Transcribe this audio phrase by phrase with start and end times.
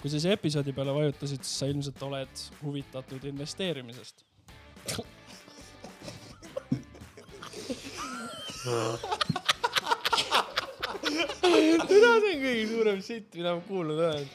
[0.00, 4.24] kui sa siia episoodi peale vajutasid, siis sa ilmselt oled huvitatud investeerimisest.
[11.10, 14.28] mina see on kõige suurem sitt, mida ma kuulnud olen.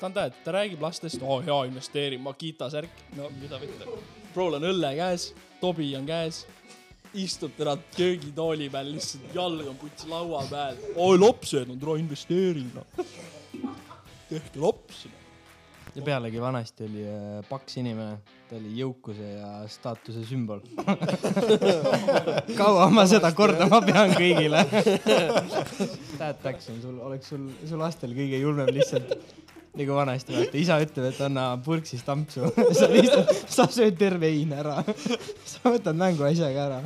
[0.00, 3.98] ta on tead, ta räägib lastest, oo oh, hea investeering, Makita särk, no mida võtta.
[4.34, 5.30] Prool on õlle käes,
[5.60, 6.44] tobi on käes,
[7.14, 10.80] istub täna köögitooli peal lihtsalt, jalg on putsi laua peal.
[10.96, 13.04] oi lapsed on täna investeering noh.
[14.30, 15.10] Tehke lapsi.
[15.94, 20.62] ja pealegi vanasti oli äh, paks inimene, ta oli jõukuse ja staatuse sümbol.
[22.60, 24.62] kaua ma seda kordama pean kõigile?
[26.20, 29.18] Dad Taxon, sul oleks sul, su lastel kõige julmem lihtsalt
[29.78, 34.60] nagu vanasti vaata, isa ütleb, et anna purksist ampsu, sa lihtsalt, sa sööd terve heina
[34.64, 34.80] ära.
[35.46, 36.80] sa võtad mänguasja ka ära.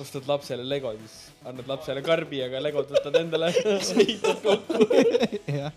[0.00, 3.50] ostad lapsele legod, siis annad lapsele karbi, aga legod võtad endale,
[4.02, 4.86] ehitad kokku.
[5.50, 5.72] jah,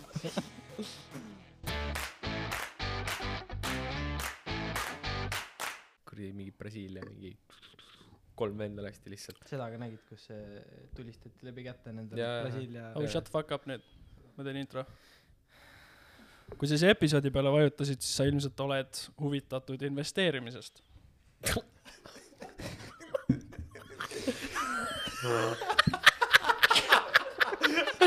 [6.08, 7.34] kuradi mingi Brasiilia mingi
[8.38, 9.44] kolm venda lasti lihtsalt.
[9.50, 10.30] seda ka nägid, kus
[10.96, 12.32] tulistati läbi käte nendele.
[12.48, 13.86] Brasiilia oh shut the fuck up nüüd,
[14.38, 14.86] ma teen intro.
[16.56, 20.84] kui sa siia episoodi peale vajutasid, siis sa ilmselt oled huvitatud investeerimisest.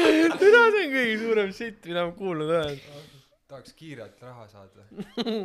[0.00, 2.78] mina see on kõige suurem sitt, mida ma kuulnud olen.
[3.50, 4.84] tahaks kiirelt raha saada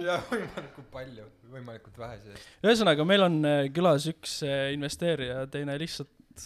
[0.06, 2.52] ja võimalikult palju, võimalikult vähese eest.
[2.68, 6.46] ühesõnaga, meil on äh, külas üks äh, investeerija, teine lihtsalt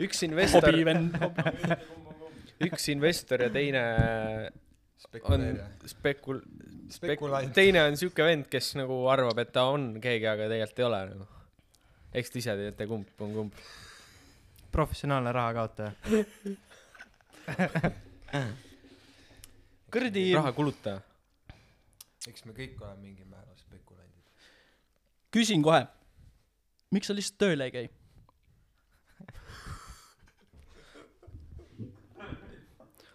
[0.00, 0.78] üks investor,
[2.62, 4.60] üks investor ja teine on
[5.00, 5.66] spekuleerija.
[5.90, 6.42] spekul-,
[6.86, 10.82] spek- Spekulant., teine on siuke vend, kes nagu arvab, et ta on keegi, aga tegelikult
[10.82, 11.28] ei ole nagu.
[12.20, 13.62] eks te ise teate, kumb on kumb.
[14.72, 15.92] Professionaalne raha kaotaja.
[19.92, 21.00] kuradi, raha kulutaja.
[22.30, 24.24] eks me kõik oleme mingil määral spekulandid.
[25.34, 25.82] küsin kohe.
[26.90, 27.86] miks sa lihtsalt tööl ei käi?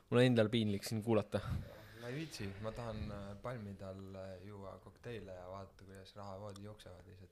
[0.10, 1.40] mul on endal piinlik siin kuulata.
[2.02, 6.58] ma ei viitsi, ma tahan äh, palmide all äh, juua kokteile ja vaadata, kuidas rahavood
[6.64, 7.32] jooksevad lihtsalt.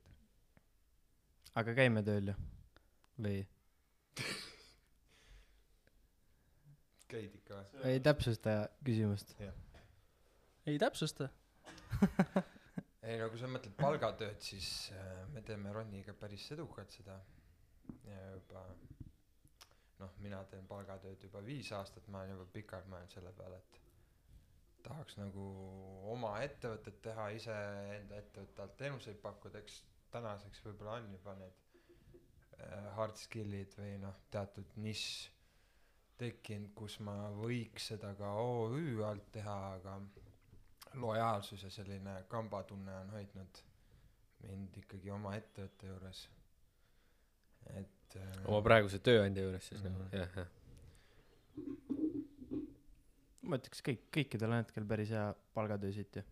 [1.56, 2.36] aga käime tööl ju?
[3.22, 3.44] või?
[7.14, 7.84] Käid ikka või?
[7.92, 9.36] ei täpsusta küsimust.
[10.70, 11.30] ei täpsusta.
[13.08, 17.20] ei no kui sa mõtled palgatööd, siis äh, me teeme Roniga päris edukalt seda.
[18.08, 18.66] ja juba
[20.00, 23.82] noh, mina teen palgatööd juba viis aastat, ma olen juba pikalt mõelnud selle peale, et
[24.84, 25.44] tahaks nagu
[26.12, 31.73] oma ettevõtet teha, iseenda ettevõtte alt teenuseid pakkuda, eks tänaseks võib-olla on juba need
[32.96, 35.30] hard skill'id või noh, teatud nišš
[36.18, 39.98] tekkinud, kus ma võiks seda ka OÜ alt teha, aga
[41.02, 43.62] lojaalsus ja selline kambatunne on hoidnud
[44.44, 46.30] mind ikkagi oma ettevõtte juures.
[47.80, 50.18] et äh, oma praeguse tööandja juures siis nagu, Mhm.
[50.18, 50.48] jah, jah.
[53.48, 56.24] ma ütleks kõik, kõikidel on hetkel päris hea palgatöö siit ju,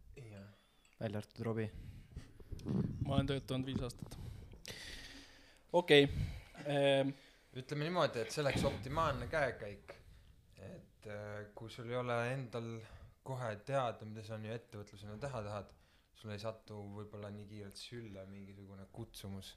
[0.99, 1.71] välja arvatud Robbie.
[3.05, 4.17] ma olen töötanud viis aastat.
[5.71, 7.13] Okei okay..
[7.57, 9.95] ütleme niimoodi, et see oleks optimaalne käekäik,
[10.67, 12.69] et äh, kui sul ei ole endal
[13.23, 15.73] kohe teada, mida sa nüüd ettevõtlusena teha tahad,
[16.17, 19.55] sul ei satu võib-olla nii kiirelt sülle mingisugune kutsumus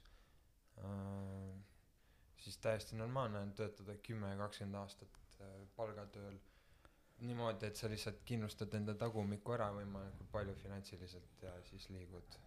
[0.81, 1.53] äh,,
[2.41, 6.37] siis täiesti normaalne on töötada kümme ja kakskümmend aastat äh, palgatööl
[7.23, 12.39] niimoodi, et sa lihtsalt kindlustad enda tagumikku ära võimalikult palju finantsiliselt ja siis liigud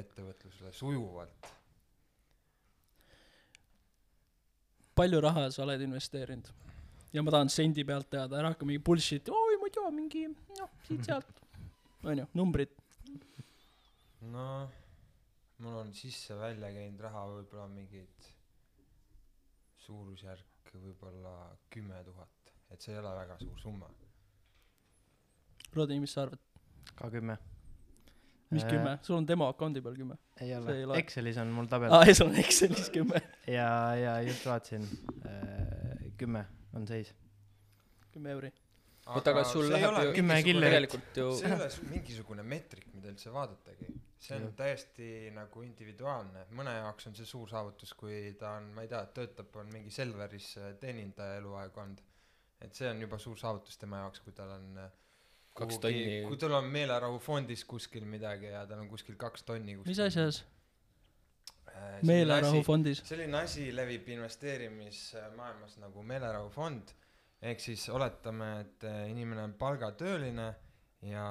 [0.00, 1.48] ettevõtlusele sujuvalt.
[5.00, 6.50] Palju raha sa oled investeerinud?
[7.12, 10.26] ja ma tahan sendi pealt teada, ära hakka mingi bullshit'i, oi ma ei tea, mingi
[10.60, 11.40] noh, siit-sealt.
[12.06, 12.76] onju, numbrid.
[14.34, 14.70] noh,
[15.64, 18.30] mul on sisse-välja käinud raha võib-olla mingid
[19.86, 21.34] suurusjärk võib-olla
[21.72, 23.90] kümme tuhat, et see ei ole väga suur summa.
[25.74, 26.46] Rodi, mis sa arvad?
[26.94, 27.36] ka kümme.
[28.50, 28.96] Mis kümme?
[29.06, 30.16] sul on demo account'i peal kümme.
[30.40, 33.22] ei ei ole Excelis on mul tabel aa, sul on Excelis kümme.
[33.46, 34.86] ja, ja just vaatasin,
[36.18, 36.44] kümme
[36.74, 37.14] on seis.
[38.12, 38.52] kümme euri.
[39.06, 40.70] oota, aga sul läheb ju Kümme killerit.
[40.90, 43.86] tegelikult ju see ei ole su- mingisugune meetrik, mida üldse vaadatagi.
[44.20, 44.54] see on Jah.
[44.56, 49.00] täiesti nagu individuaalne, mõne jaoks on see suur saavutus, kui ta on, ma ei tea,
[49.16, 52.02] töötab, on mingi Selveris äh, teenindaja eluaeg olnud.
[52.60, 54.90] et see on juba suur saavutus tema jaoks, kui tal on äh,
[55.54, 59.90] Kaks tonni- kui tal on meelerahufondis kuskil midagi ja tal on kuskil kaks tonni kuskil
[59.90, 60.44] mis asjas?
[61.70, 63.02] Äh, meelerahufondis.
[63.04, 66.94] selline asi levib investeerimismaailmas nagu meelerahufond
[67.42, 70.48] ehk siis oletame, et äh, inimene on palgatööline
[71.08, 71.26] ja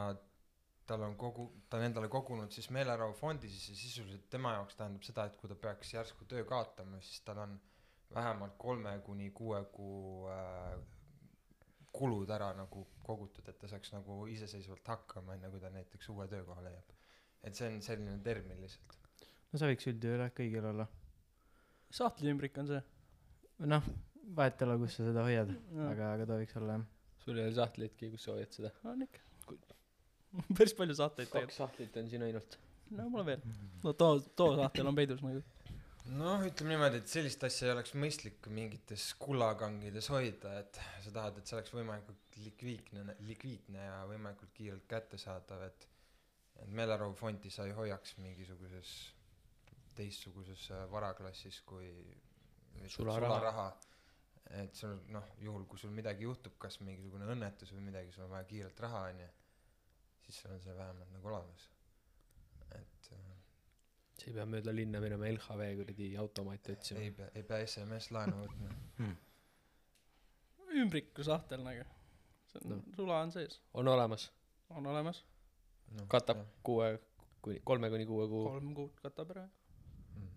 [0.90, 5.06] tal on kogu, ta on endale kogunud siis meelerahufondi, siis see sisuliselt tema jaoks tähendab
[5.06, 7.60] seda, et kui ta peaks järsku töö kaotama, siis tal on
[8.14, 10.80] vähemalt kolme kuni kuue kuu äh,
[11.94, 16.28] kulud ära nagu kogutud, et ta saaks nagu iseseisvalt hakkama, enne kui ta näiteks uue
[16.32, 16.96] töökoha leiab.
[17.44, 18.98] et see on selline termin lihtsalt.
[19.52, 20.88] no see võiks üldjuhul jah kõigil olla.
[22.02, 22.84] sahtliümbrik on see.
[23.74, 23.90] noh,
[24.36, 25.56] vahet ei ole, kus sa seda hoiad,
[25.90, 26.86] aga, aga ta võiks olla jah.
[27.26, 28.74] sul ei ole sahtleidki, kus sa hoiad seda?
[28.94, 29.26] on ikka.
[30.58, 31.58] päris palju sahteid kaks tegelikult.
[31.58, 32.60] sahtlit on siin ainult.
[32.98, 33.48] no mul on veel.
[33.84, 35.42] no too, too sahtel on peidus nagu.
[36.16, 41.38] noh, ütleme niimoodi, et sellist asja ei oleks mõistlik mingites kullakangides hoida, et sa tahad,
[41.40, 45.88] et see oleks võimalikult likviidne, likviidne ja võimalikult kiirelt kättesaadav, et
[46.60, 48.90] et meelerahufondi sa ei hoiaks mingisuguses
[49.96, 51.88] teistsuguses äh, varaklassis kui
[52.88, 53.38] Sularaha.
[53.40, 53.68] sularaha.
[54.60, 58.34] et sul noh, juhul kui sul midagi juhtub, kas mingisugune õnnetus või midagi, sul on
[58.34, 59.28] vaja kiirelt raha onju,
[60.26, 61.68] siis sul on see vähemalt nagu olemas.
[64.20, 67.12] Sa ei pea mööda linna minema LHV kuradi automaati otsima ei.
[67.16, 69.10] pea, ei pea SMS laenu võtma.
[70.84, 71.86] ümbriku sahtel nagu.
[72.52, 72.76] see on No.
[72.76, 74.32] no., sula on sees, on olemas,
[74.70, 75.24] on olemas.
[75.98, 76.90] noh, katab kuue
[77.42, 79.46] kuni, kolme kuni kuue kuu kolm kuud katab ära.
[80.16, 80.32] mm..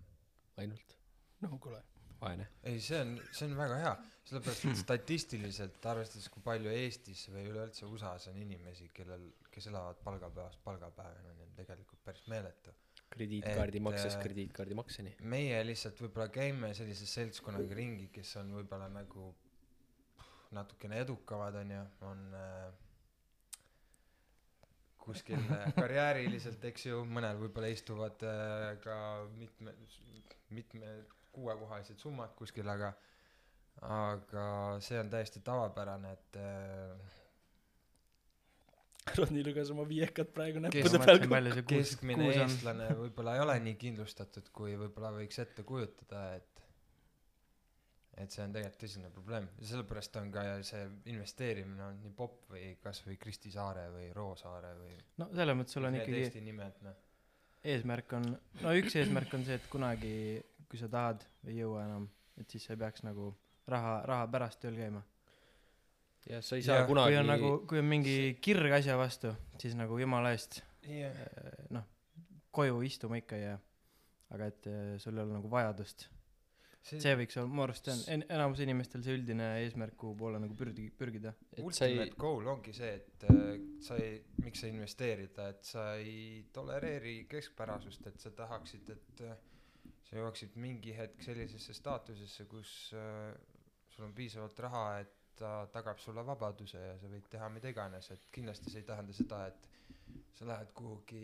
[0.63, 0.97] ainult.
[1.41, 1.83] no kuule.
[2.21, 2.49] vaene.
[2.63, 3.95] ei, see on, see on väga hea,
[4.29, 9.99] sellepärast et statistiliselt arvestades, kui palju Eestis või üleüldse USA-s on inimesi, kellel, kes elavad
[10.05, 12.75] palgapäevast palgapäevani, on tegelikult päris meeletu.
[13.13, 15.15] Krediitkaardi maksest äh, krediitkaardi makseni.
[15.35, 19.33] meie lihtsalt võib-olla käime sellise seltskonnaga ringi, kes on võib-olla nagu
[20.53, 22.83] natukene edukamad, onju, on äh,
[25.03, 28.97] kuskil äh, karjääriliselt, eks ju, mõnel võib-olla istuvad äh, ka
[29.39, 29.75] mitme,
[30.53, 30.93] mitme
[31.33, 32.93] kuuekohalised summad kuskil, aga
[33.83, 34.45] aga
[34.85, 37.21] see on täiesti tavapärane, et äh,
[39.17, 44.77] Rodney luges oma viiekat praegu näppude peal keskmine eestlane võib-olla ei ole nii kindlustatud, kui
[44.79, 46.53] võib-olla võiks ette kujutada, et
[48.21, 49.47] et see on tegelikult tõsine probleem.
[49.59, 54.75] Ja sellepärast on ka see investeerimine on nii popp või kasvõi Kristi Saare või Roosaare
[54.79, 56.99] või no selles mõttes sul on ikkagi Eesti nimed noh.
[57.73, 58.29] eesmärk on,
[58.61, 60.15] no üks eesmärk on see, et kunagi,
[60.69, 63.33] kui sa tahad või ei jõua enam, et siis sa ei peaks nagu
[63.73, 65.03] raha, raha pärast tööl käima.
[66.31, 69.33] Ja sa ei saa Jah, kunagi kui on nagu, kui on mingi kirg asja vastu,
[69.61, 71.13] siis nagu jumala eest yeah.
[71.13, 71.87] eh, noh,
[72.55, 73.61] koju istuma ikka ei jää.
[74.33, 76.07] aga et eh, sul ei ole nagu vajadust.
[76.83, 80.17] see, see võiks olla, mu arust see on en-, enamus inimestel see üldine eesmärk, kuhu
[80.19, 81.35] poole nagu pürgi, pürgida.
[81.53, 83.55] et sa ei ultimate goal ongi see, et äh,
[83.85, 89.41] sa ei, miks sa investeerida, et sa ei tolereeri keskpärasust, et sa tahaksid, et äh,
[90.09, 93.33] sa jõuaksid mingi hetk sellisesse staatusesse, kus äh,
[93.93, 98.11] sul on piisavalt raha, et ta tagab sulle vabaduse ja sa võid teha mida iganes,
[98.15, 99.69] et kindlasti see ei tähenda seda, et
[100.39, 101.23] sa lähed kuhugi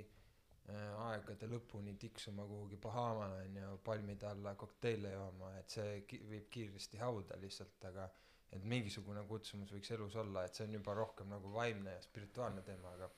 [0.00, 6.48] äh, aegade lõpuni tiksuma kuhugi Bahamale onju, palmide alla kokteile jooma, et see ki- viib
[6.56, 8.08] kiiresti hauda lihtsalt, aga
[8.56, 12.62] et mingisugune kutsumus võiks elus olla, et see on juba rohkem nagu vaimne ja spirituaalne
[12.66, 13.10] teema, aga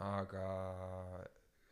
[0.00, 0.44] aga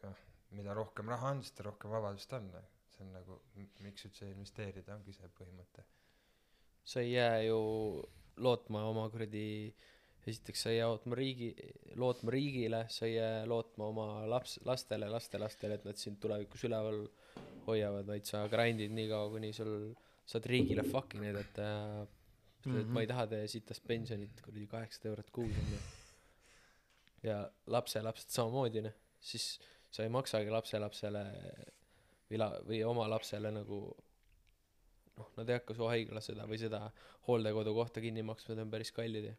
[0.03, 0.19] noh,
[0.59, 2.51] mida rohkem raha on, seda rohkem vabadust on,
[2.93, 5.87] see on nagu miks üldse investeerida, ongi see põhimõte.
[6.91, 7.61] Sa ei jää ju
[8.45, 9.73] lootma oma kuradi
[10.27, 11.51] esiteks sa ei jää lootma riigi
[12.03, 17.05] lootma riigile sa ei jää lootma oma laps lastele lastelastele et nad sind tulevikus üleval
[17.67, 19.93] hoiavad vaid sa grind'id nii kaua kuni sul
[20.27, 21.81] saad riigile fucking näidata ja
[22.61, 25.81] ütled et ma ei taha teie sitast pensionit kuradi kaheksasada eurot kuus onju
[27.23, 28.97] ja lapselapsed samamoodi noh.
[29.21, 29.59] Siis
[29.93, 31.25] sa ei maksagi lapselapsele
[32.31, 33.81] või la- või oma lapsele nagu
[35.21, 36.83] noh nad ei hakka su haigla seda või seda
[37.29, 39.35] hooldekodu kohta kinni maksma need on päris kallid ja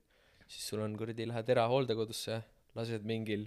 [0.48, 2.42] siis sul on kuradi lähed erahooldekodusse
[2.78, 3.44] lased mingil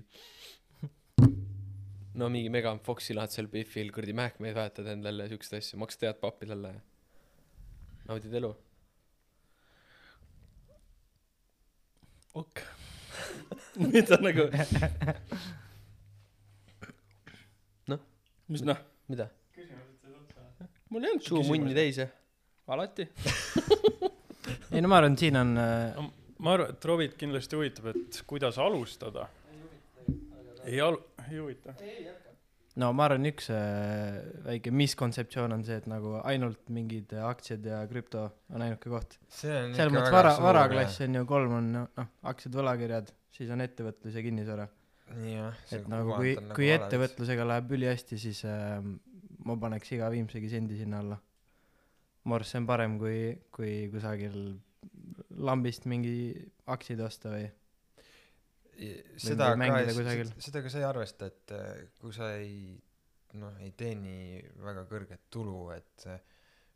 [2.15, 6.07] no mingi Megan Foxi lahad seal Biffil kuradi mähkmeid vahetad endale ja siukseid asju maksad
[6.09, 6.81] head pappi talle ja
[8.09, 8.51] naudid elu
[12.43, 12.57] ok.
[13.93, 14.45] mida nagu,
[17.91, 18.01] Noh?
[18.51, 19.27] mis noh, mida
[20.91, 21.75] mul ei olnud suu munni.
[21.77, 22.11] täis jah
[22.73, 23.09] alati.
[24.75, 26.05] ei no ma arvan, et siin on äh,
[26.45, 29.29] ma arvan, et Rovit kindlasti huvitab, et kuidas alustada.
[30.65, 31.75] ei al-, ei huvita.
[32.81, 37.83] no ma arvan, üks äh, väike miskontseptsioon on see, et nagu ainult mingid aktsiad ja
[37.91, 39.19] krüpto on ainuke koht.
[39.29, 43.65] see on selles mõttes vara, varaklass on ju kolm on noh, aktsiad, võlakirjad, siis on
[43.65, 44.69] ettevõtlus ja kinnisvara.
[45.15, 46.89] et nagu kui, on kui vale veits.
[46.89, 48.81] ettevõtlusega läheb ülihästi, siis äh,
[49.45, 51.21] ma paneks iga viimsegi sendi sinna alla.
[52.33, 53.19] arvan, et see on parem kui,
[53.53, 54.39] kui kusagil
[55.45, 56.17] lambist mingi
[56.73, 57.51] aktsiaid osta või?
[59.21, 62.75] seda ka kusagil., seda ka sa ei arvesta, et äh, kui sa ei
[63.39, 66.23] noh, ei teeni väga kõrget tulu, et äh,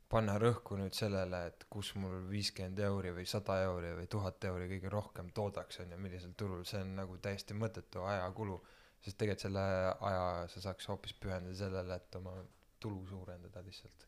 [0.08, 4.68] panna rõhku nüüd sellele, et kus mul viiskümmend euri või sada euri või tuhat euri
[4.70, 8.60] kõige rohkem toodaks, on ju, millisel turul, see on nagu täiesti mõttetu ajakulu.
[8.98, 9.60] sest tegelikult selle
[10.08, 12.32] aja sa saaks hoopis pühendada sellele, et oma
[12.80, 14.06] tulu suurendada lihtsalt.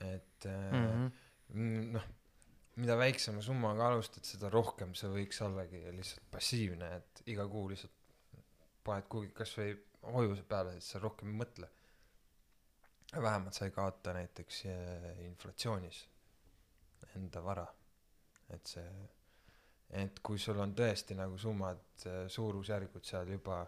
[0.00, 1.10] Et äh, Mm -hmm.
[1.48, 2.02] Mm, noh,
[2.76, 7.92] mida väiksema summaga alustad, seda rohkem see võiks ollagi lihtsalt passiivne, et iga kuu lihtsalt
[8.84, 11.68] paned kuhugi kasvõi hoiuse peale, siis sa rohkem ei mõtle.
[13.22, 16.08] vähemalt sa ei kaota näiteks eh, inflatsioonis
[17.16, 17.66] enda vara.
[18.50, 18.84] et see,
[19.90, 21.80] et kui sul on tõesti nagu summad,
[22.28, 23.66] suurusjärgud seal juba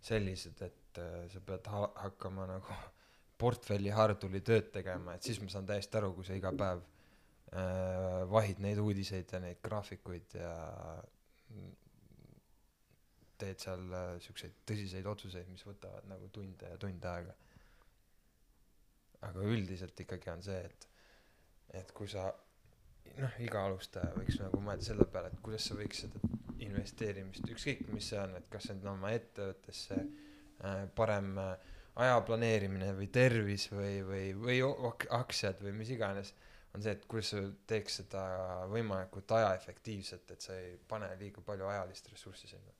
[0.00, 1.00] sellised, et
[1.32, 2.74] sa pead ha- hakkama nagu
[3.38, 8.22] portfelli harduli tööd tegema, et siis ma saan täiesti aru, kui sa iga päev äh,
[8.32, 10.54] vahid neid uudiseid ja neid graafikuid ja
[13.40, 17.36] teed seal äh, siukseid tõsiseid otsuseid, mis võtavad nagu tunde ja tunde aega.
[19.26, 20.88] aga üldiselt ikkagi on see, et,
[21.80, 22.28] et kui sa
[23.20, 26.20] noh, iga alustaja võiks nagu mõelda selle peale, et kuidas sa võiks seda
[26.64, 32.16] investeerimist, ükskõik mis see on, et kas see on oma ettevõttesse äh, parem äh, aja
[32.28, 34.58] planeerimine või tervis või, või, või
[35.16, 36.32] aktsiad või mis iganes,
[36.76, 38.22] on see, et kuidas sa teeks seda
[38.72, 42.74] võimalikult ajaefektiivselt, et sa ei pane liiga palju ajalist ressurssi sinna.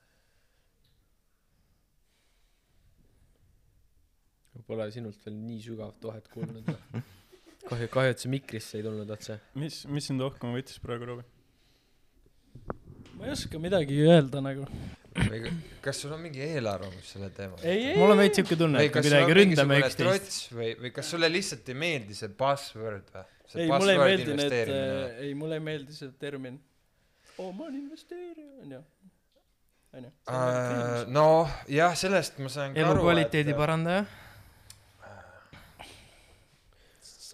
[4.66, 6.68] Pole sinult veel nii sügavat vahet kuulnud.
[7.68, 9.36] kahju, kahju, et sa mikrisse ei tulnud otse.
[9.54, 11.28] mis, mis sind rohkem võttis praegu, Robbie?
[13.16, 14.66] ma ei oska midagi öelda nagu.
[15.20, 15.54] Või ka-
[15.86, 19.04] kas sul on mingi eelarvamus selle teema ei, mul on veits siuke tunne, et me
[19.06, 20.50] kuidagi ründame üksteist.
[20.56, 23.24] või, või kas sulle lihtsalt ei meeldi see buzzword või?
[23.54, 24.74] ei, mulle ei meeldi need,
[25.22, 26.60] ei, mulle ei meeldi see termin.
[27.38, 28.84] oo, ma olen investeerija, onju.
[30.00, 30.12] onju.
[30.28, 34.06] Äh, noh, jah, sellest ma saan ka aru, elukvaliteedi et parandaja.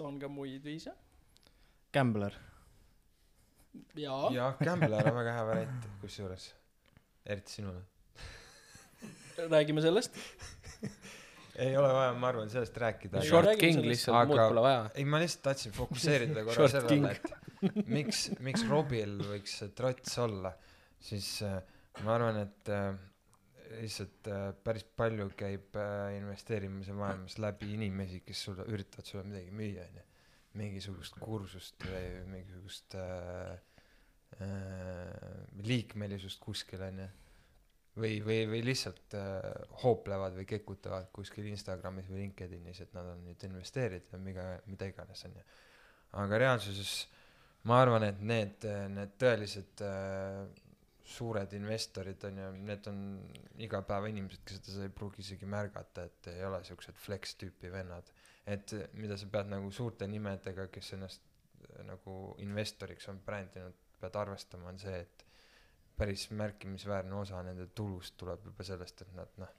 [0.03, 0.93] on ka muid viise.
[1.95, 2.35] Gambler.
[3.97, 4.31] jaa.
[4.35, 6.49] jah, Gambler on väga hea variant, kusjuures,
[7.27, 7.83] eriti sinule.
[9.51, 10.17] räägime sellest.
[11.63, 13.23] ei ole vaja, ma arvan, sellest rääkida.
[13.27, 14.83] Short räägime king lihtsalt, muud Aga- pole vaja.
[14.95, 20.53] ei, ma lihtsalt tahtsin fokusseerida korra sellele, et miks, miks Robil võiks see trots olla,
[21.03, 21.59] siis äh,
[22.07, 22.93] ma arvan, et äh,
[23.81, 29.53] lihtsalt äh, päris palju käib äh, investeerimise maailmas läbi inimesi, kes sulle, üritavad sulle midagi
[29.57, 30.07] müüa, onju.
[30.61, 33.55] mingisugust kursust või mingisugust äh,
[35.63, 37.09] liikmelisust kuskil, onju.
[37.97, 39.45] või, või, või lihtsalt äh,
[39.83, 44.89] hooplevad või kekutavad kuskil Instagramis või LinkedInis, et nad on nüüd investeerijad või mida, mida
[44.89, 45.45] iganes, onju.
[46.25, 46.95] aga reaalsuses
[47.69, 50.43] ma arvan, et need, need tõelised äh,
[51.13, 52.99] suured investorid on ju, need on
[53.63, 58.11] igapäevainimesed, kes seda ei pruugi isegi märgata, et ei ole siuksed flex tüüpi vennad.
[58.47, 64.19] et mida sa pead nagu suurte nimedega, kes ennast äh, nagu investoriks on brändinud, pead
[64.19, 65.25] arvestama, on see, et
[65.97, 69.55] päris märkimisväärne osa nende tulust tuleb juba sellest, et nad noh,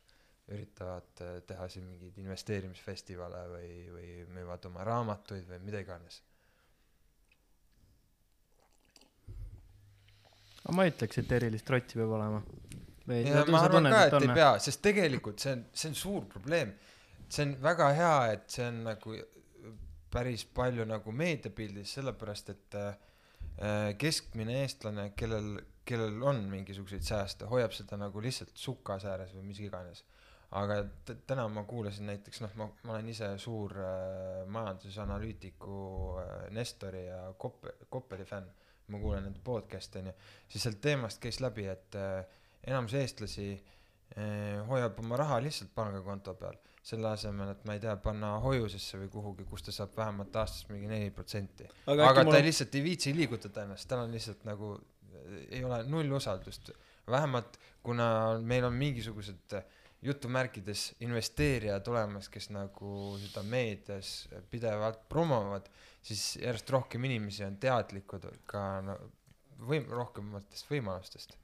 [0.52, 6.20] üritavad äh, teha siin mingeid investeerimisfestivale või, või müüvad oma raamatuid või mida iganes
[10.64, 12.42] aga ma ütleks, et erilist trotsi peab olema.
[13.12, 15.98] ja ma arvan tunned, ka, et et ei pea, sest tegelikult see on, see on
[16.00, 16.74] suur probleem.
[17.28, 19.18] see on väga hea, et see on nagu
[20.14, 22.94] päris palju nagu meediapildis, sellepärast et äh,
[24.00, 29.62] keskmine eestlane, kellel, kellel on mingisuguseid sääste, hoiab seda nagu lihtsalt sukas ääres või mis
[29.64, 30.04] iganes.
[30.54, 30.84] aga
[31.26, 35.78] täna ma kuulasin näiteks noh, ma, ma olen ise suur äh, majandusanalüütiku
[36.22, 38.50] äh, Nestori ja Koppe-, Koppeli fänn.
[38.88, 40.12] ma kuulan nende podcast'e onju,
[40.52, 42.26] siis sealt teemast käis läbi, et äh,
[42.68, 47.94] enamus eestlasi eh, hoiab oma raha lihtsalt pangakonto peal, selle asemel, et ma ei tea,
[48.04, 51.68] panna hoiusesse või kuhugi, kus ta saab vähemalt aastas mingi neli protsenti.
[51.86, 54.74] aga, aga ta mul lihtsalt ei viitsi liigutada ennast, tal on lihtsalt nagu,
[55.50, 56.74] ei ole null usaldust.
[57.08, 59.56] vähemalt kuna meil on mingisugused
[60.04, 65.70] jutumärkides investeerijad olemas, kes nagu seda meedias pidevalt promovad,
[66.04, 68.98] siis järjest rohkem inimesi on teadlikud ka no,
[69.64, 71.38] võim-, rohkematest võimalustest.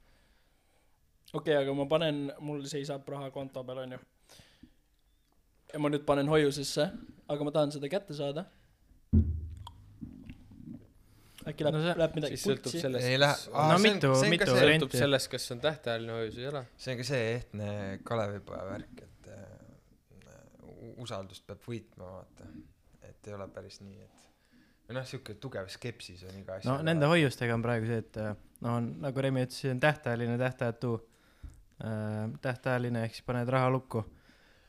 [1.32, 4.00] okei okay,, aga ma panen, mul seisab raha konto peal, onju.
[5.72, 6.88] Ja ma nüüd panen hoiusesse,
[7.30, 8.46] aga ma tahan seda kätte saada.
[11.50, 12.80] äkki läheb No see- läheb midagi siis sõltub putsi?
[12.84, 13.36] sellest ei lähe,
[13.70, 14.98] No mitu- mitu sõltub varianti.
[15.00, 16.64] sellest, kas on tähtajaline hoius või ei ole.
[16.76, 17.68] see on ka see ehtne
[18.04, 22.44] Kalevipoja värk, et äh, usaldust peab võitma, vaata.
[23.08, 26.82] et ei ole päris nii, et või noh, siuke tugev skepsis on iga asja no
[26.82, 30.36] nende hoiustega on praegu see, et äh, no on, nagu Remi ütles, see on tähtajaline,
[30.38, 30.94] tähtajatu
[31.80, 32.30] äh,.
[32.42, 34.04] tähtajaline ehk siis paned raha lukku.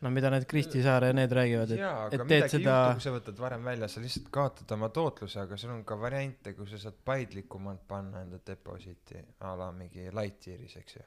[0.01, 3.05] No mida need Kristi Saar ja need räägivad, et et aga teed midagi seda- kui
[3.05, 6.73] sa võtad varem välja, sa lihtsalt kaotad oma tootluse, aga sul on ka variante, kus
[6.75, 11.03] sa saad paindlikumalt panna enda deposiiti a la mingi light tier'is, eks ju.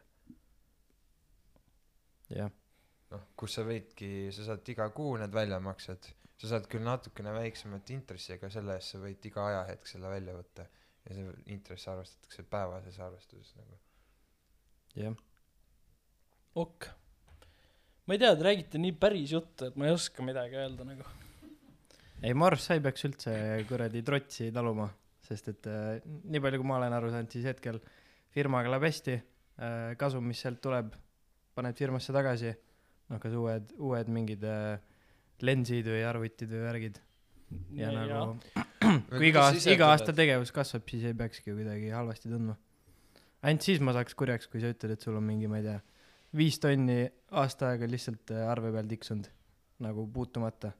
[2.39, 2.53] jah,
[3.11, 6.09] noh, kus sa võidki, sa saad iga kuu need väljamaksed,
[6.39, 10.35] sa saad küll natukene väiksemat intressi, aga selle eest sa võid iga ajahetk selle välja
[10.39, 10.67] võtta
[11.05, 13.79] ja see intress arvestatakse päevases arvestuses nagu.
[14.97, 15.17] jah.
[16.55, 16.89] ok.
[18.05, 21.07] Ma ei tea, te räägite nii päris juttu, et ma ei oska midagi öelda nagu.
[22.23, 23.37] ei, ma arvan, sa ei peaks üldse
[23.69, 24.89] kuradi trotsi taluma,
[25.25, 27.81] sest et äh, nii palju, kui ma olen aru saanud, siis hetkel
[28.35, 30.93] firmaga läheb hästi äh,, kasum, mis sealt tuleb,
[31.55, 32.53] paned firmasse tagasi,
[33.13, 34.77] noh, kas uued, uued mingid äh,
[35.45, 37.03] lensid või arvutid või värgid
[37.75, 38.37] ja Nii, nagu
[39.19, 42.57] kui iga aasta, iga aasta tegevus kasvab, siis ei peakski kuidagi halvasti tundma.
[43.45, 45.79] ainult siis ma saaks kurjaks, kui sa ütled, et sul on mingi, ma ei tea,
[46.37, 49.29] viis tonni aasta aega lihtsalt äh, arve peal tiksunud
[49.85, 50.73] nagu puutumata.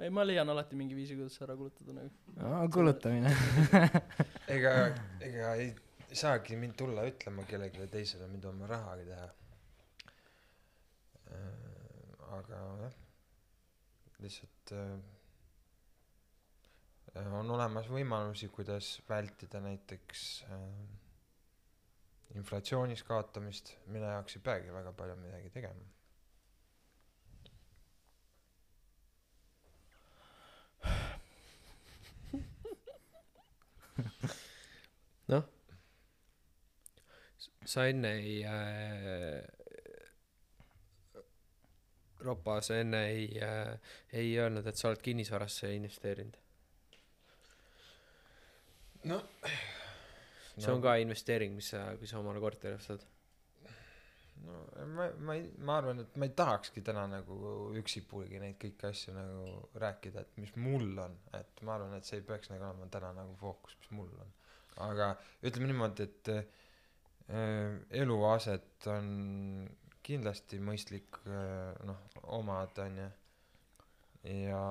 [0.00, 2.72] ei, ma leian alati mingi viisi, kuidas ära kulutada nagu.
[2.72, 3.34] kulutamine.
[4.56, 4.72] ega,
[5.28, 5.70] ega ei
[6.12, 9.28] saagi mind tulla ütlema kellelegi teisele, mida oma rahaga teha.
[12.38, 12.94] aga jah,
[14.22, 14.98] lihtsalt äh,
[17.38, 20.99] on olemas võimalusi, kuidas vältida näiteks äh,
[22.34, 25.88] inflatsioonis kaotamist, mille jaoks ei peagi väga palju midagi tegema.
[37.70, 39.44] sa enne ei äh,,
[42.20, 43.76] Ropa, sa enne ei äh,,
[44.12, 46.38] ei öelnud, et sa oled kinnisvarasse investeerinud.
[49.10, 49.22] no
[50.64, 53.04] see on ka investeering, mis sa, kui sa omale korteri ostad.
[54.40, 54.60] no
[54.96, 57.36] ma, ma ei, ma arvan, et ma ei tahakski täna nagu
[57.80, 59.50] üksipulgi neid kõiki asju nagu
[59.82, 63.12] rääkida, et mis mul on, et ma arvan, et see ei peaks nagu olema täna
[63.18, 64.32] nagu fookus, mis mul on.
[64.86, 65.12] aga
[65.44, 66.42] ütleme niimoodi, et äh,
[68.02, 69.10] eluaset on
[70.06, 72.00] kindlasti mõistlik äh, noh,
[72.40, 73.10] omada, onju.
[74.30, 74.64] ja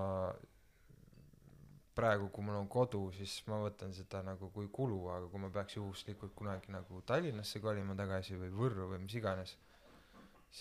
[2.00, 5.52] praegu, kui mul on kodu, siis ma võtan seda nagu kui kulu, aga kui ma
[5.54, 9.56] peaks juhuslikult kunagi nagu Tallinnasse kolima tagasi või Võrru või mis iganes,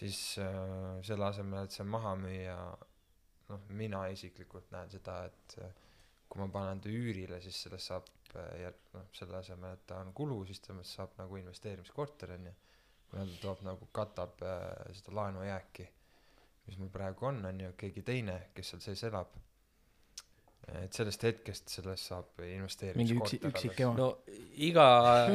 [0.00, 2.58] siis äh, selle asemel, et see maha müüa,
[3.48, 5.84] noh, mina isiklikult näen seda, et äh,
[6.28, 10.12] kui ma panen ta üürile, siis sellest saab äh, noh, selle asemel, et ta on
[10.16, 12.54] kulu, siis temast saab nagu investeerimiskorter onju.
[13.08, 15.86] kuna ta toob nagu, katab äh, seda laenujääki,
[16.66, 19.32] mis mul praegu on, onju, keegi teine, kes seal sees elab.
[20.82, 23.94] Et sellest hetkest sellest saab mingi üksi, investeerimiskorter üksik ema.
[23.96, 24.08] no
[24.68, 24.86] iga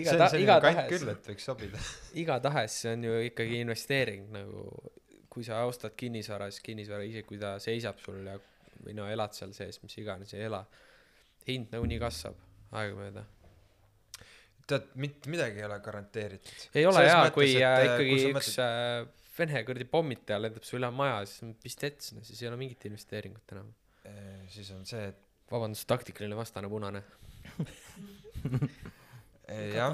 [0.00, 1.78] iga ta-, iga tahes küll, et võiks sobida.
[2.22, 4.58] igatahes see on ju ikkagi investeering nagu
[5.32, 8.34] kui sa ostad kinnisvara siis kinnisvara isegi kui ta seisab sul ja
[8.82, 10.60] või no elad seal sees mis iganes ei ela
[11.46, 12.36] hind nagunii kasvab
[12.74, 13.22] aegamööda
[14.68, 16.68] tead, mitte midagi ei ole garanteeritud.
[16.74, 18.68] ei ole Selles jaa mõttes, kui et, äh, ikkagi kui üks äh,
[19.36, 22.88] vene kuradi pommitaja lendab su üle maja siis on pistets no siis ei ole mingit
[22.88, 23.70] investeeringut enam.
[24.08, 27.04] Eh, siis on see, et vabandust taktikaline vastane punane.
[29.52, 29.92] Eh, jah,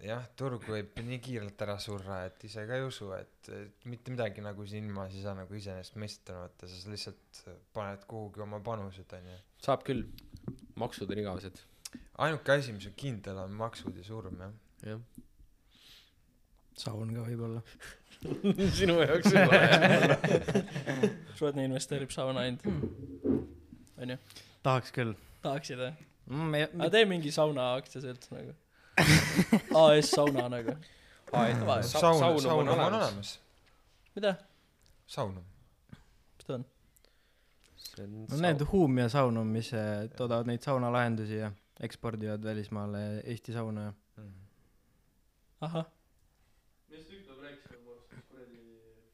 [0.00, 3.50] jah, turg võib nii kiirelt ära surra, et ise ka ei usu, et,
[3.90, 7.40] mitte midagi nagu siin ilmas ei saa nagu iseenesestmõistetavana võtta, sa lihtsalt
[7.76, 9.36] paned kuhugi oma panused, onju.
[9.66, 10.06] saab küll.
[10.80, 11.60] Maksud on igavesed.
[12.24, 14.56] Ainuke asi, mis on kindel, on maksud ja surm, jah.
[14.86, 15.26] jah
[16.78, 17.60] saun ka võib-olla.
[18.78, 19.56] sinu jaoks juba
[21.38, 22.62] Šodni investeerib sauna ainult.
[24.00, 24.16] onju,
[24.64, 25.12] tahaks küll
[25.44, 25.92] tahaksid või?
[26.30, 26.52] mm,.
[26.80, 28.52] aga tee mingi sauna aktsiaselts nagu.
[29.84, 30.72] AS sauna nagu.
[31.34, 31.80] Davai.
[31.82, 33.00] Sa- saun, saunum on saunum on olemas.
[33.00, 33.30] olemas.
[34.14, 34.32] mida?
[35.16, 35.44] saunum.
[36.38, 36.64] mis ta on?
[37.94, 41.48] see on no need Huum ja Saunum, mis eh, toodavad neid saunalahendusi ja
[41.80, 43.92] ekspordivad välismaale Eesti sauna ja
[45.60, 45.86] ahah,
[46.90, 48.58] mis Tükla rääkis minu arust, et kuradi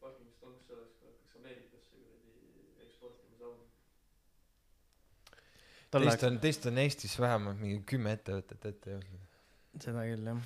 [0.00, 2.30] fucking stonks oleks, kui hakkaks Ameerikasse kuradi
[2.86, 3.64] eksportima saunu.
[3.68, 3.74] tol
[5.94, 9.26] teist on, teist on Eestis vähemalt mingi kümme ettevõtet ette jõudnud.
[9.82, 10.44] seda küll jah.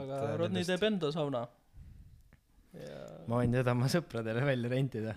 [0.00, 1.42] aga Rodney teeb enda sauna.
[2.76, 5.16] ja ma võin seda oma sõpradele välja rentida.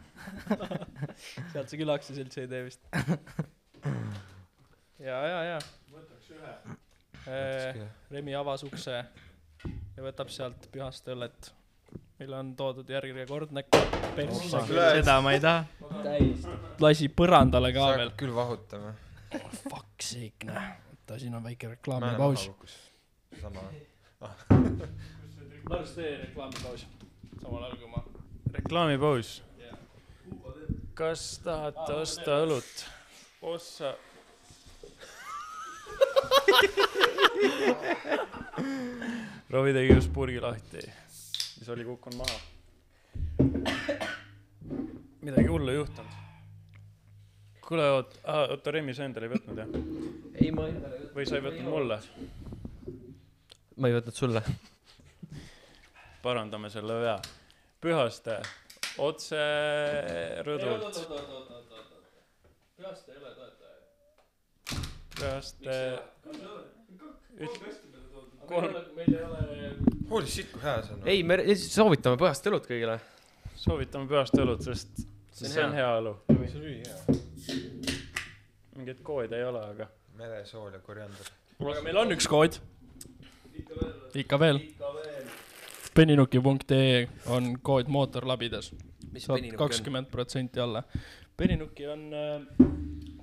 [1.53, 2.83] sealt see küll aktsiaselts ei tee vist.
[5.07, 5.63] ja, ja, ja.
[5.93, 6.53] võtaks ühe.
[8.09, 11.51] Remi avas ukse ja võtab sealt pühast õllet,
[12.19, 13.63] mille on toodud järjekordne
[14.15, 14.57] persse.
[14.67, 15.65] seda ma ei taha.
[16.03, 16.47] täiesti.
[16.79, 18.93] lasi põrandale ka veel küll vahutama.
[19.35, 19.51] oh,.
[19.69, 20.73] Fuck sake, näe.
[20.89, 22.51] oota, siin on väike reklaamipaus
[23.41, 23.61] sama.
[25.69, 26.87] Lars, tee reklaamipaus.
[27.41, 28.03] samal ajal kui ma.
[28.53, 29.43] reklaamipaus.
[30.93, 32.85] kas tahate osta õlut?
[33.41, 33.95] ossa.
[39.49, 40.77] Rovi tegi just purgi lahti,
[41.69, 42.39] mis oli kukkunud maha.
[45.21, 46.11] midagi hullu ei juhtunud.
[47.67, 48.17] kuule, oot-,
[48.49, 49.67] oota, Remi, sa endale ei võtnud jah?
[50.41, 51.99] ei, ma endale või sa ei võtnud mulle?
[53.77, 54.41] ma ei võtnud sulle.
[56.25, 57.17] parandame selle vea.
[57.81, 58.39] Pühaste,
[59.05, 59.43] otse
[60.47, 60.97] rõdult.
[62.79, 63.77] peast ei ole toetaja.
[65.19, 65.77] Pühaste,
[68.49, 68.73] kolm.
[68.97, 69.68] meil ei ole.
[70.09, 71.05] Holy shit, kui hea see on.
[71.09, 72.97] ei, me soovitame põhjast õlut kõigile.
[73.59, 75.05] soovitame Pühaste õlut, sest
[75.39, 75.89] See on see on hea.
[76.01, 76.15] õlu.
[76.27, 76.97] see on ülihea.
[78.75, 79.87] mingeid koode ei ole, aga
[80.19, 81.29] meresool ja koriander.
[81.61, 82.59] aga meil on üks kood.
[84.15, 84.59] ikka veel.
[85.95, 88.73] peninuki.ee on kood mootorlabides.
[89.17, 90.83] saad kakskümmend protsenti alla.
[91.37, 92.41] Peninuki on äh,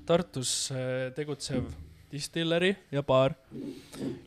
[0.08, 1.66] Tartus äh, tegutsev
[2.16, 3.34] distilleri ja baar,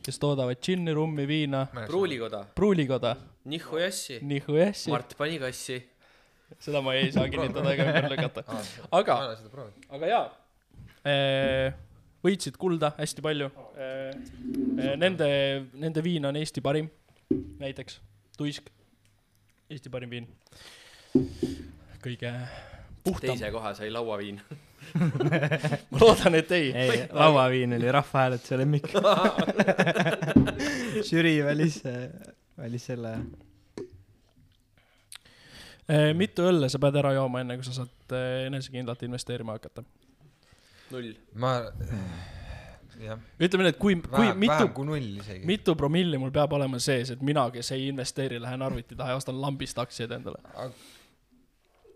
[0.06, 3.16] kes toodavad džinni, rummi, viina, pruulikoda, pruulikoda,
[3.50, 5.78] Nihhu Jassi, nihujassi, Mart pani kassi.
[6.60, 8.44] seda ma ei saa kinnitada ega ümber lükata.
[8.92, 9.86] Aga- seda proovinud.
[9.96, 10.26] aga jaa,
[12.24, 13.48] võitsid kulda hästi palju.
[15.00, 15.28] Nende,
[15.80, 16.90] nende viin on Eesti parim,
[17.60, 18.00] näiteks
[18.36, 18.68] Tuisk,
[19.70, 20.26] Eesti parim viin.
[22.04, 22.30] kõige
[23.04, 24.40] puhtam, teise koha sai lauaviin.
[24.98, 28.90] ma loodan, et ei, ei, lauaviin oli rahvahääletuse lemmik.
[31.10, 31.80] žürii valis,
[32.58, 33.14] valis selle.
[35.90, 39.82] Eh, mitu õlle sa pead ära jooma, enne kui sa saad eh, enesekindlalt investeerima hakata?
[40.90, 41.10] null.
[41.38, 41.54] ma,
[43.00, 45.42] jah, ütleme nii, et kui, kui vähem, mitu vähem, kui null isegi.
[45.48, 49.20] mitu promilli mul peab olema sees, et mina, kes ei investeeri, lähen arvuti taha ja
[49.20, 50.42] ostan lambist aktsiaid endale.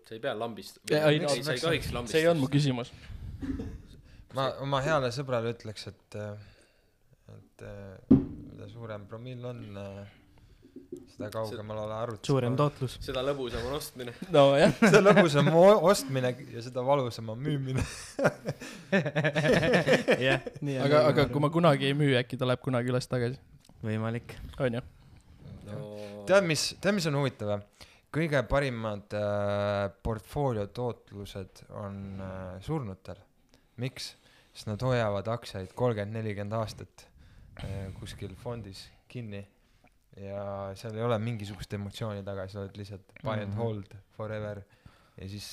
[0.05, 0.79] Sa ei pea lambist.
[0.89, 2.13] Ei, ei, ei, sa ei tohiks lambist.
[2.13, 2.91] see ei olnud mu küsimus.
[4.35, 6.19] ma oma heale sõbrale ütleks, et,
[7.35, 7.65] et
[8.11, 9.63] mida suurem promill on,
[11.15, 12.27] seda kaugemal ole arvutis.
[12.27, 12.55] suurem.
[12.59, 12.97] tootlus.
[13.03, 14.13] seda lõbusam on ostmine.
[14.35, 17.85] nojah, seda lõbusam o- ostmine ja seda valusam on müümine.
[20.27, 23.39] jah, nii aga, aga kui ma kunagi ei müü, äkki ta läheb kunagi üles tagasi,
[23.85, 24.37] võimalik.
[24.59, 24.83] onju.
[26.29, 27.91] tead, mis, tead, mis on huvitav või?
[28.15, 33.19] Kõige parimad äh, portfoolio tootlused on äh, surnutel.
[33.77, 34.13] miks?
[34.55, 37.07] sest nad hoiavad aktsiaid kolmkümmend, nelikümmend aastat
[37.59, 39.41] äh, kuskil fondis kinni
[40.15, 43.57] ja seal ei ole mingisugust emotsiooni taga, sa oled lihtsalt buy and Mhm.
[43.59, 44.61] hold forever
[45.17, 45.49] ja siis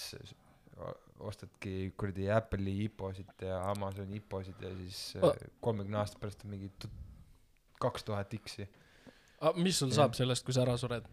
[1.23, 5.35] ostadki kuradi Apple'i IPO-sid ja Amazoni IPO-sid ja siis Oh.
[5.61, 6.71] kolmekümne aasta pärast on mingi
[7.81, 8.69] kaks tuhat X-i.
[9.57, 9.97] mis sul Jah.
[9.97, 11.05] saab sellest, kui sa ära sured?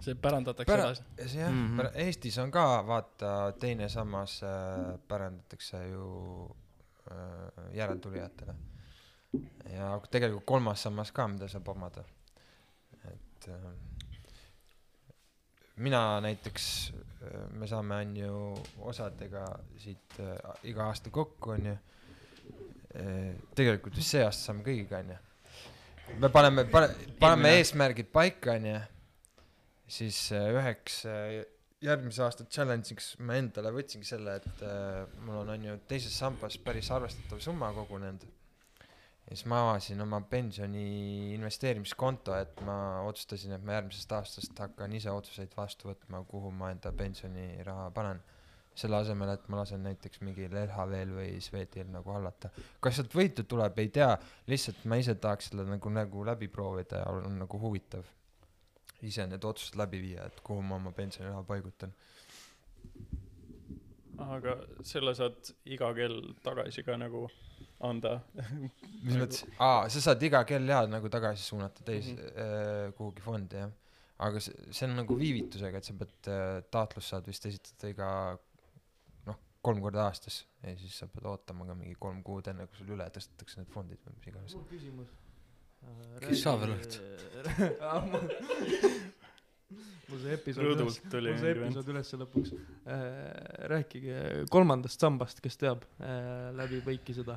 [0.00, 1.38] See pärandatakse Pära- edasi.
[1.38, 1.78] jah mm.
[1.78, 1.90] -hmm.
[1.94, 6.56] Eestis on ka vaata teine sammas äh, pärandatakse ju
[7.10, 8.54] äh, järeltulijatele.
[9.72, 12.04] ja tegelikult kolmas sammas ka, mida saab omada.
[13.12, 13.72] et äh,
[15.76, 16.92] mina näiteks,
[17.52, 19.44] me saame on ju osadega
[19.76, 21.76] siit äh, iga aasta kokku onju.
[23.54, 25.16] tegelikult vist see aasta saame kõigiga onju.
[26.18, 27.58] me paneme, pane-, paneme Eelmine.
[27.58, 28.80] eesmärgid paika onju
[29.90, 31.40] siis äh, üheks äh,
[31.82, 36.58] järgmise aasta challenge'iks ma endale võtsingi selle, et äh, mul on, on ju teises sambas
[36.62, 38.26] päris arvestatav summa kogunenud.
[39.26, 40.84] ja siis ma avasin oma pensioni
[41.36, 42.76] investeerimiskonto, et ma
[43.08, 48.22] otsustasin, et ma järgmisest aastast hakkan ise otsuseid vastu võtma, kuhu ma enda pensioniraha panen.
[48.80, 52.52] selle asemel, et ma lasen näiteks mingil LHV-l või Swedil nagu hallata.
[52.80, 54.14] kas sealt võitu tuleb, ei tea,
[54.46, 58.06] lihtsalt ma ise tahaks selle nagu, nagu läbi proovida ja on nagu huvitav
[59.06, 61.92] ise need otsused läbi viia, et kuhu ma oma pensioniraha paigutan.
[64.20, 67.22] aga selle saad iga kell tagasi ka nagu
[67.88, 68.18] anda.
[69.04, 72.92] mis mõttes, aa, sa saad iga kell jaa nagu tagasi suunata teise mm, -hmm.
[72.98, 73.72] kuhugi fondi jah.
[74.26, 78.10] aga see, see on nagu viivitusega, et sa pead äh,, taotlus saad vist esitada iga
[79.26, 82.82] noh, kolm korda aastas ja siis sa pead ootama ka mingi kolm kuud, enne kui
[82.82, 84.56] sul üle tõstetakse need fondid või mis iganes.
[84.58, 85.16] mul küsimus.
[86.20, 86.92] Kes sa veel oled?
[90.10, 92.50] mul see episood üles, mul see episood üles lõpuks.
[93.72, 94.16] rääkige
[94.52, 95.80] kolmandast sambast, kes teab
[96.58, 97.36] läbi põiki seda,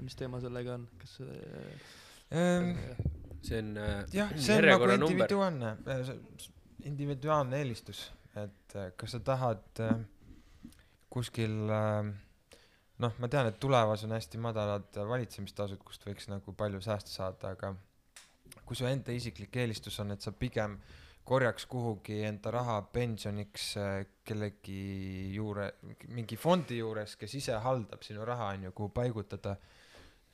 [0.00, 1.34] mis teema sellega on, kas see
[2.30, 2.76] Ehm,
[3.42, 5.72] see on äh, jah, see on nagu individuaalne,
[6.86, 8.04] individuaalne eelistus,
[8.38, 9.96] et äh, kas sa tahad äh,
[11.10, 12.12] kuskil äh,
[13.00, 17.54] noh, ma tean, et tulevas on hästi madalad valitsemistasud, kust võiks nagu palju säästa saada,
[17.54, 17.74] aga
[18.66, 20.76] kui su enda isiklik eelistus on, et sa pigem
[21.30, 23.90] korjaks kuhugi enda raha pensioniks äh,
[24.26, 25.68] kellegi juure,
[26.10, 29.56] mingi fondi juures, kes ise haldab sinu raha, on ju, kuhu paigutada,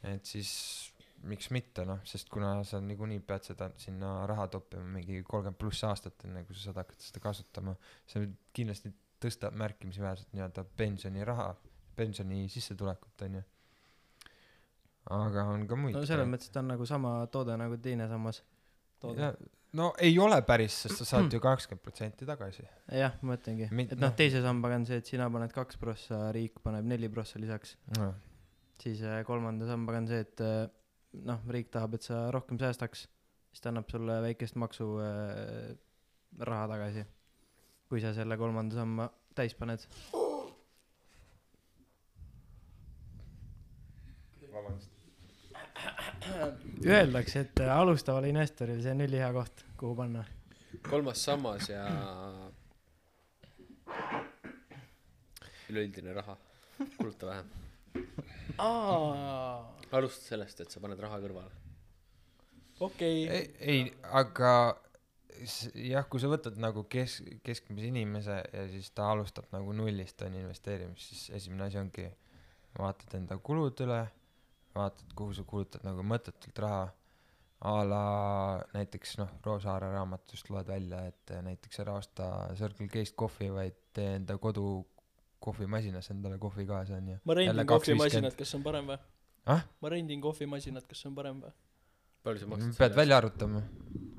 [0.07, 0.52] et siis
[1.26, 5.85] miks mitte noh, sest kuna sa niikuinii pead seda sinna raha toppima mingi kolmkümmend pluss
[5.88, 7.74] aastat, enne kui sa saad hakata seda kasutama,
[8.09, 11.48] see kindlasti tõstab märkimisväärselt nii-öelda pensioniraha,
[11.96, 13.42] pensioni sissetulekut, onju.
[15.16, 18.09] aga on ka muid no selles mõttes, et ta on nagu sama toode nagu teine
[18.11, 18.42] sammas.
[19.16, 19.30] Ja,
[19.78, 22.64] no ei ole päris, sest sa saad ju kakskümmend protsenti tagasi.
[22.92, 26.26] jah, ma mõtlengi, et noh noh., teise sambaga on see, et sina paned kaks prossa,
[26.37, 27.76] riik paneb neli prossa lisaks.
[28.82, 30.64] siis äh, kolmanda sambaga on see, et äh,
[31.26, 33.06] noh, riik tahab, et sa rohkem säästaks,
[33.52, 35.76] siis ta annab sulle väikest maksu äh,
[36.50, 37.06] raha tagasi.
[37.87, 39.85] kui sa selle kolmanda samba täis paned.
[46.86, 50.24] Öeldakse, et äh, alustaval investoril see on ülihea koht, kuhu panna.
[50.90, 51.84] kolmas sammas ja
[55.68, 56.36] üleüldine raha,
[56.98, 57.46] kuluta vähem.
[59.92, 61.50] alusta sellest, et sa paned raha kõrvale.
[62.80, 64.52] okei, ei, ei, aga
[65.74, 70.36] jah, kui sa võtad nagu kes-, keskmise inimese ja siis ta alustab nagu nullist on
[70.38, 72.06] investeerimist, siis esimene asi ongi
[72.78, 74.02] vaatad enda kulud üle,
[74.76, 76.86] vaatad, kuhu sa kulutad nagu mõttetult raha.
[77.66, 78.00] a la
[78.74, 84.10] näiteks noh, Roosaare raamatust loed välja, et näiteks ära osta Circle K-st kohvi, vaid tee
[84.18, 84.84] enda kodu
[85.40, 87.16] kohvimasinas endale kohvi kaasa onju.
[87.24, 87.70] ma rendin 2.50.
[87.72, 88.98] kohvimasinat, kas see on parem või?
[89.54, 91.54] ah, ma rendin kohvimasinat, kas see on parem või?
[92.26, 93.62] palju sa maksad pead välja arvutama.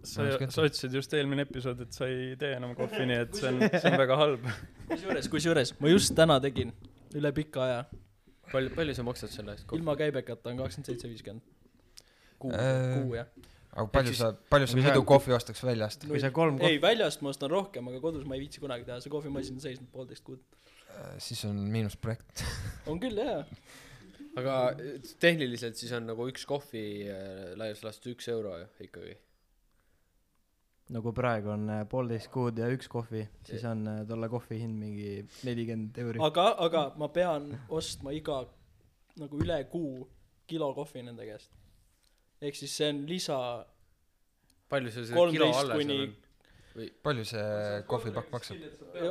[0.08, 3.52] sa sa ütlesid just eelmine episood, et sa ei tee enam kohvi, nii et see
[3.52, 4.50] on, see on väga halb.
[4.92, 6.74] kusjuures, kusjuures ma just täna tegin,
[7.18, 7.82] üle pika aja,
[8.52, 9.70] palju, palju sa maksad selle eest?
[9.78, 11.46] ilma käibekata on kakskümmend seitse viiskümmend.
[12.40, 13.28] kuu, Äh, kuu jah.
[13.74, 16.08] aga palju sa, palju sa muidu kohvi ostaks väljast?
[16.10, 19.00] kui sa kolm ei, väljast ma ostan rohkem, aga kodus ma ei viitsi kunagi teha,
[19.04, 20.42] see kohvimasin on seisnud poolteist kuud.
[21.22, 22.44] siis on miinusprojekt.
[22.92, 23.44] on küll jaa.
[24.38, 29.18] aga eh, tehniliselt siis on nagu üks kohvi äh, laias laastus üks euro ju ikkagi.
[30.94, 34.78] Nagu praegu on äh, poolteist kuud ja üks kohvi, siis on äh, tolle kohvi hind
[34.80, 35.10] mingi
[35.48, 36.22] nelikümmend euri.
[36.24, 38.44] aga, aga ma pean ostma iga
[39.20, 40.06] nagu üle kuu
[40.48, 41.52] kilo kohvi nende käest.
[42.42, 43.40] ehk siis see on lisa,
[44.72, 46.16] palju sul seda kilo 13 alles kuni- on?
[47.04, 48.58] palju see kohvipakk maksab?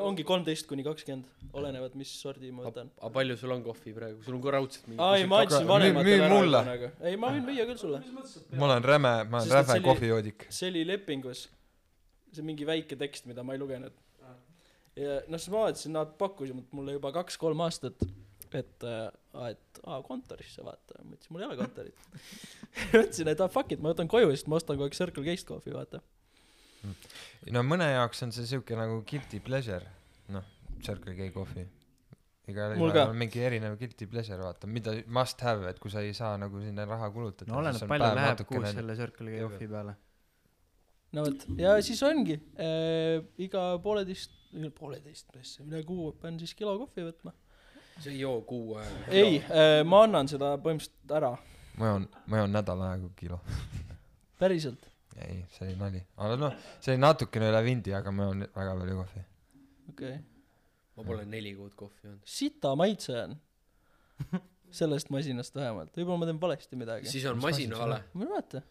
[0.06, 1.26] ongi kolmteist kuni kakskümmend,
[1.60, 2.88] olenevad, mis sordi ma võtan.
[3.00, 5.68] aga palju sul on kohvi praegu, sul on ka raudselt mingi aa ei, ma andsin
[5.68, 6.62] vanematele ära mulle.
[6.70, 6.90] nagu.
[7.10, 8.02] ei, ma võin müüa küll sulle.
[8.56, 10.48] ma olen räme, ma olen räme see kohvijoodik.
[10.60, 11.46] see oli lepingus,
[12.32, 13.94] see on mingi väike tekst, mida ma ei lugenud.
[14.96, 18.02] ja noh, siis ma vaatasin, nad pakkusid mulle juba kaks-kolm aastat,
[18.56, 19.08] et äh,,
[19.50, 22.04] et aa kontorisse vaata, ma ütlesin, mul ei ole kontorit.
[22.92, 25.48] mõtlesin, et ah fuck it, ma võtan koju, sest ma ostan kogu aeg Circle K-st
[25.50, 26.02] kohvi, vaata.
[27.52, 29.84] no mõne jaoks on see siuke nagu guilty pleasure,
[30.34, 30.46] noh,
[30.84, 31.66] Circle K kohvi.
[32.46, 33.08] igal ka.
[33.10, 36.62] on mingi erinev guilty pleasure, vaata, mida must have, et kui sa ei saa nagu
[36.62, 37.50] sinna raha kulutada.
[37.52, 39.96] no oleneb, palju läheb kuus selle Circle K kohvi peale.
[41.14, 44.34] No vot, ja siis ongi äh, iga pooleteist,
[44.76, 47.34] pooleteist, üle kuu pean siis kilo kohvi võtma.
[47.98, 49.06] sa ei joo kuu aega.
[49.12, 51.32] ei äh,, ma annan seda põhimõtteliselt ära,
[51.80, 53.40] ma joon, ma joon nädal aega kilo.
[54.40, 56.02] päriselt, ei, see oli nali.
[56.16, 59.24] aga noh, see oli natukene üle vindi, aga ma joon väga palju kohvi.
[59.92, 60.22] okei okay..
[60.96, 62.22] ma pole neli kuud kohvi joonud.
[62.36, 63.38] sita maitse on
[64.80, 67.10] sellest masinast vähemalt, võib-olla ma teen valesti midagi.
[67.10, 68.02] siis on Mis masin masina see vale.
[68.12, 68.62] ma ei mäleta.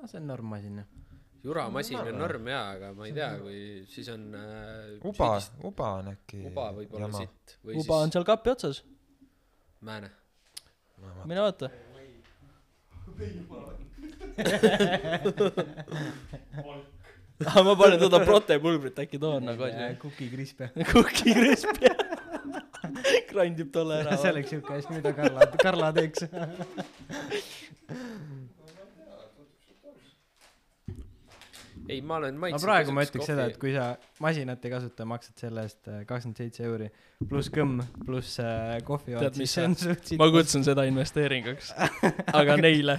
[0.00, 0.84] No see on normmasin ju.
[1.44, 2.18] juramasin No, on no.
[2.18, 4.42] norm jaa, aga ma ei tea, kui siis on äh,
[5.04, 6.38] uba süüdist-, uba on äkki.
[6.50, 8.76] uba võib olla sitt või uba on siis seal kapi otsas,
[9.80, 10.08] määne.
[11.24, 11.66] mine vaata.
[17.50, 19.62] aga ma panen teda protepulbrit, äkki too on nagu
[20.32, 20.70] Crisp jah.
[20.92, 21.96] Cookie Crisp jah.
[23.30, 24.16] grandib tolle ära.
[24.20, 26.26] see oleks siuke asi, mida Karla, Karla teeks.
[31.90, 32.66] ei, ma olen aga maitsenud.
[32.66, 33.90] praegu ma ütleks seda, et kui sa
[34.22, 36.88] masinat ei kasuta, maksad selle eest äh, kakskümmend seitse euri
[37.28, 39.76] pluss kõmm pluss äh, kohvi Tead, mis see on
[40.20, 40.30] ma.
[40.32, 41.72] kutsun seda investeeringuks,
[42.40, 42.96] aga neile,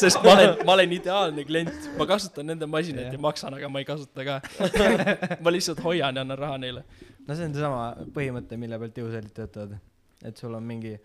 [0.00, 3.18] sest ma olen, ma olen ideaalne klient, ma kasutan nende masinat Jah.
[3.18, 4.40] ja maksan, aga ma ei kasuta ka.
[5.44, 6.86] ma lihtsalt hoian ja annan raha neile.
[7.26, 9.76] no see on seesama põhimõte, mille pealt jõusäilid töötavad.
[10.24, 10.96] et sul on mingi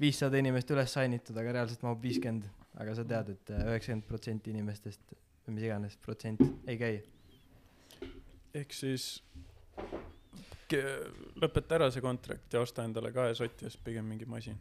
[0.00, 2.48] viissada inimest üles sainitud, aga reaalselt mahub viiskümmend,
[2.80, 7.02] aga sa tead, et äh, üheksakümmend protsenti inimestest või mis iganes protsent ei käi.
[8.54, 9.22] ehk siis
[11.42, 14.56] lõpeta ära see kontrakt ja osta endale kahe soti eest pigem mingi masin.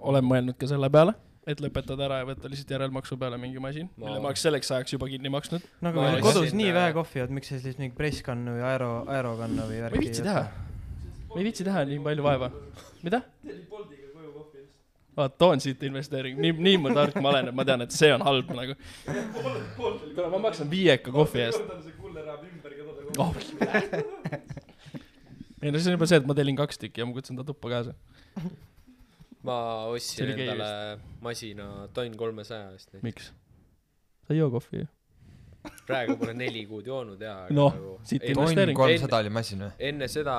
[0.00, 1.14] olen mõelnud ka selle peale,
[1.46, 4.70] et lõpetada ära ja võtta lihtsalt järelmaksu peale mingi masin, Ma- mille ma oleks selleks
[4.76, 5.64] ajaks juba kinni maksnud.
[5.80, 7.96] no kui Ma meil oleks kodus nii äh, vähe kohvi on, miks sa siis mingi
[7.96, 10.46] presskannu või aero, aerokannu või värki ei viitsi teha.
[11.30, 12.50] ma ei viitsi teha nii palju vaeva.
[13.02, 13.22] mida?
[15.16, 17.94] Vaat too on siit investeering, nii, nii ma tark ma olen, et ma tean, et
[17.94, 18.76] see on halb nagu.
[19.76, 21.62] kuule, ma maksan viieka kohvi eest.
[23.22, 23.36] oh,
[25.62, 27.46] ei no see on juba see, et ma tellin kaks tükki ja ma kutsun ta
[27.46, 27.94] tuppa kaasa.
[29.46, 29.56] ma
[29.92, 30.68] ostsin endale
[31.22, 33.30] masina tonn kolmesaja eest miks?
[34.26, 34.90] sa ei joo kohvi ju.
[35.86, 37.38] praegu pole neli kuud joonud ja.
[37.54, 38.78] Noh, siit enne, tonn Investeering.
[38.82, 39.74] kolmsada oli masin või?
[39.92, 40.38] enne seda,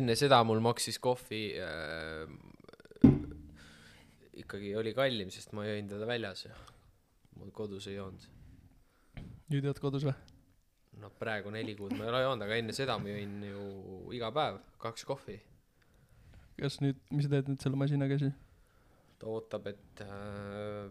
[0.00, 2.24] enne seda mul maksis kohvi äh,
[4.42, 6.56] ikkagi oli kallim, sest ma jõin teda väljas ja
[7.38, 8.26] mul kodus ei joonud.
[9.50, 10.16] nüüd jood kodus või?
[11.00, 13.64] no praegu neli kuud ma ei ole joonud, aga enne seda ma jõin ju
[14.16, 15.40] iga päev kaks kohvi.
[16.60, 18.36] kas nüüd, mis sa teed nüüd selle masinaga siis?
[19.20, 20.88] ta ootab, et äh,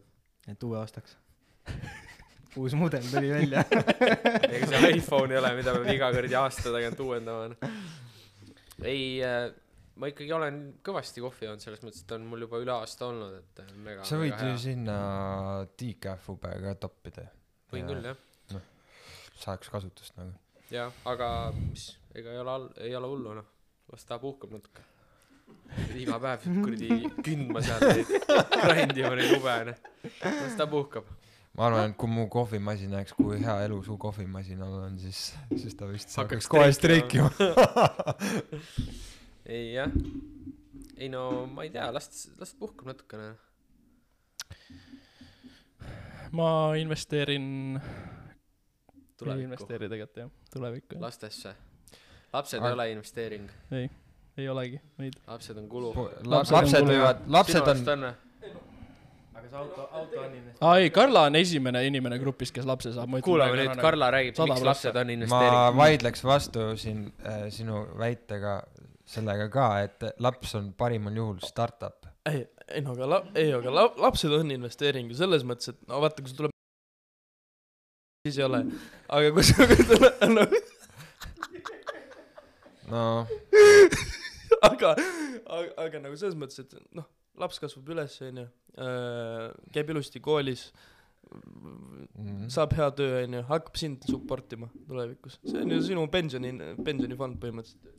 [0.50, 1.18] et uue ostaks.
[2.60, 3.64] uus mudel tuli välja.
[4.54, 7.72] ega see iPhone ei ole, mida peab iga kuradi aasta tagant uuendama.
[8.84, 9.50] ei äh,,
[10.00, 13.36] ma ikkagi olen kõvasti kohvi joonud, selles mõttes, et on mul juba üle aasta olnud,
[13.42, 15.00] et mega, sa võid ju sinna
[15.80, 17.26] decaf ube ka toppida.
[17.74, 18.22] võin küll jah,
[19.40, 20.36] saaks kasutust nagu.
[20.72, 23.52] jah, aga mis, ega ei ole all, ei ole hullu noh,
[23.92, 24.86] las ta puhkab natuke.
[25.98, 26.90] iga päev kuradi
[27.26, 28.04] kündma seal
[28.70, 29.78] grindima neid ube onju,
[30.24, 31.12] las ta puhkab.
[31.60, 35.76] ma arvan, et kui mu kohvimasin näeks, kui hea elu su kohvimasinal on, siis, siis
[35.76, 37.34] ta vist hakkaks kohe streikima.
[39.50, 39.92] ei jah,
[40.98, 43.32] ei no ma ei tea, las, las puhkab natukene.
[46.38, 51.56] ma investeerin, ei tulevikku, investeeri tegelikult jah, tulevikku, lastesse.
[52.34, 53.50] lapsed Aga- ei ole investeering,
[54.38, 55.18] ei olegi neid.
[55.28, 55.94] lapsed on kulu.
[56.24, 60.62] Lapsed võivad, lapsed on, aga see auto, auto on investeering.
[60.62, 63.18] aa ei, Karla on esimene inimene grupis, kes lapse saab.
[63.26, 65.82] kuulame nüüd, Karla räägib, miks lapsed on ma investeering.
[65.82, 68.60] vaidleks vastu siin äh, sinu väitega
[69.10, 72.08] sellega ka, et laps on parimal juhul startup.
[72.30, 75.80] ei, ei no aga la-, ei, aga la-, lapsed on investeering ju selles mõttes, et
[75.90, 76.56] no vaata, kui sul tuleb
[78.28, 78.64] siis ei ole,
[79.08, 80.46] aga kui sul tuleb, no
[82.90, 83.06] no
[84.70, 84.94] aga,
[85.46, 87.08] aga, aga nagu selles mõttes, et noh,
[87.40, 88.46] laps kasvab üles, onju,
[89.76, 90.68] käib ilusti koolis,
[91.30, 95.40] mm, saab hea töö, onju, hakkab sind support ima tulevikus.
[95.46, 96.54] see on ju sinu pensioni,
[96.86, 97.96] pensionifond põhimõtteliselt.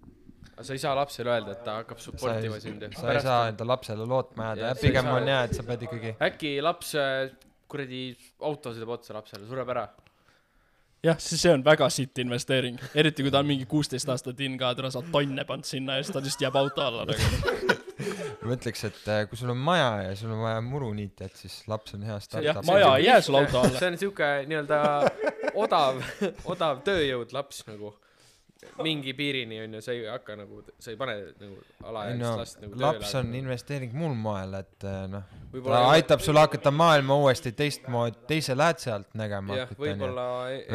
[0.55, 2.90] Aga sa ei saa lapsele öelda, et ta hakkab support ima sind ju.
[2.98, 6.55] sa ei saa enda lapsele lootma jääda, pigem on hea, et sa pead ikkagi äkki
[6.64, 7.31] laps äh,
[7.70, 8.05] kuradi
[8.44, 9.87] auto sõidab otsa lapsele, sureb ära.
[11.07, 14.59] jah, siis see on väga sitt investeering, eriti kui ta on mingi kuusteist aastat in
[14.61, 17.79] ka, täna saad tonne pannud sinna ja siis ta lihtsalt jääb auto alla nagu.
[18.44, 21.40] ma ütleks, et äh, kui sul on maja ja sul on vaja muru niita, et
[21.40, 23.81] siis laps on hea jah startup., maja ei jää sul auto alla.
[23.81, 24.81] see on siuke nii-öelda
[25.64, 26.00] odav,
[26.53, 27.94] odav tööjõud laps nagu.
[28.85, 32.61] Mingi piirini on ju, sa ei hakka nagu, sa ei pane nagu alaealist no last
[32.62, 35.27] nagu laps on investeering muul moel, et äh, noh,
[35.66, 39.83] ta aitab sul hakata maailma uuesti teistmoodi, teise lähtse alt nägema jah, onju.
[39.85, 40.27] võib-olla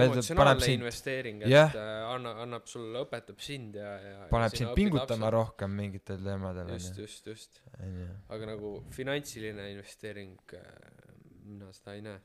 [0.05, 1.75] emotsionaalne investeering, et Jah.
[1.79, 5.33] äh, anna, annab sulle, õpetab sind ja, ja paneb sind pingutama lapsele.
[5.37, 7.09] rohkem mingitel teemadel, just, onju.
[7.09, 8.11] just, just, onju.
[8.37, 10.37] aga nagu finantsiline investeering,
[11.45, 12.21] mina seda ei näe.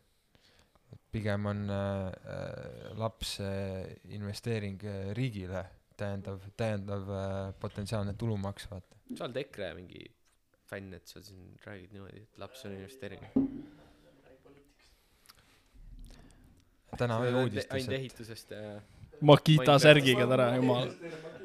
[1.13, 5.65] Pigem on äh, äh, laps äh, investeering äh, riigile,
[5.97, 8.97] täiendav, täiendav äh, potentsiaalne tulumaks, vaata.
[9.17, 10.05] sa oled EKRE mingi
[10.71, 13.27] fänn, et sa siin räägid niimoodi, et laps on investeering.
[16.99, 18.81] täna oli ainult uudistes, et ehitusest ja
[19.21, 20.91] Makita särgiga täna, jumal.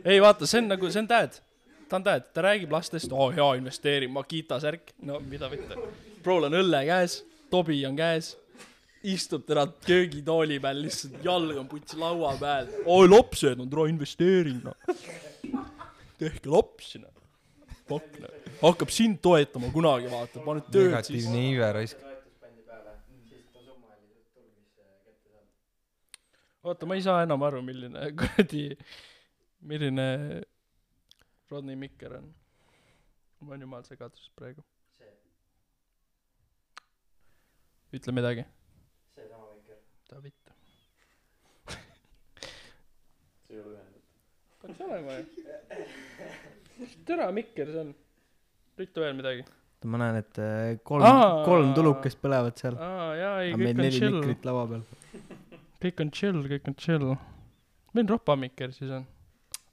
[0.06, 1.42] ei vaata, see on nagu, see on dad.
[1.90, 5.78] ta on dad, ta räägib lastest, oo hea investeering, Makita särk, no mida võtta.
[6.24, 8.34] Prol on õlle käes, Tobi on käes,
[9.14, 12.72] istub täna köögitooli peal, lihtsalt jalg on putsi laua peal.
[12.86, 14.76] oi lapsed on tore investeering, noh.
[16.22, 17.14] tehke lapsi, noh.
[17.90, 18.36] Pakk, noh.
[18.64, 21.26] hakkab sind toetama kunagi, vaata, paned tööd siis.
[21.28, 22.12] negatiivne iive raisk.
[26.66, 28.68] oota, ma ei saa enam aru, milline kuradi,
[29.62, 30.08] milline
[31.52, 32.32] Rodney Mikker on.
[33.40, 34.66] ma olen jumal segaduses praegu.
[37.96, 38.44] ütle midagi.
[40.16, 40.52] Ta vittu.
[44.62, 45.26] peaks olema ju.
[47.06, 47.92] tere, Mikker, see on.
[48.80, 49.44] ütle veel midagi.
[49.86, 52.80] ma näen, et äh, kolm Aa., kolm tulukest põlevad seal.
[52.80, 54.88] aa jaa, ei aga meil kõik on neli chill, mikrit laua peal.
[55.84, 57.12] kõik on chill, kõik on chill.
[58.00, 59.06] meil Ropa mikker siis on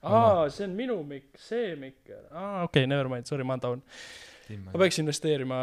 [0.03, 3.63] aa see on minu mikk see mikker aa okei okay, never mind sorry ma olen
[3.63, 5.59] down ma peaks investeerima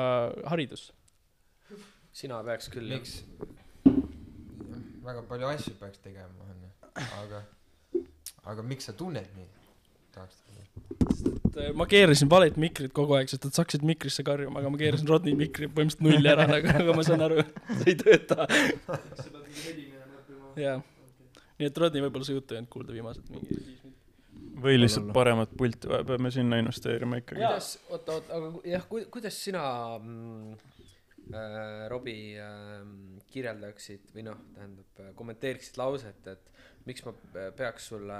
[0.47, 0.95] haridusse
[2.15, 3.19] sina peaks küll jah miks
[5.09, 6.69] väga palju asju peaks tegema onju
[7.23, 7.43] aga
[8.53, 9.47] aga miks sa tunned nii
[10.15, 10.55] tahaks teada?
[11.49, 14.71] Et äh, ma keerasin valet mikrit kogu aeg sest et sa hakkasid mikrisse karjuma aga
[14.73, 17.43] ma keerasin Rodni mikri põhimõtteliselt nulli ära nagu aga ma saan aru.
[17.81, 18.45] See ei tööta.
[20.59, 20.79] Jaa.
[21.59, 23.95] Nii et Rodni võib-olla su juttu ei olnud kuulda viimased mingi viis minutit.
[24.63, 27.39] Või lihtsalt paremat pulti vaja, peame sinna investeerima ikkagi.
[27.41, 29.61] kuidas oota oota aga jah ku- kuidas sina
[29.99, 30.57] mm,
[31.91, 32.83] Robbie äh,
[33.29, 36.51] kirjeldaksid või noh tähendab äh, kommenteeriksid lauset et
[36.89, 38.19] miks ma pe- peaks sulle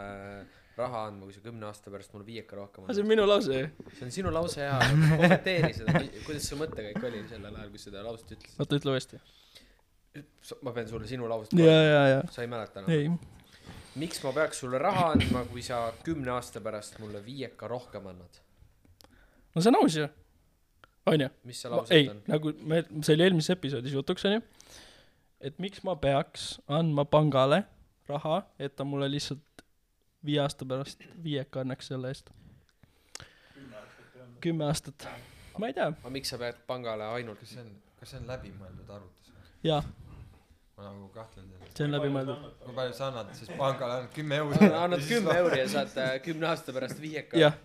[0.80, 3.08] raha andma kui sa kümne aasta pärast mulle viieka rohkem aga see annad?
[3.08, 7.24] on minu lause ju see on sinu lause ja kommenteeri seda kuidas su mõttekäik oli
[7.32, 8.62] sellel ajal kui seda lauset ütlesid.
[8.62, 9.20] Oota ütle uuesti.
[10.66, 11.54] Ma pean sulle sinu lauset
[12.34, 13.18] sa ei mäleta enam.
[14.00, 18.40] Miks ma peaks sulle raha andma kui sa kümne aasta pärast mulle viieka rohkem annad?
[19.56, 20.08] No see on aus ju
[21.06, 21.30] onju.
[21.44, 24.42] Mis see lause ei on, nagu me, see oli eelmises episoodis jutuks onju,
[25.42, 27.64] et miks ma peaks andma pangale
[28.10, 29.64] raha, et ta mulle lihtsalt
[30.26, 32.32] viie aasta pärast viieka annaks selle eest.
[34.42, 35.08] kümme aastat,
[35.58, 38.30] ma ei tea, aga miks sa pead pangale ainult kas see on kas see on
[38.30, 39.32] läbimõeldud arvutus?
[39.64, 39.80] Jaa,
[40.78, 42.46] ma nagu kahtlen selles see on läbimõeldud.
[42.64, 44.00] kui palju sa annad siis pangale?
[44.00, 44.70] Ainult kümme euri.
[44.84, 47.40] Annad kümme euri ja saad äh, kümne aasta pärast viieka.
[47.40, 47.58] Jah,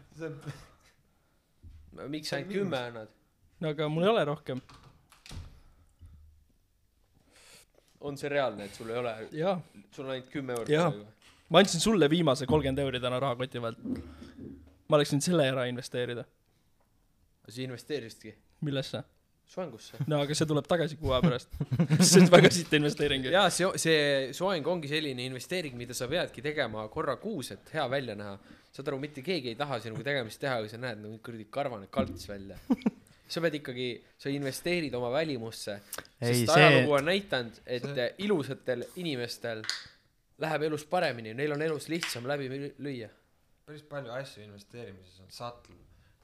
[2.11, 3.13] miks sa ainult kümme annad
[3.61, 4.61] no aga mul ei ole rohkem.
[8.01, 9.15] on see reaalne et sul ei ole
[9.91, 11.07] sul on ainult kümme eurot praegu?
[11.49, 13.79] ma andsin sulle viimase kolmkümmend euri täna rahakoti pealt.
[14.89, 16.25] ma oleks võinud selle ära investeerida.
[17.49, 19.05] sa investeerisidki millesse?
[19.55, 21.57] soengusse no aga see tuleb tagasi kuu aja pärast.
[22.09, 26.45] see on väga sitt investeering jaa see see soeng ongi selline investeering mida sa peadki
[26.45, 28.39] tegema korra kuus et hea välja näha
[28.73, 31.91] saad aru mitte keegi ei taha sinuga tegemist teha kui sa näed nagu kuradi karvane
[31.93, 32.59] kalts välja
[33.29, 35.79] sa pead ikkagi sa investeerid oma välimusse.
[36.21, 39.63] Sest see- ajalugu on näidanud et see- ilusatel inimestel
[40.39, 43.09] läheb elus paremini neil on elus lihtsam läbi lü- lüüa.
[43.67, 45.77] Päris palju asju investeerimises on sattel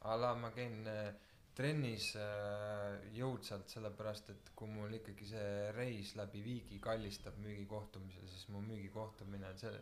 [0.02, 1.12] a la ma käin äh,
[1.54, 8.48] trennis äh, jõudsalt sellepärast et kui mul ikkagi see reis läbi viigi kallistab müügikohtumisel siis
[8.48, 9.72] mu müügikohtumine on see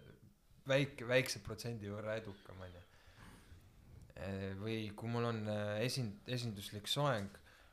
[0.69, 2.83] väike väikse protsendi võrra edukam onju
[4.59, 7.29] või kui mul on äh, esin- esinduslik soeng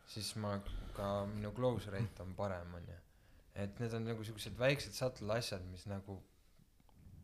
[0.07, 0.59] siis ma
[0.95, 2.97] ka minu close rate on parem onju
[3.63, 6.19] et need on nagu siuksed väiksed subtle asjad mis nagu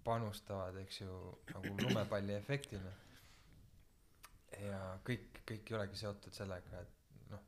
[0.03, 1.17] panustavad eks ju
[1.53, 2.91] nagu lumepalli efektina
[4.61, 7.43] ja kõik kõik ei olegi seotud sellega et noh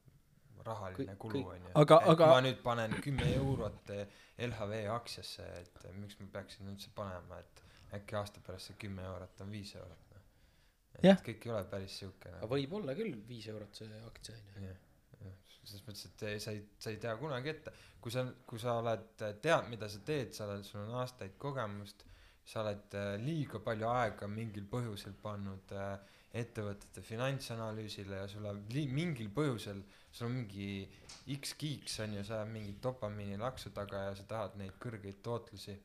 [0.68, 4.06] rahaline kulu onju Aga- et aga- ma nüüd panen kümme eurot eh,
[4.48, 7.64] LHV aktsiasse et eh, miks ma peaksin üldse panema et
[8.00, 10.03] äkki aasta pärast see kümme eurot on viis eurot
[10.96, 11.20] et Jah.
[11.26, 14.80] kõik ei ole päris siuke aga võib olla küll viis eurot see aktsia onju jah
[15.24, 15.38] jah.
[15.64, 17.72] Selles mõttes et sa ei sa ei tea kunagi ette.
[18.04, 22.04] Kui sa kui sa oled tead mida sa teed sa oled sul on aastaid kogemust
[22.46, 25.94] sa oled eh, liiga palju aega mingil põhjusel pannud eh,
[26.42, 29.80] ettevõtete finantsanalüüsile ja sul on li- mingil põhjusel
[30.12, 30.68] sul on mingi
[31.38, 35.22] X kiiks on ju sa ajad mingit dopamiini laksu taga ja sa tahad neid kõrgeid
[35.24, 35.78] tootlusi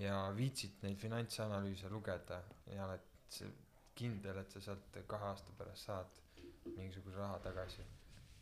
[0.00, 2.40] ja viitsid neid finantsanalüüse lugeda
[2.72, 3.50] ja oled see
[4.00, 6.22] kindel et sa sealt kahe aasta pärast saad
[6.76, 7.86] mingisuguse raha tagasi.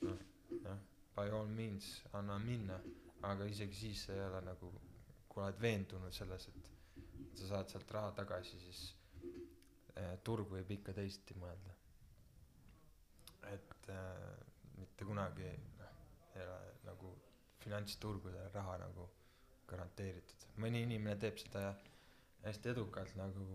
[0.07, 0.21] Noh
[0.65, 0.79] jah
[1.17, 2.77] by all means anna minna
[3.31, 4.69] aga isegi siis ei ole nagu
[5.33, 6.69] kui oled veendunud selles et
[7.41, 8.83] sa saad sealt raha tagasi siis
[9.97, 11.73] eh, turg võib ikka teisiti mõelda.
[13.55, 14.45] Et eh,
[14.81, 15.49] mitte kunagi
[15.81, 15.97] noh
[16.37, 17.15] ei ole nagu
[17.65, 19.09] finantsturgudel raha nagu
[19.71, 20.45] garanteeritud.
[20.63, 21.71] Mõni inimene teeb seda
[22.45, 23.47] hästi edukalt nagu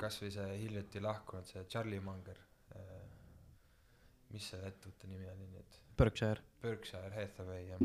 [0.00, 2.40] kasvõi see hiljuti lahkunud see Charlie Munger
[2.76, 3.04] eh,
[4.32, 5.78] mis selle ettevõtte nimi oli nüüd?
[5.98, 6.44] Berkshire.
[6.62, 7.84] Berkshire Hathaway jah.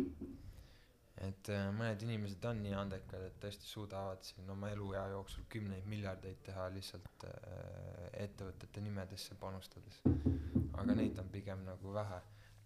[1.23, 5.85] Et äh, mõned inimesed on nii andekad et tõesti suudavad siin oma eluea jooksul kümneid
[5.87, 10.01] miljardeid teha lihtsalt äh, ettevõtete nimedesse panustades.
[10.73, 12.21] Aga neid on pigem nagu vähe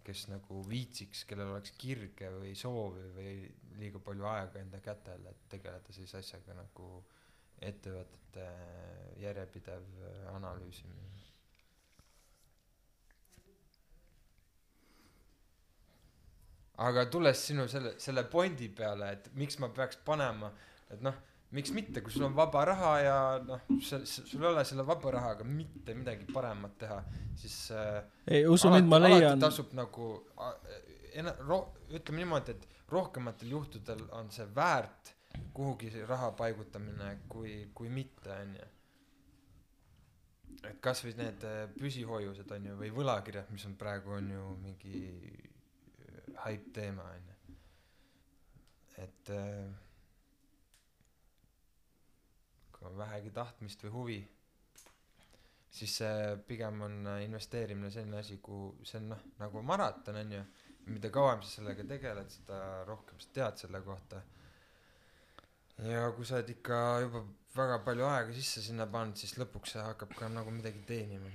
[0.07, 3.31] kes nagu viitsiks kellel oleks kirge või soovi või
[3.81, 6.87] liiga palju aega enda kätel et tegeleda sellise asjaga nagu
[7.61, 8.47] ettevõtete
[9.21, 11.05] järjepidev äh, analüüsimine.
[16.77, 20.51] Aga tulles sinu selle selle pointi peale et miks ma peaks panema
[20.93, 21.15] et noh
[21.57, 25.47] miks mitte kui sul on vaba raha ja noh sul ei ole selle vaba rahaga
[25.47, 26.99] mitte midagi paremat teha
[27.41, 30.11] siis äh, ei usu mind, ma leian, tasub nagu
[31.49, 31.63] ro-
[31.97, 35.15] ütleme niimoodi et rohkematel juhtudel on see väärt
[35.53, 38.67] kuhugi raha paigutamine kui kui mitte onju.
[40.67, 46.31] Et kasvõi need äh, püsihoiused onju või võlakirjad mis on praegu on ju mingi äh,
[46.45, 47.35] hype teema onju.
[49.03, 49.67] Et äh,
[52.71, 54.19] kui on vähegi tahtmist või huvi
[55.77, 60.41] siis see pigem on äh, investeerimine selline asi kuhu see on noh nagu maraton onju.
[60.87, 64.21] Mida kauem sa sellega tegeled seda rohkem sa tead selle kohta
[65.85, 67.23] ja kui sa oled ikka juba
[67.57, 71.29] väga palju aega sisse sinna pannud siis lõpuks see hakkab ka nagu midagi teenima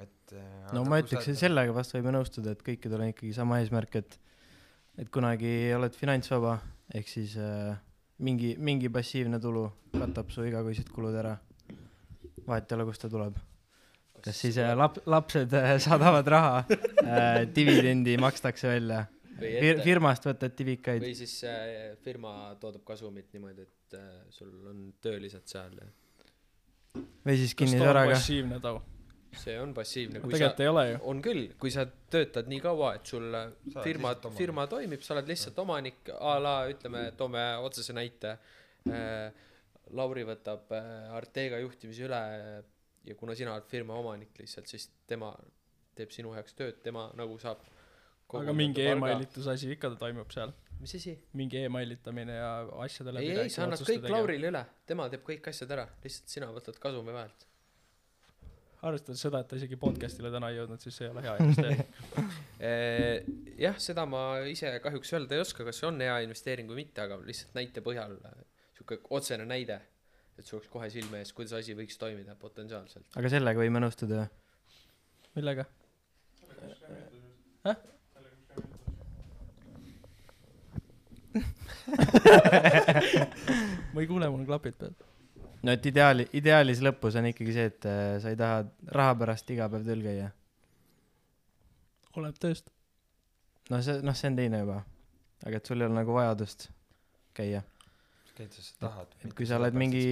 [0.00, 3.60] et äh, no ma ütleks, oled- sellega vast võime nõustuda, et kõikidel on ikkagi sama
[3.62, 4.18] eesmärk, et
[5.00, 6.58] et kunagi oled finantsvaba,
[6.92, 7.72] ehk siis äh,
[8.20, 11.38] mingi, mingi passiivne tulu katab su igakuised kulud ära.
[12.46, 13.38] vahet ei ole, kust ta tuleb.
[14.22, 19.06] kas siis äh, lap-, lapsed äh, saadavad raha äh,, dividendi makstakse välja,
[19.38, 21.02] Fir-, firmast võtad divikaid.
[21.04, 25.90] või siis äh, firma toodab kasumit niimoodi, et äh, sul on töölised seal ja
[27.26, 28.16] või siis kinnisvaraga.
[28.16, 28.80] passiivne tau?
[29.42, 30.96] see on passiivne, kui tegelikult sa ei ole ju.
[31.08, 33.30] on küll, kui sa töötad nii kaua, et sul
[33.72, 38.36] Sa firma firma toimib, sa oled lihtsalt omanik a la ütleme, toome otsese näite
[38.90, 39.48] äh,.
[39.92, 42.20] Lauri võtab äh, Artega juhtimise üle
[43.04, 45.32] ja kuna sina oled firma omanik lihtsalt, siis tema
[45.98, 47.64] teeb sinu heaks tööd, tema nagu saab
[48.40, 50.52] aga mingi emailituse asi ikka toimub seal.
[50.80, 51.14] mis asi?
[51.38, 52.50] mingi emailitamine ja
[52.84, 54.08] asjade ei, ei, sa annad kõik.
[54.10, 57.46] Laurile üle, tema teeb kõik asjad ära, lihtsalt sina võtad kasumi vahelt.
[58.82, 62.00] arvestades seda, et ta isegi podcast'ile täna ei jõudnud, siis see ei ole hea investeering.
[62.62, 63.24] Eh,
[63.58, 67.02] jah, seda ma ise kahjuks öelda ei oska, kas see on hea investeering või mitte,
[67.02, 68.36] aga lihtsalt näite põhjal äh,
[68.76, 69.80] sihuke otsene näide,
[70.38, 73.08] et sul oleks kohe silme ees, kuidas asi võiks toimida potentsiaalselt.
[73.18, 74.30] aga sellega võime nõustuda, jah?
[75.34, 75.66] millega?
[83.92, 84.94] Ma ei kuule, mul on klapid peal.
[85.62, 88.56] no et ideaali, ideaalis lõpus on ikkagi see, et äh, sa ei taha
[88.98, 90.28] raha pärast iga päev tööl käia.
[92.16, 92.66] oleneb tööst.
[93.70, 94.78] no see, noh, see on teine juba.
[95.46, 96.60] aga et sul ei ole nagu vajadust
[97.36, 97.60] käia.
[98.36, 100.06] käid sa seda tahad et kui sa oled mingi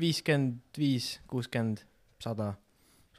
[0.00, 1.78] viiskümmend viis, kuuskümmend,
[2.22, 2.54] sada,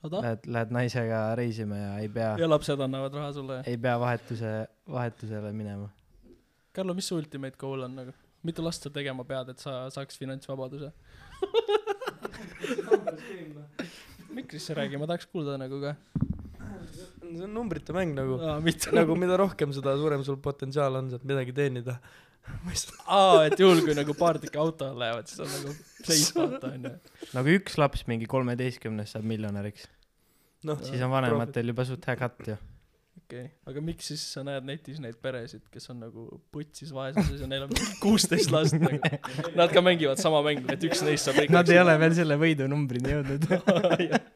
[0.02, 0.18] sada?
[0.22, 3.62] lähed, lähed naisega reisima ja ei pea, ja lapsed annavad raha sulle.
[3.66, 4.56] ei pea vahetuse,
[4.92, 5.90] vahetusele minema.
[6.76, 8.16] Karlo, mis su ultimate goal on nagu?
[8.46, 10.92] mitu last sa tegema pead, et sa saaks finantsvabaduse?
[14.36, 15.96] mikrisse räägi, ma tahaks kuulda nagu ka.
[17.26, 21.26] see on numbrite mäng nagu, mitte nagu mida rohkem, seda suurem sul potentsiaal on sealt
[21.28, 21.98] midagi teenida.
[23.08, 25.74] aa, et juhul, kui nagu paar tükki auto all lähevad, siis on nagu
[26.06, 26.94] seis vaata onju.
[27.34, 29.88] nagu üks laps mingi kolmeteistkümnest saab miljonäriks,
[30.70, 32.60] noh, siis on vanematel juba suht hea katt ju.
[33.26, 37.42] Okei okay., aga miks siis sa näed netis neid peresid, kes on nagu putsis vaesuses
[37.42, 37.74] ja neil on
[38.04, 39.00] kuusteist last nagu.
[39.58, 43.16] Nad ka mängivad sama mängu, et üks neist saab Nad ei ole veel selle võidunumbrini
[43.16, 43.50] jõudnud.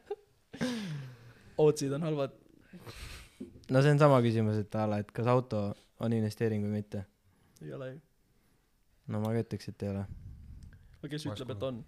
[1.60, 2.34] Ootsid on halvad.
[3.70, 5.70] no see on sama küsimus, et a la, et kas auto
[6.00, 7.04] on investeering või mitte.
[7.62, 7.98] ei ole ju.
[9.12, 10.04] no ma ka ütleks, et ei ole.
[11.00, 11.82] aga kes ütleb, et on?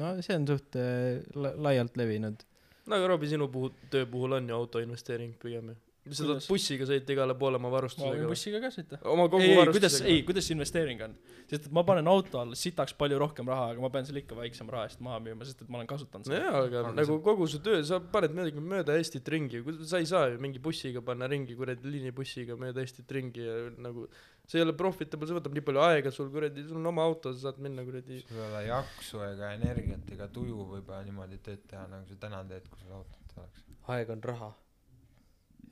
[0.00, 2.46] no see on suht äh, la- laialt levinud.
[2.86, 5.80] no aga Robbie, sinu puhul, töö puhul on ju autoinvesteering pigem ju.
[6.12, 8.30] Sa tahad bussiga sõita igale poole oma ma võin varustusega või?
[8.34, 8.98] bussiga ka sõita.
[9.08, 10.24] oma kogu ei, ei, kuidas, varustusega ei,?
[10.28, 11.14] kuidas see investeering on?
[11.48, 14.36] sest et ma panen auto alla sitaks palju rohkem raha, aga ma pean selle ikka
[14.36, 16.42] väiksema raha eest maha müüma, sest et ma olen kasutanud seda.
[16.42, 20.08] jaa, aga Aga nagu kogu su töö, sa paned midagi mööda Eestit ringi, sa ei
[20.10, 24.08] saa ju mingi bussiga panna ringi kuradi liinibussiga mööda Eestit ringi ja nagu
[24.44, 27.32] see ei ole profitable, see võtab nii palju aega sul kuradi, sul on oma auto,
[27.32, 31.64] sa saad minna kuradi sul ei ole jaksu ega energiat ega tuju võib-olla niimoodi tööd
[31.70, 34.52] teha nagu sa täna teed kui sul autot oleks aeg on raha.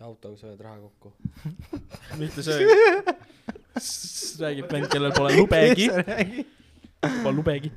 [0.07, 1.13] Autoga hoiad raha kokku.
[2.21, 2.67] mitte see.
[4.43, 5.89] räägib vend, kellel pole lubegi.
[7.23, 7.73] Pole lubegi.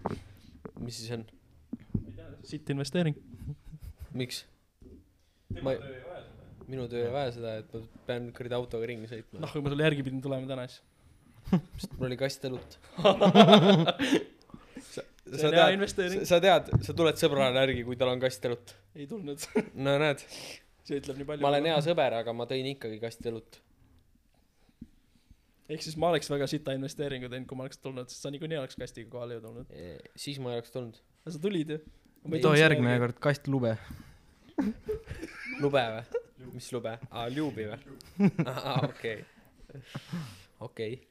[0.79, 1.25] mis siis on?
[2.45, 3.15] sitt investeering.
[4.13, 4.43] miks?
[5.63, 5.79] ma ei,
[6.67, 9.73] minu töö ei vaja seda, et ma pean kuradi autoga ringi sõitma noh, kui ma
[9.73, 10.81] sulle järgi pidin tulema täna, siis.
[11.81, 12.77] sest mul oli kast õlut.
[14.93, 18.75] sa sa tead, sa tead, sa tuled sõbrale järgi, kui tal on kast õlut.
[18.97, 19.45] ei tulnud.
[19.85, 20.23] no näed,
[20.85, 21.45] see ütleb nii palju.
[21.45, 21.77] ma olen hea.
[21.85, 23.59] sõber, aga ma tõin ikkagi kasti õlut.
[25.69, 28.61] ehk siis ma oleks väga sita investeeringu teinud, kui ma oleks tulnud, sest sa niikuinii
[28.61, 29.73] oleks kastiga kohale ju tulnud.
[30.25, 31.01] siis ma ei oleks tulnud.
[31.23, 31.81] aga sa tulid ju.
[32.41, 32.99] too järgmine.
[33.03, 33.75] kord kast lube.
[35.63, 36.21] lube või?
[36.53, 36.95] mis lube?
[37.09, 37.97] aa, ljuubi või?
[38.51, 39.25] aa, okei.
[40.69, 41.01] okei.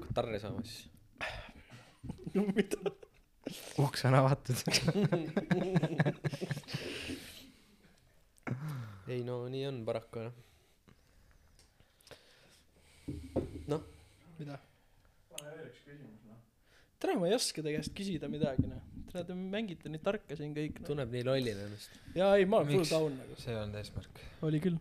[0.00, 0.88] Katarre saama siis.
[2.56, 2.94] mida?
[3.78, 4.56] uks on avatud.
[9.10, 10.38] Ei no nii on paraku jah.
[14.40, 14.58] mida?
[17.00, 18.82] tere, ma ei oska teie käest küsida midagi, noh.
[19.10, 20.90] tere, te mängite nii tarka siin kõik, noh.
[20.90, 21.96] tunneb nii lollina ennast.
[22.16, 23.40] jaa, ei, ma olen full down nagu.
[23.40, 24.22] see on eesmärk.
[24.48, 24.78] oli küll.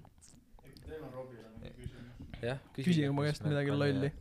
[2.44, 4.14] jah, küsige mu käest midagi lolli.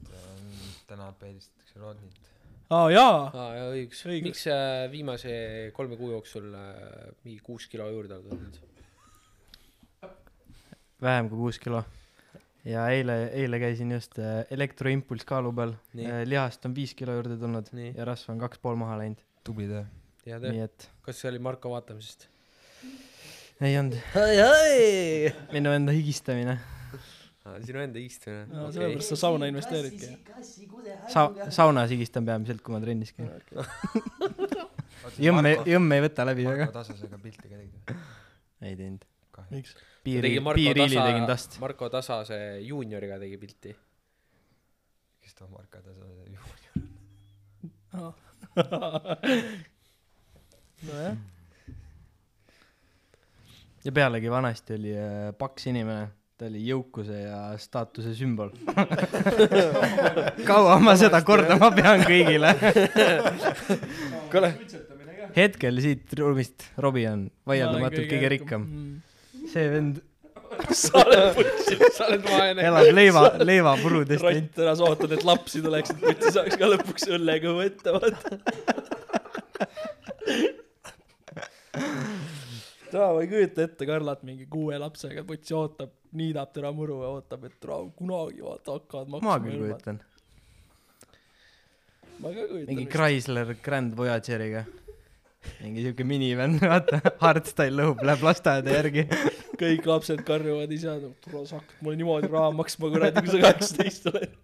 [0.89, 2.23] täna peedistatakse Rodnit.
[2.71, 3.21] aa, jaa.
[3.29, 4.31] aa jaa õigus, Õigus.
[4.31, 5.37] miks äh, viimase
[5.77, 8.78] kolme kuu jooksul äh, mingi kuus kilo juurde oled võtnud
[11.03, 11.85] vähem kui kuus kilo.
[12.65, 15.77] ja eile, eile käisin just äh, elektroimpulss kaalu peal.
[15.99, 17.93] nii lihast on viis kilo juurde tulnud Nii.
[17.97, 19.23] ja rasva on kaks pool maha läinud.
[19.45, 19.85] tubli töö.
[20.27, 22.29] hea nii töö et kas see oli Marko vaatamisest
[23.61, 26.59] ei olnud ai ai minu enda higistamine.
[27.67, 30.11] sinu enda istumine jaa, okei sellepärast sa sauna investeeridki.
[31.11, 33.31] Sa-, saunas higistan peamiselt, kui ma trennis käin.
[35.27, 36.83] jõmm, jõmm ei võta läbi väga Marko.
[36.83, 37.97] Tasasega pilti ka tegid
[38.69, 39.07] ei teinud.
[39.51, 39.77] miks?
[40.05, 41.61] piiri tegi, Marko piiriili tegin Tasa tast.
[41.63, 43.77] Marko Tasase juunioriga tegi pilti
[45.23, 46.59] kes too Marko Tasa juhul.
[50.89, 51.17] nojah,
[53.85, 56.09] ja pealegi vanasti oli äh, paks inimene,
[56.39, 58.51] ta oli jõukuse ja staatuse sümbol.
[60.49, 62.55] kaua ma seda kordama pean kõigile?
[64.33, 64.53] kuule
[65.37, 68.69] hetkel siit ruumist Robbie on vaieldamatult kõige rikkam.
[69.53, 70.03] See vend
[70.83, 75.63] sa oled putsi, sa oled vaene elab leiva, leivapurudest rott ära, sa ootad, et lapsi
[75.65, 78.39] tuleks, et putsi saaks ka lõpuks õllekõhu ette, vaata.
[82.93, 87.15] taa, ma ei kujuta ette Karlat mingi kuue lapsega, putsi ootab, niidab teda muru ja
[87.19, 89.31] ootab, et tule kunagi vaata hakkavad maksma.
[89.31, 89.63] ma küll.
[89.65, 90.03] kujutan.
[92.19, 92.69] ma ka kujutan.
[92.73, 94.67] mingi Chrysler Grand Voyageriga.
[95.63, 99.07] Mingi siuke minivan, vaata, hardstyle lõhub, läheb lasteaeda järgi.
[99.63, 104.11] kõik lapsed karjuvad ise, tule sa hakkad mulle niimoodi raha maksma kuradi, kui sa kaheksateist
[104.13, 104.37] oled.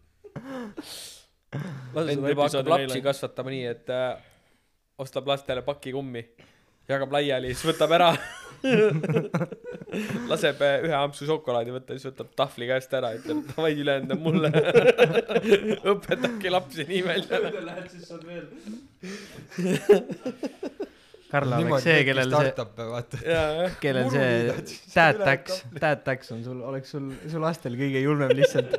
[1.94, 4.08] vend juba hakkab lapsi kasvatama nii et äh,
[4.98, 6.24] ostab lastele paki kummi
[6.90, 8.10] jagab laiali siis võtab ära.
[10.30, 14.22] Laseb äh, ühe ampsu šokolaadi võtta siis võtab tahvli käest ära ütleb davai ülejäänud on
[14.24, 14.48] mulle.
[15.92, 17.36] Õpetabki lapsi nii välja
[21.34, 22.50] Karla oleks see, kellel see,
[23.84, 24.28] kellel see
[24.94, 28.76] dad tax, dad tax on sul, oleks sul, su lastel kõige julmem lihtsalt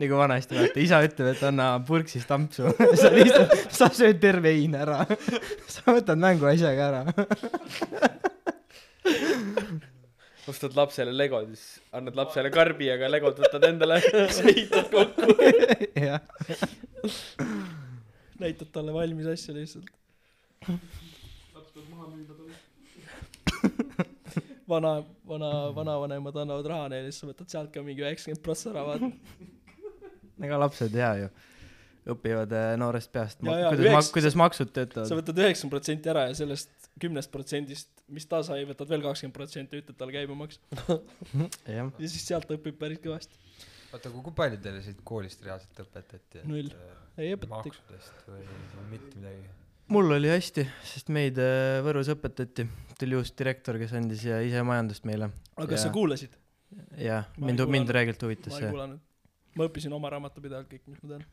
[0.00, 4.82] nagu vanasti vaata, isa ütleb, et anna purksist ampsu, sa lihtsalt, sa sööd terve heina
[4.82, 5.04] ära.
[5.74, 7.02] sa võtad mänguasja ka ära.
[10.50, 15.38] ostad lapsele legod siis annad lapsele karbi aga legod võtad endale ehitad kokku.
[18.42, 19.94] Näitad talle valmis asja lihtsalt.
[24.72, 24.92] vana,
[25.28, 29.10] vana, vanavanemad annavad raha neile, siis sa võtad sealt ka mingi üheksakümmend prossa ära, vaata.
[30.44, 31.28] ega lapsed hea ju,
[32.14, 35.14] õpivad äh, noorest peast, Ja, ja, kuidas ma- üheks-, kuidas maksud sa töötavad.
[35.20, 39.80] võtad üheksakümmend protsenti ära ja sellest kümnest protsendist, mis ta sai, võtad veel kakskümmend protsenti,
[39.82, 40.60] ütled talle käibemaks.
[41.76, 43.40] ja siis sealt õpib päris kõvasti.
[43.92, 46.44] oota, aga kui palju teile siit koolist reaalselt õpetati?
[46.50, 46.70] Null.
[47.18, 47.72] ei õpetagi.
[47.72, 48.46] maksudest või
[48.92, 49.44] mitte midagi?
[49.92, 52.66] Mul oli hästi, sest meid äh, Võrus õpetati,
[52.98, 55.88] tuli uus direktor, kes andis ja ise majandust meile aga kas Ja.
[55.88, 56.36] sa kuulasid?
[56.98, 58.70] ja Ma ei mind, mind räägilt huvitas ma ei see.
[58.72, 59.00] kuulanud.
[59.54, 61.26] ma õppisin oma raamatupidajalt kõik, mis ma tean.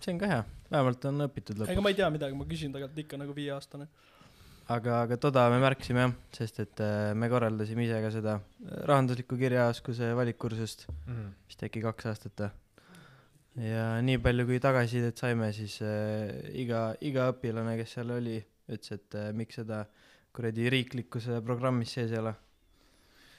[0.00, 1.82] see on ka hea, vähemalt on õpitud ega lõpuks.
[1.84, 3.88] ma ei tea midagi, ma küsin tegelikult ikka nagu viieaastane.
[4.70, 8.80] aga, aga toda me märkasime jah, sest et äh, me korraldasime ise ka seda äh,
[8.88, 10.86] rahandusliku kirjaoskuse valikkursust
[11.48, 12.50] vist äkki kaks aastat või.
[13.58, 16.30] Ja nii palju, kui tagasisidet saime, siis äh,
[16.60, 18.38] iga, iga õpilane, kes seal oli,
[18.70, 19.82] ütles, et äh, miks seda
[20.34, 22.34] kuradi riiklikkuse programmis sees ei ole.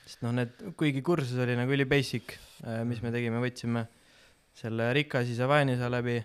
[0.03, 2.35] sest noh, need, kuigi kursus oli nagu üli basic
[2.65, 3.85] äh,, mis me tegime, võtsime
[4.57, 4.89] selle
[5.47, 6.17] vaene isa läbi,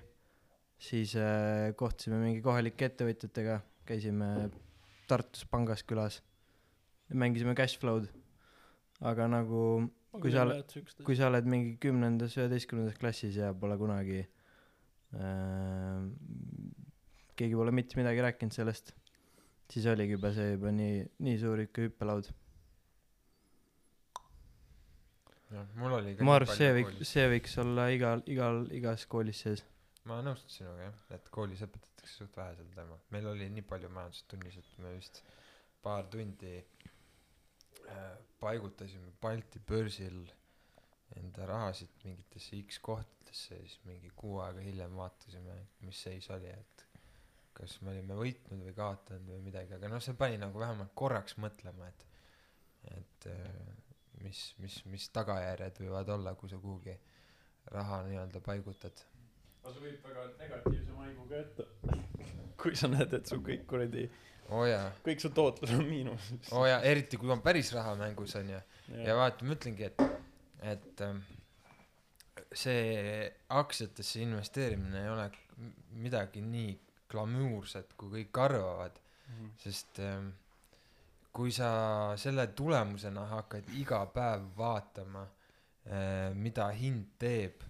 [0.82, 4.50] siis äh, kohtusime mingi kohalike ettevõtjatega, käisime
[5.06, 6.18] Tartus pangas külas,
[7.14, 8.08] mängisime cash flow'd,
[9.06, 9.86] aga nagu
[10.22, 14.20] Kui sa oled- kui sa oled mingi kümnendas, üheteistkümnendas klassis ja pole kunagi
[15.16, 16.06] äh,,
[17.36, 18.92] keegi pole mitte midagi rääkinud sellest,
[19.72, 22.30] siis oligi juba see juba nii, nii suur ikka hüppelaud.
[25.52, 29.42] jah, mul oli ka ma arvan, see võiks, see võiks olla igal, igal, igas koolis
[29.44, 29.64] sees.
[30.08, 33.02] ma nõustun sinuga jah, et koolis õpetatakse suht vähe sel teemal.
[33.14, 35.22] meil oli nii palju majandust tunnis, et me vist
[35.86, 40.18] paar tundi äh, paigutasime Balti börsil
[41.16, 45.56] enda rahasid mingitesse X kohtadesse ja siis mingi kuu aega hiljem vaatasime,
[45.86, 46.86] mis seis oli, et
[47.56, 51.38] kas me olime võitnud või kaotanud või midagi, aga noh, see pani nagu vähemalt korraks
[51.42, 52.06] mõtlema, et
[52.86, 53.74] et äh,
[54.22, 56.94] mis, mis, mis tagajärjed võivad olla, kui sa kuhugi
[57.74, 59.02] raha nii-öelda paigutad
[59.66, 61.64] aga see võib väga negatiivse maiguga ette.
[62.60, 64.04] kui sa näed, et su kõik kuradi,
[64.50, 66.50] oh, jaa, kõik su tootlus on miinuses.
[66.52, 68.60] oo oh, jaa, eriti kui on päris raha mängus onju.
[69.02, 70.02] ja vaata, ma ütlengi, et,
[70.74, 71.22] et ähm,
[72.52, 73.26] see
[73.58, 75.30] aktsiatesse investeerimine ei ole
[75.96, 76.74] midagi nii
[77.10, 78.98] glamuurset, kui kõik arvavad,
[79.62, 80.30] sest ähm,
[81.36, 81.70] kui sa
[82.20, 87.64] selle tulemusena hakkad iga päev vaatama äh,, mida hind teeb,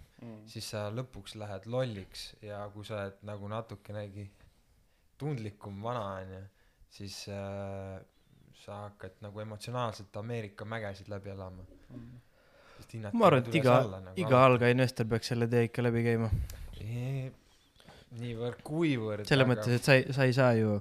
[0.49, 4.25] siis sa lõpuks lähed lolliks ja kui sa oled nagu natukenegi
[5.17, 6.39] tundlikum vana onju,
[6.89, 7.97] siis äh,
[8.63, 11.65] sa hakkad nagu emotsionaalselt Ameerika mägesid läbi elama.
[12.93, 16.29] hinnad ma arvan, et iga nagu iga algaja investor peaks selle tee ikka läbi käima.
[16.81, 17.27] Ei,
[18.21, 20.77] niivõrd-kuivõrd selles mõttes, et sa ei, sa ei saa ju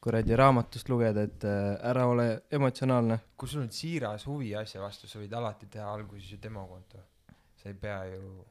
[0.00, 2.26] kuradi raamatust lugeda, et äh, ära ole
[2.56, 3.18] emotsionaalne.
[3.36, 7.02] kui sul on siiras huvi asja vastu, sa võid alati teha alguses ju demokonto.
[7.62, 8.44] sa ei pea ju,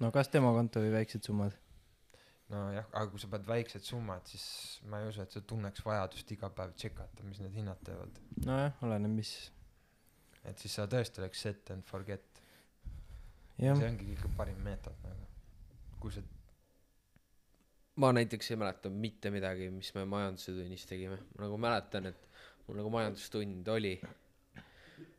[0.00, 1.56] no kas demokonto või väiksed summad?
[2.52, 4.44] nojah, aga kui sa paned väiksed summad, siis
[4.90, 8.20] ma ei usu, et sa tunneks vajadust iga päev tšekata, mis need hinnad teevad.
[8.44, 9.32] nojah, oleneb, mis.
[10.44, 12.42] et siis sa tõesti oleks set and forget.
[13.56, 15.28] see, ongi kõige parim meetod nagu.
[16.02, 16.24] kui sa,
[18.02, 22.28] ma näiteks ei mäleta mitte midagi, mis me majanduse tunnis tegime, ma nagu mäletan, et
[22.66, 23.96] mul nagu majandustund oli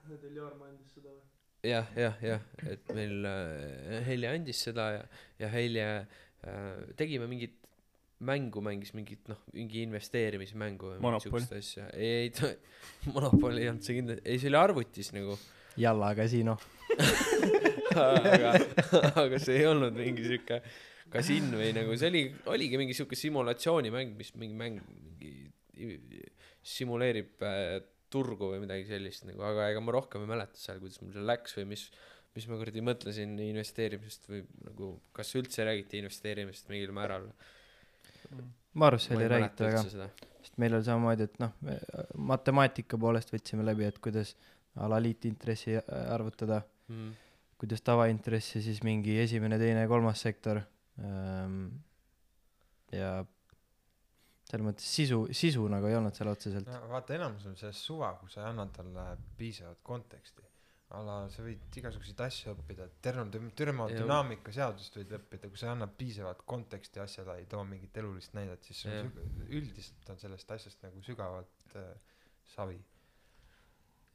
[0.06, 1.24] Teil Jaarma andis seda või?
[1.66, 5.06] jah, jah, jah, et meil äh, Helje andis seda ja,
[5.42, 6.22] ja Helje äh,
[7.00, 7.56] tegime mingit
[8.26, 12.52] mängu, mängis mingit noh, mingi investeerimismängu või mingit siukest asja, ei, ei ta,
[13.12, 15.38] Monopol ei olnud see kindlasti, ei see oli arvutis nagu,
[15.76, 16.56] Jalla kasiino.
[18.00, 18.54] aga,
[19.20, 20.62] aga see ei olnud mingi siuke
[21.12, 26.24] kasiin või nagu see oli, oligi mingi siuke simulatsioonimäng, mis mingi mäng, mingi
[26.66, 31.02] simuleerib äh, turgu või midagi sellist nagu, aga ega ma rohkem ei mäleta seal, kuidas
[31.02, 31.90] mul seal läks või mis,
[32.36, 37.30] mis ma kuradi mõtlesin investeerimisest või nagu, kas üldse räägiti investeerimisest mingil määral.
[38.76, 40.10] Marusel ei räägita väga, seda.
[40.44, 41.54] sest meil oli samamoodi, et noh,
[42.34, 44.36] matemaatika poolest võtsime läbi, et kuidas
[44.76, 47.16] a la liitintressi äh, arvutada, Mm.
[47.58, 50.60] kuidas tavaintressi siis mingi esimene, teine, kolmas sektor
[51.02, 51.64] ähm,.
[52.94, 53.24] ja
[54.46, 56.70] selles mõttes sisu, sisu nagu ei olnud seal otseselt.
[56.70, 59.08] no vaata, enamus on sellest suva, kui sa ei anna talle
[59.40, 60.46] piisavat konteksti.
[60.96, 65.74] A la sa võid igasuguseid asju õppida, termo-, termodünaamika seadust võid õppida, kui sa ei
[65.76, 70.84] anna piisavat konteksti asjale, ei too mingit elulist näidet, siis süg- üldiselt on sellest asjast
[70.86, 71.90] nagu sügavalt äh,
[72.56, 72.78] savi.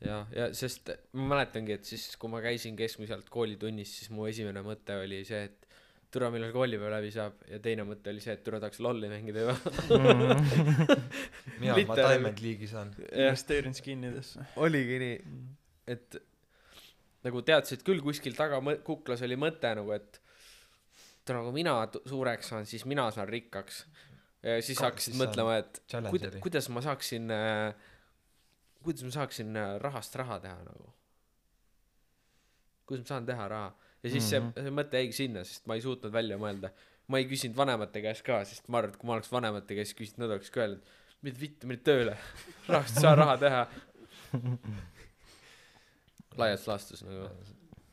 [0.04, 4.64] ja, ja sest ma mäletangi, et siis, kui ma käisin keskmiselt koolitunnis, siis mu esimene
[4.64, 5.68] mõte oli see, et
[6.10, 9.44] türa, millal koolipäev läbi saab ja teine mõte oli see, et türa tahaks lolli mängida
[9.44, 9.54] juba.
[11.60, 11.98] mina, ma.
[12.00, 12.90] Diamond League'i saan.
[13.12, 14.48] investeerin skin'idesse.
[14.64, 15.20] oligi nii,
[15.94, 16.18] et
[17.24, 20.20] nagu teadsid küll kuskil taga mõ- kuklas oli mõte nagu, et
[21.30, 21.74] kui mina
[22.08, 23.84] suureks saan, siis mina saan rikkaks.
[24.42, 26.40] ja siis Ka- hakkasid siis mõtlema, et kuida- Challengeri.
[26.40, 27.74] kuidas ma saaksin äh,,
[28.82, 30.92] kuidas ma saaksin äh, rahast raha teha nagu.
[32.86, 34.52] kuidas ma saan teha raha ja siis mm -hmm.
[34.54, 36.70] see, see mõte jäigi sinna, sest ma ei suutnud välja mõelda.
[37.06, 39.96] ma ei küsinud vanemate käest ka, sest ma arvan, et kui ma oleks vanemate käest
[39.98, 40.82] küsinud, nad oleks ka öelnud,
[41.22, 42.16] mida vittu, mine tööle,
[42.68, 43.66] rahast ei saa raha teha.
[46.38, 47.28] laias laastus nagu.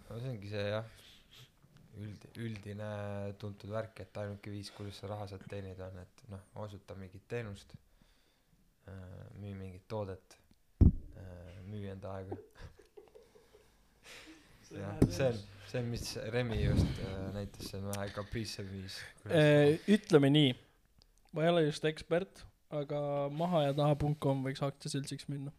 [0.09, 0.85] no see ongi see jah,
[2.03, 2.89] üld-, üldine
[3.41, 7.25] tuntud värk, et ainuke viis, kuidas sa raha saad teenida, on, et noh, osuta mingit
[7.31, 7.73] teenust,
[9.41, 10.38] müü mingit toodet,
[11.67, 12.38] müü enda aega.
[14.71, 18.99] jah, see on, see on, mis Remi just äh, näitas, see on vähe kapriisev viis.
[19.97, 20.53] ütleme nii,
[21.33, 22.43] ma ei ole just ekspert,
[22.81, 22.99] aga
[23.31, 25.55] maha ja taha.com võiks aktsiaseltsiks minna.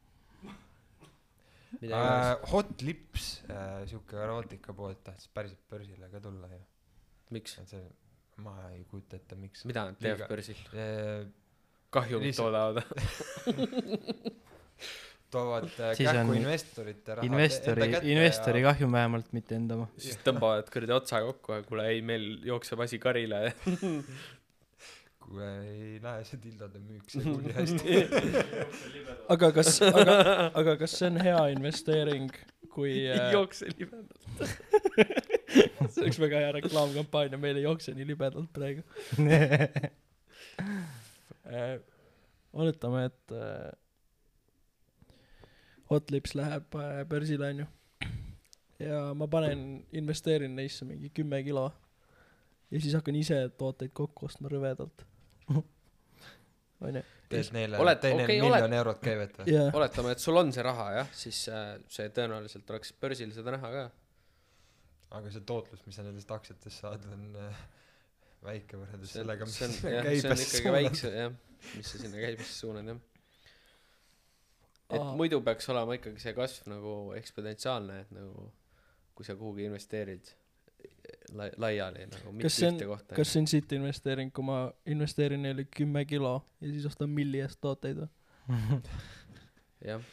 [1.83, 6.61] Äh, Hot Lips äh,, siuke erootika poolt tahtis päriselt börsile ka tulla ju,
[7.37, 7.59] miks?
[7.63, 7.85] et see,
[8.45, 9.65] ma ei kujuta ette, miks.
[9.69, 10.61] mida nad teevad börsil?
[10.75, 11.27] äh,
[11.95, 12.83] kahjumit Lihtsalt- toodavad?
[15.31, 19.89] toovad äh, kähku on investorite raha investori, investori kahjum vähemalt, mitte enda oma.
[20.01, 23.43] siis tõmbavad kuradi otsa kokku ja kuule ei, meil jookseb asi karile.
[25.29, 27.99] kui ei lähe see tildode müük see tuli hästi
[29.29, 30.15] aga kas, aga,
[30.57, 32.29] aga kas see on hea investeering,
[32.73, 34.23] kui ei äh, jookse libedalt.
[35.93, 38.85] see oleks väga hea reklaamkampaania, meil ei jookse nii libedalt praegu.
[41.59, 41.75] äh,
[42.53, 43.69] oletame, et äh,
[45.91, 47.69] Hotlips läheb äh, börsile, onju.
[48.79, 51.69] ja ma panen, investeerin neisse mingi kümme kilo.
[52.71, 55.08] ja siis hakkan ise tooteid kokku ostma rõvedalt.
[56.81, 57.03] onju.
[57.29, 60.53] teed neile teed neile okei, miljon oled- eurot käivet või ja, oletame, et sul on
[60.55, 63.85] see raha jah, siis äh, see tõenäoliselt oleks börsil seda näha ka.
[65.19, 67.61] aga see tootlus mis sa nendest aktsiatest saad on äh,
[68.47, 70.77] väike võrreldes sellega, mis sa on käibesse ikkagi suunad.
[70.79, 71.39] väikse jah
[71.75, 73.01] mis sa sinna käibesse suunad jah
[74.89, 75.15] et Aa.
[75.21, 78.47] muidu peaks olema ikkagi see kasv nagu eksponentsiaalne et nagu
[79.19, 80.31] kui sa kuhugi investeerid
[81.37, 84.47] lai- laiali nagu kas mitte see on ühte, kohta kas see on siit investeering, kui
[84.49, 88.11] ma investeerin neile kümme kilo ja siis ostan milli eest tooteid või?
[89.91, 90.05] jah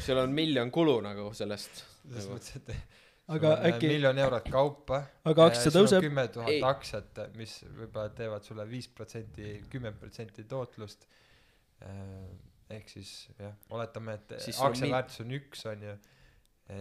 [0.00, 2.36] sul on miljon kulu nagu sellest selles nagu.
[2.36, 2.96] mõttes, et
[3.34, 5.00] aga äh, äkki, miljon eurot kaupa.
[5.26, 11.08] aga aktsia tõuseb, kümme tuhat aktsiat, mis võib-olla teevad sulle viis protsenti, kümme protsenti tootlust.
[12.70, 15.96] ehk siis jah, oletame, et aktsia väärtus on üks, on ju,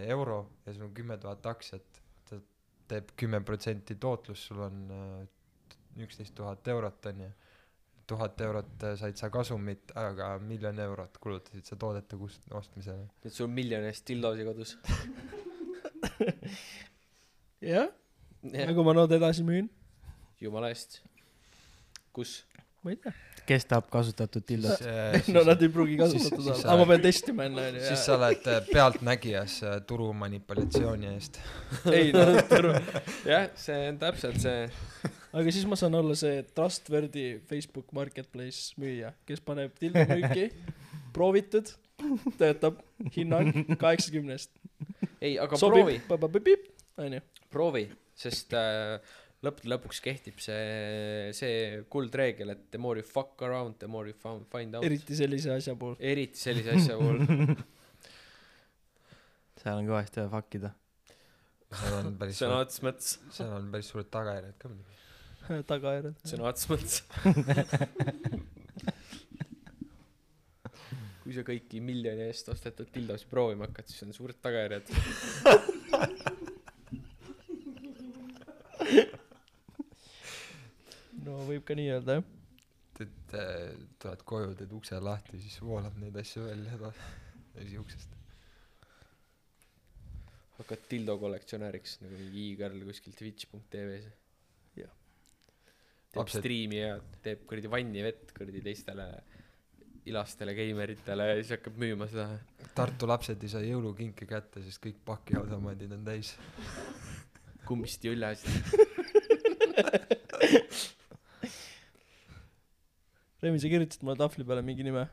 [0.07, 2.01] euro ja sul on kümme tuhat aktsiat,
[2.87, 7.31] teeb kümme protsenti tootlust, sul on äh, üksteist tuhat eurot, on ju.
[8.07, 13.09] tuhat eurot äh, said sa kasumit, aga miljon eurot kulutasid sa toodete kust-, ostmisele.
[13.23, 14.75] et sul on miljon eest dildosi kodus
[17.73, 17.89] jah,
[18.43, 19.69] jah nagu ma nad edasi müün,
[20.41, 21.01] jumala eest
[22.15, 22.43] kus
[22.83, 23.13] ma ei tea.
[23.47, 24.81] Kes tahab kasutatud tildot?
[25.35, 28.49] no nad ei pruugi saada, sa- aga ma pean testima enne onju siis sa oled
[28.51, 31.39] äh, pealtnägijas äh, turu manipulatsiooni eest.
[31.97, 32.75] ei no turu-
[33.31, 34.67] jah see on täpselt see.
[35.35, 40.45] Aga siis ma saan olla see trustworthy Facebook marketplace müüja, kes paneb tildi müüki,
[41.15, 41.73] proovitud,
[42.39, 42.79] töötab,
[43.15, 44.55] hinnang kaheksakümnest.
[45.21, 45.91] ei aga sobib.
[46.07, 46.57] proovi,
[47.01, 47.21] onju.
[47.51, 47.85] proovi
[48.15, 48.99] sest äh,
[49.43, 54.15] lõppude lõpuks kehtib see see kuldreegel et the more you fuck around the more you
[54.17, 55.95] found, find out eriti sellise asja puhul.
[55.99, 57.19] eriti sellise asja puhul
[59.61, 60.71] seal on kõvasti vaja fuck ida.
[61.81, 64.93] seal on päris sõna otseses mõttes seal on päris suured tagajärjed ka muidugi.
[65.73, 66.15] tagajärjed.
[66.31, 66.95] sõna otseses mõttes
[71.25, 74.85] kui sa kõiki miljoni eest ostetud dildosid proovima hakkad siis on suured tagajärjed
[81.35, 82.27] no võib ka nii öelda jah.
[83.03, 86.93] et äh, tuled koju, teed ukse lahti, siis voolab neid asju välja ta-
[87.59, 88.11] esi uksest.
[90.59, 94.05] hakkad dildo kollektsionääriks nagu mingi i-girl kuskil twitch.tv-s
[94.79, 94.93] Jah.
[96.13, 96.93] teeb Lapsed- striimi ja
[97.25, 99.09] teeb kuradi vannivett kuradi teistele
[100.07, 102.29] ilastele geimeritele ja siis hakkab müüma seda
[102.77, 106.33] Tartu lapsed ei saa jõulukinke kätte, sest kõik pakiautomaadid on täis.
[107.67, 108.53] kummist ja ülesid
[113.43, 115.07] Remi, sa kirjutasid mulle tahvli peale mingi nime.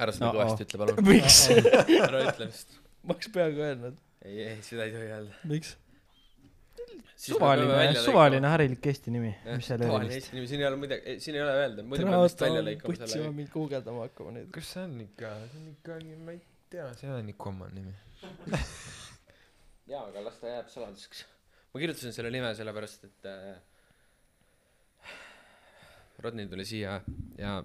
[0.00, 0.66] ära seda No, kõvasti oh.
[0.68, 1.38] ütle palun miks?
[1.50, 3.96] ära ütle vist ma oleks peaaegu öelnud.
[4.24, 5.74] ei ei seda ei tohi öelda miks?
[7.20, 10.30] Suvaline välja, suvaline harilik Eesti nimi, Jah, mis seal tavaline erilist.
[10.30, 12.68] eesti nimi siin ei ole midagi siin ei ole öelda muidu peab vist välja on
[12.70, 14.46] lõikama selle mind guugeldama hakkama nüüd.
[14.54, 16.40] kas see on ikka, see on ikka, ma ei
[16.72, 17.92] tea, see on ikka oma nimi.
[19.92, 21.26] jaa aga las ta jääb saladuseks
[21.74, 23.52] ma kirjutasin selle nime sellepärast et äh,
[26.20, 27.00] Rodney tuli siia
[27.38, 27.56] ja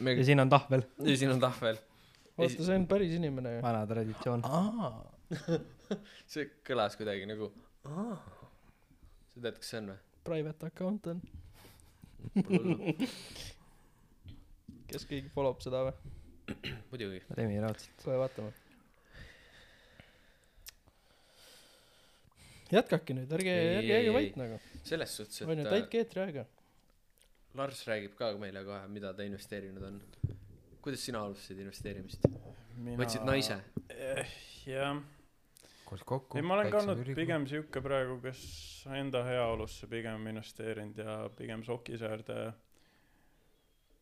[0.00, 1.78] me ja siin on tahvel, ja siin on tahvel
[2.36, 3.62] oota, see on päris inimene ju.
[3.64, 4.42] vana traditsioon.
[6.32, 7.50] see kõlas kuidagi nagu
[7.84, 11.18] sa tead kes see on või Private account on.
[14.88, 16.12] Kes keegi follow b seda või?
[16.90, 17.98] muidugi Remi raudselt.
[18.04, 18.52] kohe vaatame.
[22.72, 24.14] jätkake nüüd, ärge, Ei, ärge jääge ei.
[24.16, 24.56] vait nagu.
[24.88, 26.46] selles suhtes on ju, et täitke eetriaega.
[27.54, 30.00] Lars räägib ka meile kohe mida ta investeerinud on
[30.84, 32.26] kuidas sina alustasid investeerimist
[32.98, 33.56] võtsid naise
[34.68, 34.98] jah,
[35.88, 36.38] koos kokku.
[36.38, 38.42] ei ma olen ka olnud pigem siuke praegu, kes
[38.98, 42.52] enda heaolusse pigem investeerinud ja pigem sokisäärde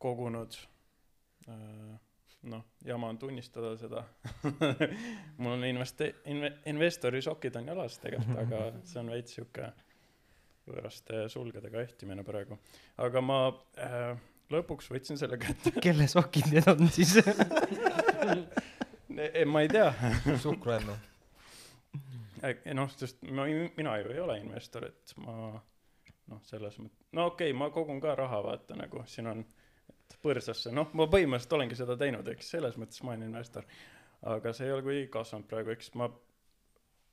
[0.03, 0.59] kogunud.
[2.43, 4.03] noh, jama on tunnistada seda.
[5.39, 9.71] mul on investe-, inve-, investori sokid on jalas tegelikult, aga see on veits siuke
[10.69, 12.59] võõraste sulgedega ehtimine praegu.
[13.03, 13.39] aga ma
[13.79, 14.13] äh,
[14.53, 15.75] lõpuks võtsin selle kätte.
[15.87, 17.17] kelle sokid need on siis?
[19.47, 19.91] ma ei tea,
[20.43, 20.99] suhkruemme.
[22.43, 23.47] äkki noh, sest ma,
[23.77, 28.01] mina ju ei ole investor, et ma noh, selles mõttes, no okei okay,, ma kogun
[28.03, 29.45] ka raha, vaata nagu siin on
[30.13, 33.67] et põrsasse, noh, ma põhimõtteliselt olengi seda teinud, eks selles mõttes ma olen investor.
[34.33, 36.07] aga see ei ole kuigi kasvanud praegu, eks ma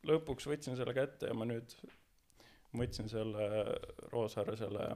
[0.10, 1.74] lõpuks võtsin selle kätte ja ma nüüd,
[2.74, 3.46] ma võtsin selle
[4.12, 4.90] Roosaare selle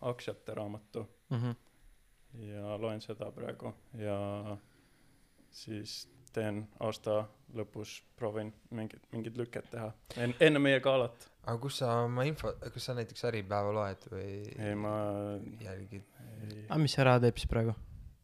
[0.00, 1.50] aktsiate raamatu Mhm.
[2.50, 4.56] ja loen seda praegu ja
[5.50, 7.24] siis teen aasta
[7.58, 11.26] lõpus, proovin mingit, mingit lüket teha en, enne meie galat.
[11.42, 14.28] aga kus sa oma info, kas sa näiteks Äripäeva loed või
[14.58, 14.92] ei, ma
[15.60, 16.04] jälgid?
[16.68, 17.74] aga mis see raha teeb siis praegu?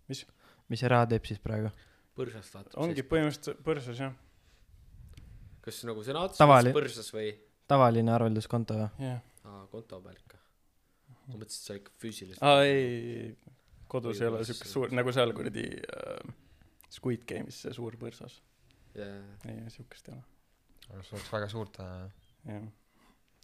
[0.09, 0.25] Mis?
[0.71, 1.71] mis see raha teeb siis praegu?
[2.17, 4.15] põrsast vaatab ongi põhimõtteliselt põrsas jah.
[5.67, 7.33] kas nagu sõna otseses Tavaline- mõttes põrsas või
[7.71, 8.89] tavaline arvelduskonto või?
[9.07, 9.23] jah.
[9.45, 10.41] aa, konto peal ikka.
[11.27, 12.43] ma mõtlesin, et sa ikka füüsiliselt.
[12.47, 12.83] aa ei,
[13.15, 13.55] ei,
[13.93, 16.35] kodus ei ole siukest suur, nagu seal kuradi äh,
[16.97, 18.41] Squid Game'is see suur põrsas.
[18.97, 19.17] jaa,
[19.51, 20.27] ei, siukest ei ole.
[20.93, 22.07] aga sul oleks väga suurt vaja.
[22.53, 22.71] jah.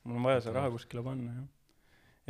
[0.05, 1.51] mul on vaja see raha kuskile panna, jah.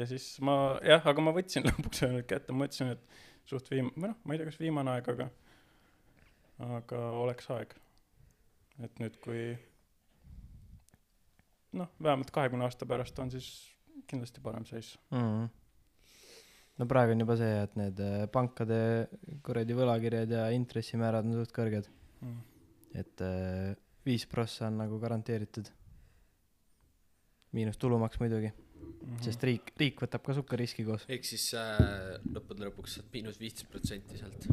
[0.00, 3.92] ja siis ma, jah, aga ma võtsin lõpuks nüüd kätte, ma mõtlesin, et suht viim-,
[3.96, 5.30] või noh, ma ei tea, kas viimane aeg, aga
[6.62, 7.74] aga oleks aeg.
[8.82, 9.42] et nüüd, kui
[11.72, 13.48] noh, vähemalt kahekümne aasta pärast on siis
[14.10, 14.94] kindlasti parem seis.
[15.10, 15.48] mm..
[16.78, 18.78] no praegu on juba see, et need äh, pankade
[19.46, 21.88] kuradi võlakirjad ja intressimäärad on suht kõrged,
[22.22, 22.36] Mm.
[22.94, 23.72] et äh,
[24.06, 25.70] viis prossa on nagu garanteeritud.
[27.52, 28.52] miinus tulumaks muidugi,
[29.02, 29.18] Mhm.
[29.24, 31.04] sest riik, riik võtab ka suka riski koos.
[31.08, 34.46] ehk siis äh, lõppude lõpuks saad miinus viisteist protsenti sealt.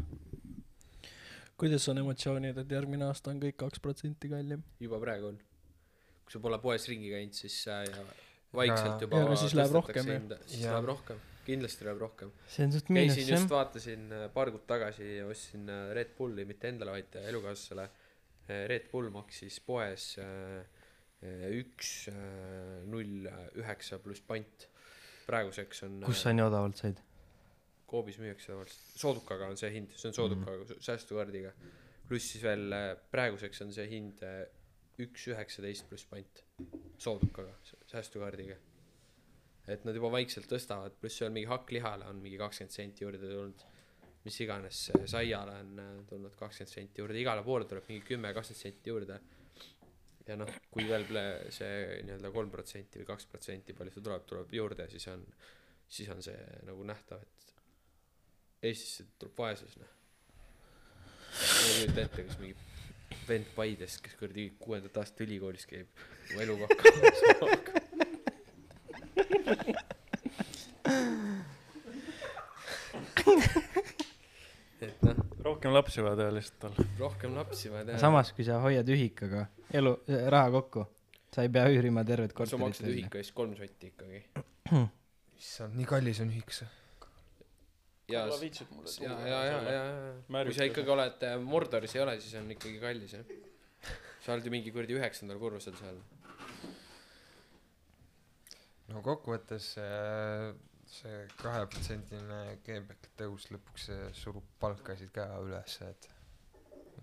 [1.58, 4.64] kuidas on emotsioonid, et järgmine aasta on kõik kaks protsenti kallim?
[4.80, 5.40] juba praegu on.
[6.30, 8.04] Kui sa pole poes ringi käinud, siis äh, ja
[8.54, 10.38] vaikselt juba Ja, siis läheb tõstetakse rohkem, hinda.
[10.46, 10.76] siis Jaa.
[10.76, 12.32] läheb rohkem, kindlasti läheb rohkem.
[12.54, 15.90] see on suht miinus käisin jah just, vaatasin äh, paar kuud tagasi ja ostsin äh,
[15.98, 17.90] Red Bulli mitte endale, vaid äh, elukaaslasele.
[18.50, 20.16] Red Bull maksis poes
[21.54, 21.90] üks
[22.90, 23.28] null
[23.62, 24.66] üheksa pluss pant.
[25.28, 27.04] praeguseks on kus sa nii odavalt said?
[27.92, 31.52] Coopis müüakse tavaliselt, soodukaga on see hind, see on soodukaga mm., säästukaardiga.
[32.10, 32.74] pluss siis veel
[33.14, 34.26] praeguseks on see hind
[35.04, 36.44] üks üheksateist pluss pant,
[37.00, 37.54] soodukaga,
[37.90, 38.58] säästukaardiga.
[39.70, 43.66] et nad juba vaikselt tõstavad, pluss veel mingi hakklihale on mingi kakskümmend senti juurde tulnud.
[44.26, 48.62] mis iganes, saiale on äh, tulnud kakskümmend senti juurde, igale poole tuleb mingi kümme, kakskümmend
[48.62, 49.20] senti juurde.
[50.28, 51.08] ja noh, kui veel
[51.56, 55.24] see nii-öelda kolm protsenti või kaks protsenti, palju see tuleb, tuleb juurde, siis on,
[55.88, 56.38] siis on see
[56.68, 57.56] nagu nähtav, et
[58.70, 59.94] Eestisse tuleb vaesus noh.
[61.40, 62.69] ma ei kujuta ette, kas mingi
[63.30, 65.88] vend Paidest, kes kuradi kuuendat aastat ülikoolis käib,
[66.34, 67.52] oma eluga hakkama saab.
[74.86, 76.74] et noh, rohkem lapsi vaja teha lihtsalt tal.
[77.00, 78.02] rohkem lapsi vaja teha.
[78.02, 79.96] samas, kui sa hoiad ühikaga elu,
[80.34, 80.86] raha kokku,
[81.36, 82.96] sa ei pea üürima tervet sa maksad korterit.
[82.96, 84.20] ühika eest kolm sotti ikkagi.
[85.42, 86.70] issand, nii kallis on ühik see.
[88.12, 89.84] ja, sa viitsid mulle ja, ja, ja, ja,
[90.30, 93.36] ja, kui sa ikkagi oled äh, Mordoris ei ole, siis on ikkagi kallis jah.
[94.26, 96.02] sa oled ju mingi kuradi üheksandal korrusel seal.
[98.90, 100.54] no kokkuvõttes see,
[101.00, 106.10] see kaheprotsendine G-Back tõus lõpuks see surub palkasid ka ülesse, et,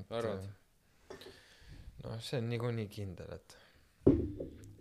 [0.00, 0.10] et.
[0.10, 0.50] Arvad??
[2.02, 3.58] noh, see on niikuinii kindel, et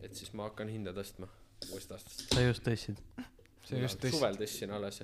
[0.06, 1.30] et siis ma hakkan hinda tõstma
[1.72, 2.28] uuest aastast.
[2.34, 3.00] sa just tõstsid.
[3.66, 4.18] see just tõsi.
[4.18, 5.02] suvel tõstsin alles.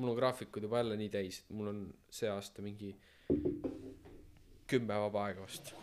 [0.00, 1.80] Mul on graafikud juba jälle nii täis, et mul on
[2.12, 2.94] see aasta mingi
[4.70, 5.74] kümme vaba aega vast.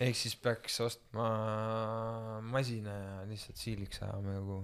[0.00, 1.30] ehk siis peaks ostma
[2.52, 4.60] masina ja lihtsalt siiliks ajama kogu.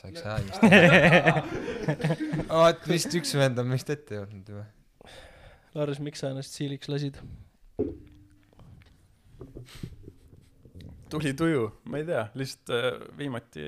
[0.00, 1.46] saaks häälistada.
[2.62, 4.66] vaat vist üks vend on meist ette jõudnud juba.
[5.74, 7.18] Lars, miks sa ennast siiliks lasid?
[11.10, 13.64] tuli tuju, ma ei tea, lihtsalt äh, viimati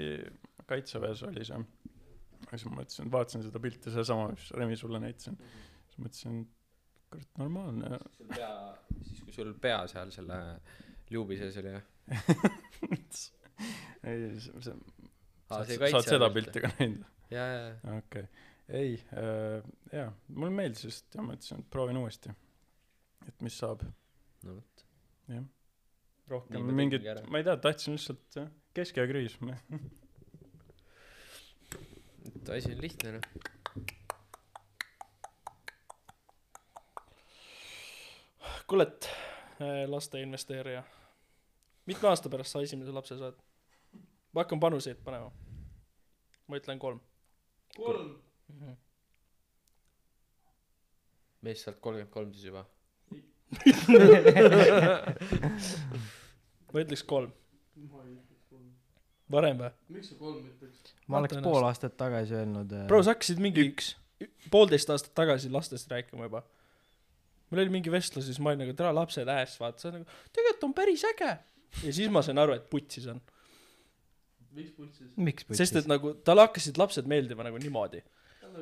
[0.67, 1.59] kaitseväes oli see.
[2.59, 5.38] Siis ma mõtlesin, vaatasin seda pilti, sedasama, mis Remi sulle näitasin.
[5.88, 6.42] siis mõtlesin,
[7.12, 7.98] kurat, normaalne.
[8.34, 8.53] pea,
[9.09, 10.38] siis kui sul pea seal selle
[11.12, 11.88] liubi sees oli jah?
[14.09, 14.76] ei, see, see,
[15.53, 17.05] aa, see saad seda pilti ka näinud?
[17.32, 17.98] ja, ja, ja.
[17.98, 18.26] okei okay.,
[18.72, 22.32] ei äh,, jaa, mulle meeldis just ja mõtlesin, et proovin uuesti.
[23.28, 23.84] et mis saab,
[24.46, 24.86] no vot.
[25.32, 25.44] jah.
[26.32, 29.38] rohkem ma mingit ma ei tea, tahtsin lihtsalt jah, keskea kriis,
[32.43, 33.20] et asi on lihtne noh.
[38.66, 39.11] Kulet,
[39.86, 40.82] laste investeerija.
[41.86, 43.34] mitme aasta pärast sa esimese lapse saad?
[44.32, 45.30] ma hakkan panuseid panema.
[46.47, 47.01] ma ütlen kolm.
[47.76, 48.22] kolm?
[51.43, 52.64] mees, sa oled kolmkümmend kolm siis juba.
[56.72, 57.32] ma ütleks kolm.
[59.33, 59.70] Varem või?
[59.97, 60.95] miks sa kolm ütleks?
[61.11, 62.74] ma oleks pool aastat tagasi öelnud.
[62.91, 63.93] bro, sa hakkasid mingi üks,
[64.53, 66.43] poolteist aastat tagasi lastest rääkima juba.
[67.51, 70.01] meil oli mingi vestlus ja siis ma olin nagu, tere lapsed äes, vaata, see on
[70.01, 71.30] nagu, tegelikult on päris äge.
[71.83, 73.22] ja siis ma sain aru, et putsis on.
[74.57, 75.14] miks putsis?
[75.16, 78.03] miks sest et nagu talle hakkasid lapsed meeldima nagu niimoodi.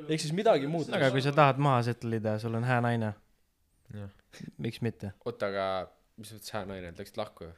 [0.06, 0.92] ehk siis midagi muud.
[0.96, 3.14] aga kui sa tahad maha settle ida, sul on hää naine,
[4.58, 5.14] miks mitte?
[5.24, 5.66] oota, aga
[6.20, 7.56] mis mõttes hää naine, läksid lahku ju?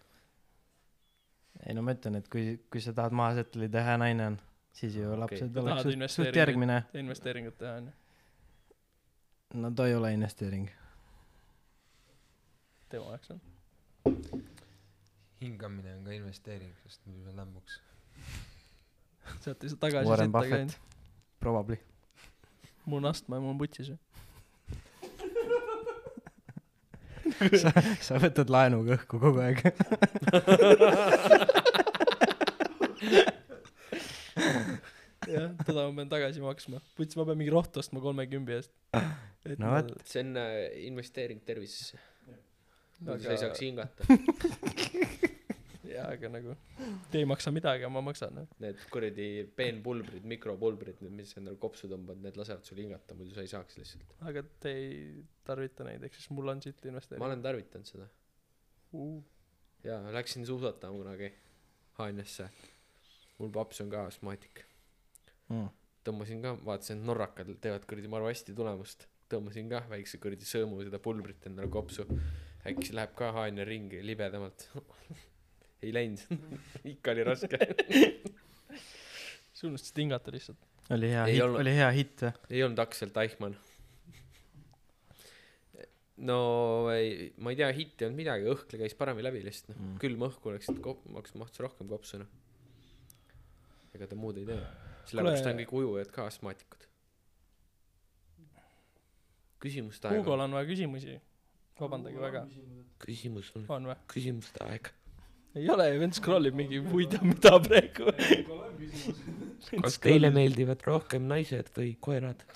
[1.67, 4.39] Ei no ma ütlen, et kui, kui sa tahad maha settle ida, hää naine on,
[4.77, 6.83] siis ju lapsed Tahad oleks suht, suht järgmine.
[6.95, 7.93] investeeringut teha onju.
[9.55, 10.71] no too ei ole investeering.
[12.89, 13.41] tema jaoks on.
[15.41, 17.81] hingamine on ka investeering, sest muidu sa lämbuks.
[19.41, 21.01] sealt ei saa tagasi Warren sitta Buffett käinud.
[21.41, 21.79] probably.
[22.87, 23.99] mul on astma ja mul on putsis ju.
[27.63, 29.63] sa, sa võtad laenuga õhku kogu aeg.
[35.33, 36.81] jah, teda ma pean tagasi maksma.
[36.99, 38.73] putsi, ma pean mingi rohtu ostma kolmekümbi eest.
[39.59, 39.93] No vot..
[40.07, 42.01] see on äh, investeering tervisesse.
[43.03, 44.07] Aga- sa ei saaks hingata.
[45.93, 46.57] jaa, aga nagu,
[47.13, 48.41] te ei maksa midagi, aga ma maksan.
[48.63, 49.29] Need kuradi
[49.59, 53.79] peenpulbrid, mikropulbrid, mis sa endale kopsu tõmbad, need lasevad sul hingata, muidu sa ei saaks
[53.81, 54.17] lihtsalt.
[54.31, 54.97] aga te ei
[55.47, 57.27] tarvita neid, ehk siis mul on siit ma investeering.
[57.29, 58.09] olen tarvitanud seda.
[59.87, 61.33] jaa, läksin suusatama kunagi
[61.99, 62.49] Haanjasse.
[63.39, 64.65] mul paps on ka astmaatik.
[66.05, 69.07] tõmbasin ka, vaatasin, et norrakad teevad kuradi maru hästi tulemust.
[69.33, 72.07] tõmbasin ka väikse kuradi sõõmu seda pulbrit endale kopsu.
[72.67, 74.69] äkki see läheb ka Haanja ringi libedamalt.
[75.83, 76.23] ei läinud,
[76.95, 77.59] ikka oli raske.
[79.63, 80.59] sa unustasid hingata lihtsalt.
[80.91, 81.61] oli hea olnud.
[81.61, 82.33] oli hea hitt või?
[82.51, 83.57] ei olnud Aksel Teichmann.
[86.29, 86.39] no
[86.95, 89.91] ei, ma ei tea, hitt ei olnud midagi, õhkle käis paremini läbi lihtsalt noh Mm.
[89.93, 90.71] mm., külma õhku läks,
[91.17, 92.31] maks-, mahtus rohkem kopsu noh.
[93.95, 94.61] ega ta muud ei tee.
[95.11, 96.89] sellepärast on kõik ujujad ka astmaatikud.
[99.63, 101.21] küsimuste aeg Hugol on vaja küsimusi.
[101.81, 102.47] vabandage väga.
[103.03, 104.93] küsimus on, on küsimuste aeg.
[105.55, 108.13] Ei ole, vend scroll ib mingi muid mida praegu.
[109.85, 112.47] kas teile meeldivad rohkem naised või koerad?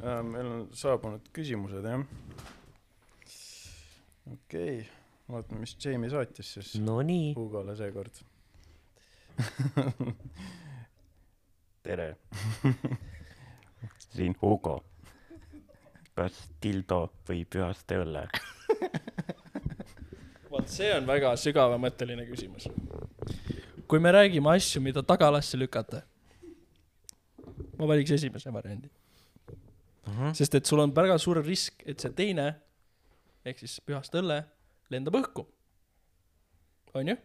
[0.00, 2.00] Äh, meil on saabunud küsimused jah.
[4.32, 4.86] okei okay.,
[5.28, 7.34] vaatame, mis Jamie saatis siis Nonii.
[7.36, 8.22] Hugole seekord.
[11.84, 12.08] tere.
[14.08, 14.78] siin Hugo.
[16.16, 18.24] kas dildo või pühaste õlle?
[20.52, 22.68] vot see on väga sügavamõtteline küsimus.
[23.90, 26.02] kui me räägime asju, mida tagalasse lükata,
[27.78, 28.90] ma valiks esimese variandi,
[30.36, 32.52] sest et sul on väga suur risk, et see teine
[33.46, 34.42] ehk siis pühast õlle
[34.92, 35.46] lendab õhku.
[36.94, 37.16] onju,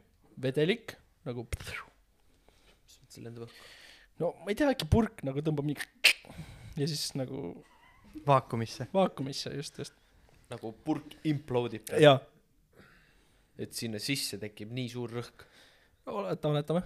[0.41, 1.47] vedelik nagu,
[3.09, 3.69] see lendab õhku.
[4.21, 5.85] no ma ei tea, äkki purk nagu tõmbab mingi
[6.77, 7.53] ja siis nagu
[8.27, 8.87] vaakumisse.
[8.93, 9.93] vaakumisse just, just.
[10.51, 11.91] Nagu purk implodib.
[12.01, 12.17] jaa,
[13.57, 15.45] et sinna sisse tekib nii suur rõhk.
[16.11, 16.83] oletame, oletame.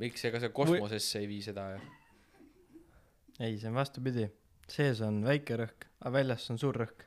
[0.00, 1.84] miks, ega sa kosmosesse ei vii seda ju.
[3.40, 4.26] ei, see on vastupidi.
[4.70, 7.06] sees on väike rõhk, aga väljas on suur rõhk.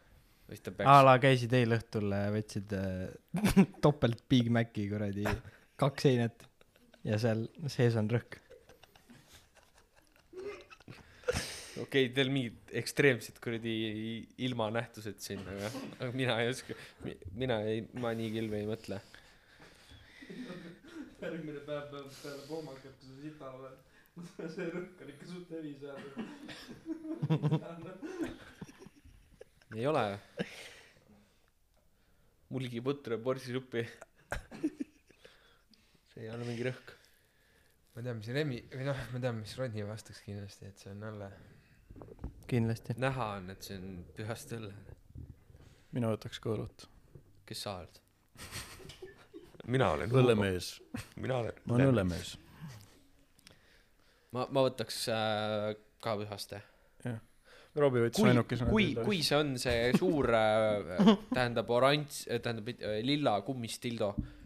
[0.50, 5.28] siis ta a peaks, la käisid eile õhtul, võtsid äh, topelt Big Maci kuradi
[5.80, 6.48] kaks einet
[7.04, 8.40] ja seal sees on rõhk.
[11.82, 13.74] Okei okay,, teil mingid ekstreemsed kuradi
[14.46, 16.78] ilmanähtused siin, aga, aga mina ei oska,
[17.34, 19.00] mina ei, ma nii kilbi ei mõtle.
[21.24, 23.78] järgmine päev peab peale pohmakat, kui sa sital oled.
[24.54, 26.02] see rõhk on ikka suht hevi seal.
[29.74, 30.06] ei ole.
[32.54, 33.88] mulgiputru ja borsisuppi.
[36.12, 36.94] see ei ole mingi rõhk.
[37.96, 41.10] ma tean, mis Remi, või noh, ma tean, mis Rodni vastaks kindlasti, et see on
[41.10, 41.34] õlle.
[42.48, 42.96] kindlasti.
[42.98, 44.74] näha on, et see on pühast õlle.
[45.96, 46.88] mina võtaks ka õlut.
[47.50, 48.02] kes sa oled?
[49.76, 50.76] mina olen õllemees.
[51.16, 52.36] mina olen ma olen õllemees.
[54.32, 55.74] ma, ma võtaks äh,
[56.04, 56.64] ka pühaste.
[57.74, 58.70] Robbie võttis kui, ainukesena.
[58.70, 64.12] kui, kui see on see suur äh,, tähendab oranž, tähendab mitte- äh, lilla kummist dildo
[64.14, 64.43] äh,,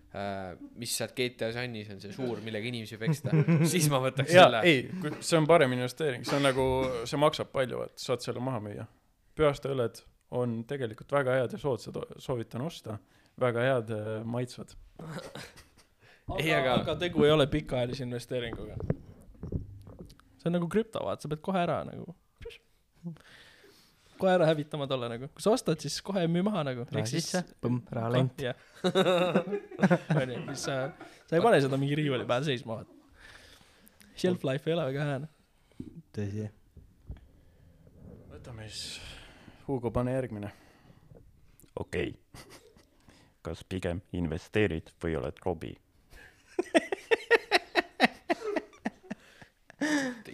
[0.80, 3.34] mis sealt GTA Sunnis on see suur, millega inimesi peksta,
[3.74, 5.12] siis ma võtaks jaa selle,.
[5.20, 6.66] see on parem investeering, see on nagu,
[7.10, 8.88] see maksab palju, et saad selle maha müüa.
[9.38, 10.00] pühaste õlled
[10.38, 12.98] on tegelikult väga head ja soodsad, soovitan osta.
[13.40, 14.74] väga head äh, maitsvad.
[16.40, 18.76] Ei, aga, aga- aga tegu ei ole pikaajalise investeeringuga.
[20.38, 22.16] see on nagu krüpto, vaata, sa pead kohe ära nagu,
[24.20, 26.86] kohe ära hävitama tolle nagu, kui sa ostad, siis kohe müü maha nagu.
[26.92, 28.44] raha sisse, põmm, raha lent.
[30.16, 30.78] onju, siis sa,
[31.30, 32.74] sa ei pane seda mingi riiuli peal seisma.
[34.18, 35.18] Shelf life ei ole väga hea,
[36.18, 36.46] tõsi.
[38.34, 39.02] võtame siis,
[39.68, 40.50] Hugo, pane järgmine.
[41.76, 42.64] okei okay.
[43.48, 45.78] kas pigem investeerid või oled Robbie?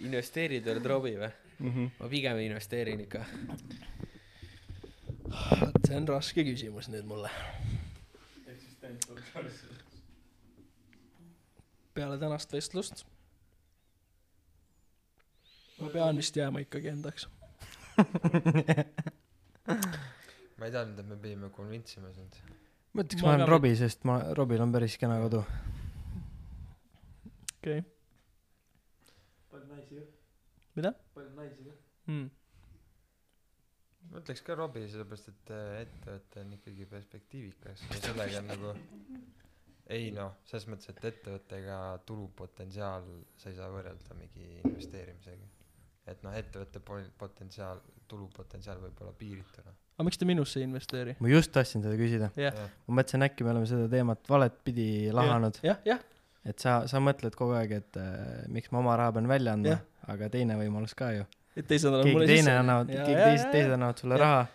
[0.04, 1.32] investeerid oled Robbie või?
[1.58, 1.90] Mhm.
[2.00, 3.24] ma pigem investeerin ikka.
[5.86, 7.30] see on raske küsimus nüüd mulle.
[11.94, 13.04] peale tänast vestlust
[15.80, 17.28] ma pean vist jääma ikkagi endaks.
[20.58, 22.32] ma ei teadnud, et me pidime convince ima sind.
[22.92, 25.40] ma ütleks, Ma olen Robbie, sest ma, Robbil on päris kena kodu.
[27.58, 27.82] okei.
[27.82, 27.93] ka?
[30.78, 30.94] mida?
[31.14, 31.76] palju naisi ka?
[32.08, 32.26] Hmm.
[34.10, 38.74] ma ütleks ka Robbie, sellepärast et äh, ettevõte on ikkagi perspektiivikas ja sellega on nagu
[39.92, 41.78] ei noh, selles mõttes, et ettevõttega
[42.08, 43.08] tulupotentsiaal
[43.40, 45.50] sa ei saa võrrelda mingi investeerimisega.
[46.08, 46.80] et noh, ettevõtte
[47.18, 49.76] potentsiaal, tulupotentsiaal võib olla piiritu noh.
[49.96, 51.16] aga miks te minusse ei investeeri?
[51.20, 52.30] ma just tahtsin seda küsida.
[52.40, 52.56] jah,
[52.88, 56.00] ma mõtlesin, äkki me oleme seda teemat valet pidi lahanud, jah, jah,
[56.44, 59.76] et sa, sa mõtled kogu aeg, et äh, miks ma oma raha pean välja andma
[59.76, 61.24] Jah., aga teine võimalus ka ju.
[61.56, 62.58] et teised annavad keegi mulle teine sisse.
[62.62, 64.24] annavad, keegi teised, teised annavad sulle Jah.
[64.24, 64.46] raha,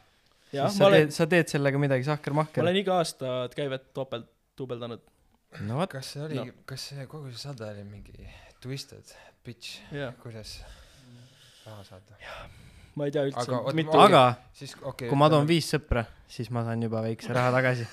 [0.49, 2.63] siis ma sa olen teed, sa teed sellega midagi ma sahkermahker.
[2.65, 5.01] olen iga aasta käivet topelt, duubeldanud.
[5.65, 6.45] no vot, kas see oli No.
[6.65, 8.27] kas see kogu see saade oli mingi
[8.61, 9.15] twisted
[9.45, 9.79] bitch,
[10.21, 10.59] kuidas
[11.65, 12.19] raha saada?
[12.95, 14.23] ma ei tea üldse Aga mitu ma- aga
[14.53, 17.85] siis okei okay, kui ma toon viis sõpra, siis ma saan juba väikse raha tagasi.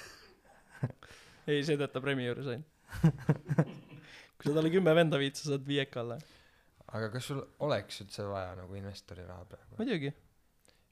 [1.50, 2.66] ei, see töötab Remi juures ainult.
[4.36, 6.18] kui sa talle kümme venda viid, sa saad viieka alla.
[6.94, 9.76] Aga kas sul oleks üldse vaja nagu investori raha praegu?
[9.80, 10.12] muidugi.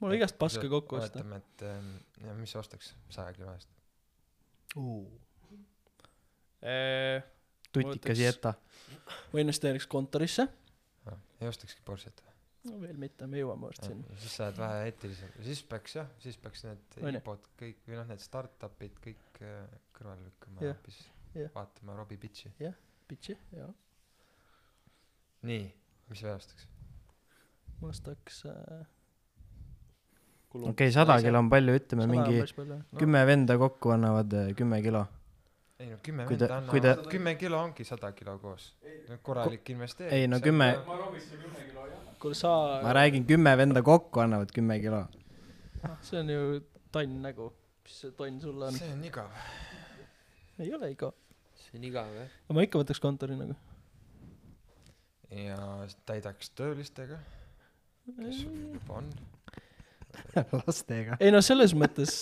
[0.01, 1.19] mul on igast paska kokku osta.
[1.21, 1.95] oletame, et ähm,
[2.27, 3.71] ja mis sa ostaks saja kilo eest?
[7.75, 8.55] tutikas võtaks- Jetta.
[9.33, 10.49] ma investeeriks kontorisse.
[11.41, 12.33] ei ostakski Porsche't või?
[12.71, 14.17] no veel mitte, me jõuame varsti sinna.
[14.23, 16.99] siis sa oled vähe eetilisem, siis peaks jah, siis peaks need?
[17.19, 21.01] IPO-d kõik või noh, need startup'id kõik äh, kõrvale lükkama Jah, ja hoopis
[21.35, 21.51] jah.
[21.55, 22.53] vaatama Robbie Bitchi.
[23.09, 23.69] Bitchi, jaa.
[25.45, 25.67] nii,
[26.11, 26.69] mis sa veel ostaks?
[27.81, 28.85] ma ostaks äh,.
[30.71, 32.45] okei, sada kilo on palju, ütleme mingi
[33.01, 35.05] kümme venda kokku annavad äh, kümme kilo.
[35.81, 38.71] ei no kümme Kui venda kui ta- annavad, kümme kilo ongi sada kilo koos.
[39.23, 40.15] korralik investeering.
[40.21, 40.69] ei no kümme,
[42.23, 42.55] kuule sa,
[42.85, 45.05] ma räägin, kümme venda kokku annavad kümme kilo.
[46.01, 46.61] see on ju
[46.93, 47.51] tonn nägu.
[47.85, 48.73] mis see tonn sulle on?
[48.79, 49.29] see on igav.
[50.59, 51.13] ei ole ikka.
[51.59, 52.31] see on igav jah.
[52.47, 53.57] aga ma ikka võtaks kontori nagu.
[55.35, 55.59] Ja
[56.09, 57.19] täidaks töölistega,
[58.09, 59.09] kes sul juba on.
[60.61, 61.17] lastega.
[61.19, 62.13] ei no selles mõttes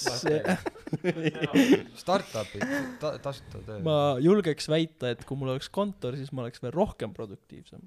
[2.01, 2.63] Startup'id
[3.03, 3.83] ta,, tasuta töö.
[3.85, 7.85] ma julgeks väita, et kui mul oleks kontor, siis ma oleks veel rohkem produktiivsem.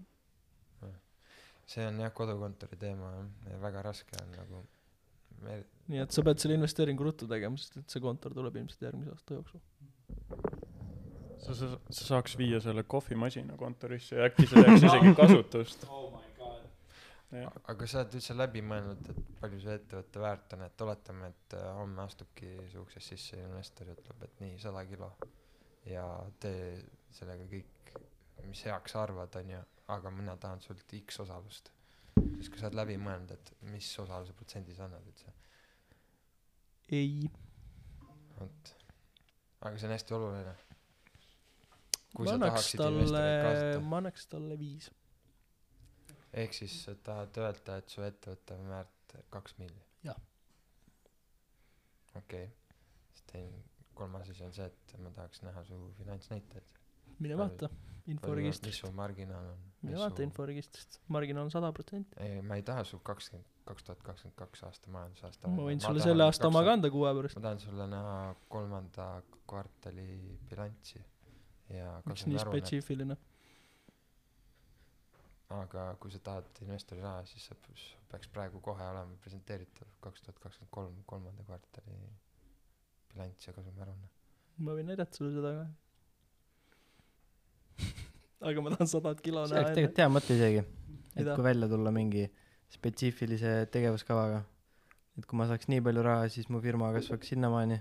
[1.65, 4.61] see on jah, kodukontori teema jah, ja väga raske on nagu
[5.41, 8.87] me nii et sa pead selle investeeringu ruttu tegema, sest et see kontor tuleb ilmselt
[8.87, 9.61] järgmise aasta jooksul.
[11.45, 15.85] sa, sa, sa saaks viia selle kohvimasina kontorisse ja äkki see teeks isegi kasutust.
[17.73, 21.55] aga sa oled üldse läbi mõelnud, et palju see ettevõtte väärt on, et oletame, et
[21.59, 25.11] äh, homme astubki su uksest sisse investor ja ütleb, et nii, sada kilo
[25.89, 26.05] ja
[26.41, 26.75] tee
[27.15, 27.95] sellega kõik,
[28.45, 29.61] mis heaks arvad, onju,
[29.93, 31.71] aga mina tahan sult X osalust.
[32.15, 35.33] siis kui sa oled läbi mõelnud, et mis osaluse protsendi sa annad üldse,
[36.95, 37.29] ei.
[38.39, 38.75] vot.
[39.61, 40.55] aga see on hästi oluline.
[42.15, 44.91] Kui ma sa annaks tahaksid talle investoreid, kaasata, ma annaks talle viis.
[46.43, 49.89] ehk siis sa tahad öelda, et su ettevõte on väärt kaks miljonit?
[50.07, 50.21] Jah.
[52.21, 52.47] okei
[53.13, 53.63] siis teine,
[53.93, 56.79] kolmas asi on see, et ma tahaks näha su finantsnäitajaid.
[57.19, 58.85] mine vaata mis inforegistrist.
[58.85, 59.65] su marginaal on?
[59.81, 60.23] mine vaata.
[60.23, 62.15] inforegistrist, marginaal on sada protsenti.
[62.19, 65.51] ei, ma ei taha su kakskümmend, kaks tuhat kakskümmend kaks aasta majandusaasta.
[65.51, 66.63] ma võin sulle selle aasta oma.
[66.67, 67.39] kanda kuu aja pärast.
[67.39, 68.15] ma tahan sulle näha
[68.55, 69.09] kolmanda
[69.47, 70.07] kvartali
[70.49, 71.03] bilanssi
[71.69, 73.17] miks nii aruannet, spetsiifiline?
[75.55, 80.39] aga kui sa tahad investori raha, siis sa peaks praegu kohe olema presenteeritav kaks tuhat
[80.43, 81.97] kakskümmend kolm kolmanda kvartali
[83.13, 84.09] bilanss ja kasumi aruanne.
[84.65, 85.65] ma võin näidata sulle seda ka.
[88.49, 90.65] aga ma tahan sadat kilo see oleks näha tegelikult hea mõte isegi,
[91.13, 91.37] et Mida?
[91.37, 92.25] kui välja tulla mingi
[92.75, 94.41] spetsiifilise tegevuskavaga,
[95.17, 97.77] et kui ma saaks nii palju raha, siis mu firma kasvaks sinnamaani,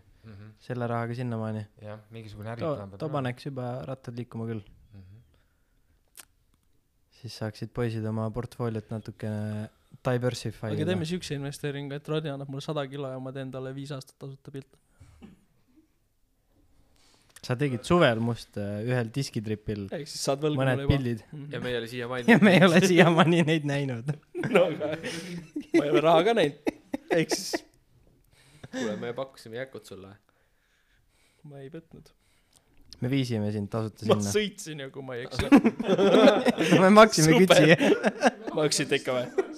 [0.62, 1.64] selle rahaga sinnamaani.
[1.82, 4.62] jah, mingisugune äriplaan, peab too paneks juba rattad liikuma küll,
[4.94, 5.18] Mhm.
[7.20, 9.68] siis saaksid poisid oma portfooliot natukene
[10.04, 13.74] diversify aga teeme siukse investeeringu, et Rodni annab mulle sada kilo ja ma teen talle
[13.74, 14.78] viis aastat tasuta pilte.
[17.44, 20.94] sa tegid suvel must äh, ühel diskitripil ehk siis saad võlgu mulle juba.
[20.94, 24.14] pildid ja me ei ole siiamaani ja me ei ole siiamaani neid näinud.
[24.54, 26.73] no aga ma ei ole raha ka näinud.
[27.10, 27.64] Ehk siis
[28.70, 30.14] kuule me pakkusime jäkut sulle
[31.48, 32.08] ma ei võtnud.
[33.04, 34.32] me viisime sind tasuta ma sinna.
[34.32, 35.48] sõitsin ju, kui ma ei eksi.
[36.84, 37.76] me maksime kütsi.
[38.58, 39.48] maksite ikka või?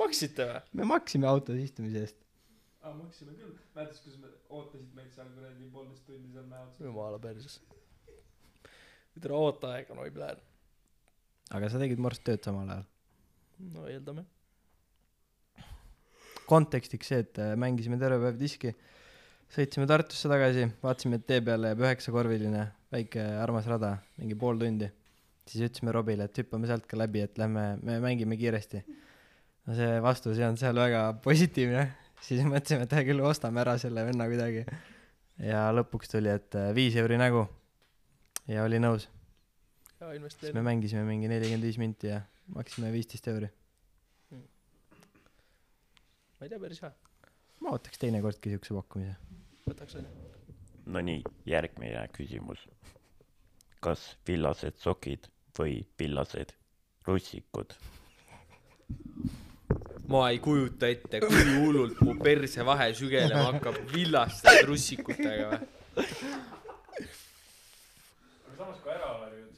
[0.00, 0.62] maksite või?
[0.80, 2.18] me maksime autos istumise eest.
[2.82, 3.52] aa, maksime küll.
[3.76, 6.84] mäletad, kuidas me ootasid meid seal kuradi poolteist tundi seal mäe otsas?
[6.88, 7.60] jumala perses.
[9.20, 10.40] tere, oota aega, no ei plään.
[11.58, 12.88] aga sa tegid morst tööd samal ajal.
[13.74, 14.24] no eeldame.
[16.48, 18.74] Kontekstiks see, et äh, mängisime terve päev diski,
[19.54, 24.90] sõitsime Tartusse tagasi, vaatasime, et tee peale jääb üheksakorviline väike armas rada, mingi pool tundi.
[25.44, 28.84] siis ütlesime Robile, et hüppame sealt ka läbi, et lähme, me mängime kiiresti.
[29.66, 31.88] no see vastus ei olnud seal väga positiivne,
[32.24, 34.64] siis mõtlesime, et hea küll, ostame ära selle venna kuidagi.
[35.50, 37.46] ja lõpuks tuli, et äh, viis euri nägu.
[38.48, 39.08] ja oli nõus,
[40.38, 42.22] siis me mängisime mingi nelikümmend viis minti ja
[42.54, 43.50] maksime viisteist euri.
[46.44, 46.90] Ma ei tea, päris hea.
[47.64, 49.14] ma ootaks teinekordki siukse pakkumise.
[49.64, 50.10] võtaks onju.
[50.92, 52.66] Nonii, järgmine küsimus.
[53.80, 56.52] kas villased sokid või villased
[57.06, 57.72] russikud?
[60.12, 65.60] ma ei kujuta ette, kui hullult mu persevahe sügelema hakkab villaste trussikutega või.
[68.44, 69.56] aga samas, kui ära harjud,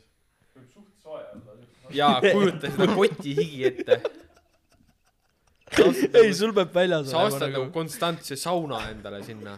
[0.54, 1.58] võib suht soe olla.
[1.98, 4.26] jaa, kujuta seda kotihigi ette.
[5.77, 9.53] ei, sul peab väljas sa ostad nagu konstantse sauna endale sinna.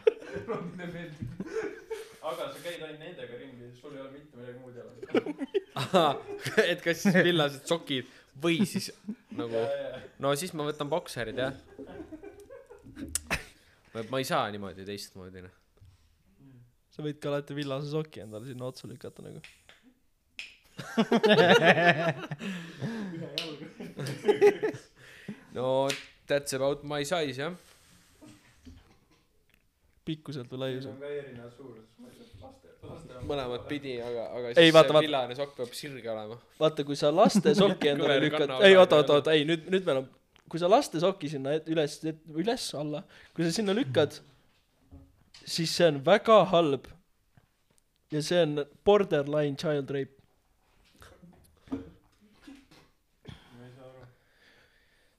[2.28, 4.96] aga sa käid ainult nendega ringi, sul ei ole mitte midagi muud jalas.
[6.72, 8.06] et kas siis villased sokid
[8.42, 8.86] või siis
[9.38, 9.58] nagu,
[10.22, 11.54] no siis ma võtan bokserid jah.
[14.10, 15.54] ma ei saa niimoodi teistmoodi noh.
[16.94, 19.40] sa võid ka alati villase soki endale sinna otsa lükata nagu.
[25.54, 25.88] no
[26.28, 27.54] that's about my size jah.
[30.08, 31.00] pikkuselt või laiuselt.
[31.00, 33.22] ka ei laste, laste.
[33.28, 36.38] mõlemat pidi, aga, aga Ei, siis vaata, see villane sokk peab sirge olema.
[36.60, 40.02] vaata, kui sa laste soki endale lükkad, ei oota, oota, oota, ei nüüd, nüüd meil
[40.02, 40.08] on,
[40.48, 41.98] kui sa laste soki sinna et- üles,
[42.32, 43.02] üles alla,
[43.36, 44.20] kui sa sinna lükkad,
[45.44, 46.88] siis see on väga halb.
[48.10, 50.14] ja see on borderline child rape.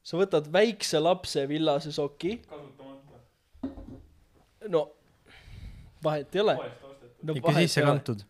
[0.09, 3.19] Sa võtad väikse lapse villase soki, kasutamata,
[4.73, 4.87] no
[6.03, 6.55] vahet ei ole.
[7.23, 8.23] no ikka sisse kantud.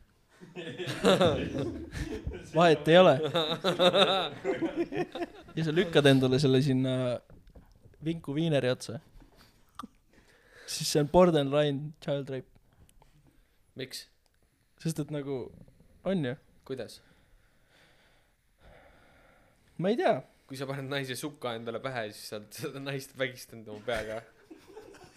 [2.57, 3.15] vahet ei ole.
[5.56, 6.93] ja sa lükkad endale selle sinna
[8.03, 8.99] vinku viineri otsa.
[10.65, 12.49] siis see on borderline child rape,
[13.80, 14.07] miks?
[14.84, 15.45] sest et nagu
[16.03, 16.35] on ju,
[16.68, 16.99] kuidas?
[19.80, 20.18] ma ei tea,
[20.50, 24.22] kui sa paned naise suka endale pähe, siis sa oled seda naist vägistanud oma peaga.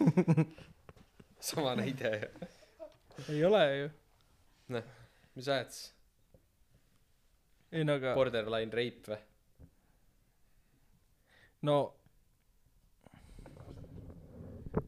[1.43, 2.47] sama näide ju.
[3.29, 3.89] ei ole ju,
[5.35, 5.89] mis ajad siis?
[7.73, 9.19] ei no aga Borderline rape või?
[11.69, 11.77] no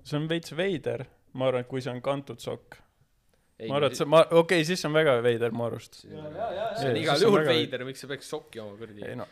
[0.06, 1.06] see on veits veider,
[1.36, 2.80] ma arvan, et kui see on kantud sokk.
[3.60, 6.04] ei ma arvan, et see, ma, okei okay,, siis on väga veider mu arust.
[6.06, 9.18] see on igal juhul veider, miks sa peaks sokki oma kuradi ei.
[9.20, 9.28] no,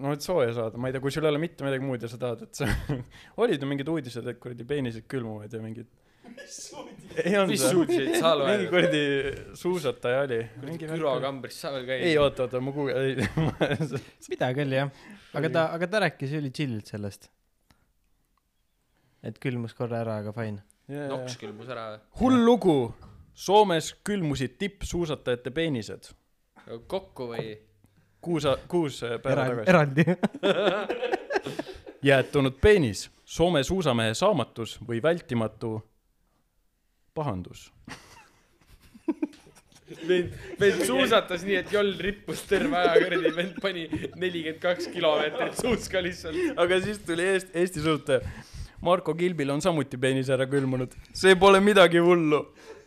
[0.00, 2.10] no et sooja saada, ma ei tea, kui sul ei ole mitte midagi muud ja
[2.10, 2.98] sa tahad, et see
[3.42, 5.88] olid ju mingid uudised, et kuradi peenised külmuvad ja mingid.
[6.36, 8.66] mis uudiseid sa mingi loed?
[8.70, 9.02] kuradi
[9.58, 10.40] suusataja oli.
[10.84, 12.06] külokambris sa veel käid?
[12.10, 13.26] ei, oota, oota, ma kuulen, ei,
[14.34, 15.02] midagi oli jah,
[15.40, 17.30] aga ta, aga ta rääkis üli chill'ilt sellest.
[19.26, 20.62] et külmus korra ära, aga fine.
[21.10, 22.02] noks külmus ära või?
[22.22, 22.78] hull lugu.
[23.36, 26.06] Soomes külmusid tippsuusatajate peenised.
[26.88, 27.50] kokku või?
[28.26, 29.70] kuus, kuus päeva eraldi, tagasi.
[29.70, 30.04] eraldi.
[32.10, 35.80] jäätunud peenis, Soome suusamehe saamatus või vältimatu
[37.14, 37.72] pahandus.
[40.08, 40.30] vend,
[40.60, 46.02] vend suusatas nii, et joll rippus terve aja kuradi, vend pani nelikümmend kaks kilomeetrit suuska
[46.06, 46.38] lihtsalt.
[46.62, 48.20] aga siis tuli Eesti, Eesti suusataja.
[48.86, 50.94] Marko Kilbil on samuti peenis ära külmunud.
[51.12, 52.44] see pole midagi hullu.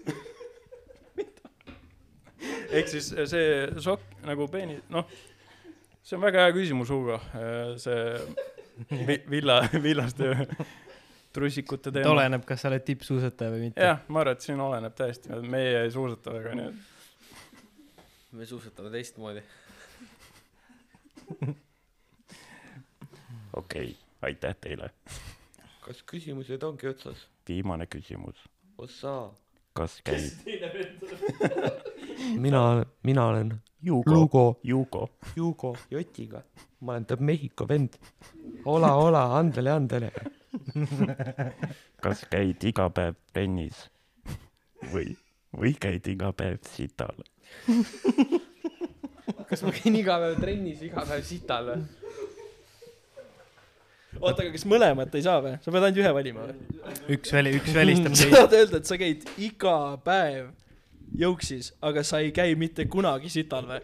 [2.77, 5.03] ehk siis see sokk nagu peeni, noh,
[6.03, 7.19] see on väga hea küsimus, Hugo.
[7.77, 8.03] see
[9.07, 10.29] vi- villa, villaste
[11.33, 12.09] trussikute teema.
[12.15, 13.83] oleneb, kas sa oled tippsuusataja või mitte.
[13.83, 16.75] jah, ma arvan, et siin oleneb täiesti, meie ei suusata väga, nii et
[18.39, 19.41] me suusatame teistmoodi.
[23.61, 24.89] okei aitäh teile.
[25.85, 27.27] kas küsimused ongi otsas?
[27.49, 28.37] viimane küsimus.
[28.77, 29.13] ossa.
[29.73, 30.23] kas käib
[32.37, 36.43] mina, mina olen Jugo, Lugo, Jugo, Jugo Jotiga.
[36.81, 37.95] ma olen ta Mehhiko vend.
[38.65, 40.11] ola, ola, andele, andele.
[42.03, 43.87] kas käid iga päev trennis
[44.91, 45.15] või,
[45.55, 47.23] või käid iga päev sital?
[49.49, 51.87] kas ma käin iga päev trennis, iga päev sital või?
[54.19, 55.55] oota, aga kas mõlemat ei saa või?
[55.63, 56.95] sa pead ainult ühe valima või?
[57.15, 58.35] üks väli, üks välistab sa teist.
[58.35, 60.49] tahad öelda, et sa käid iga päev
[61.17, 63.81] jõuksis, aga sa ei käi mitte kunagi sital või?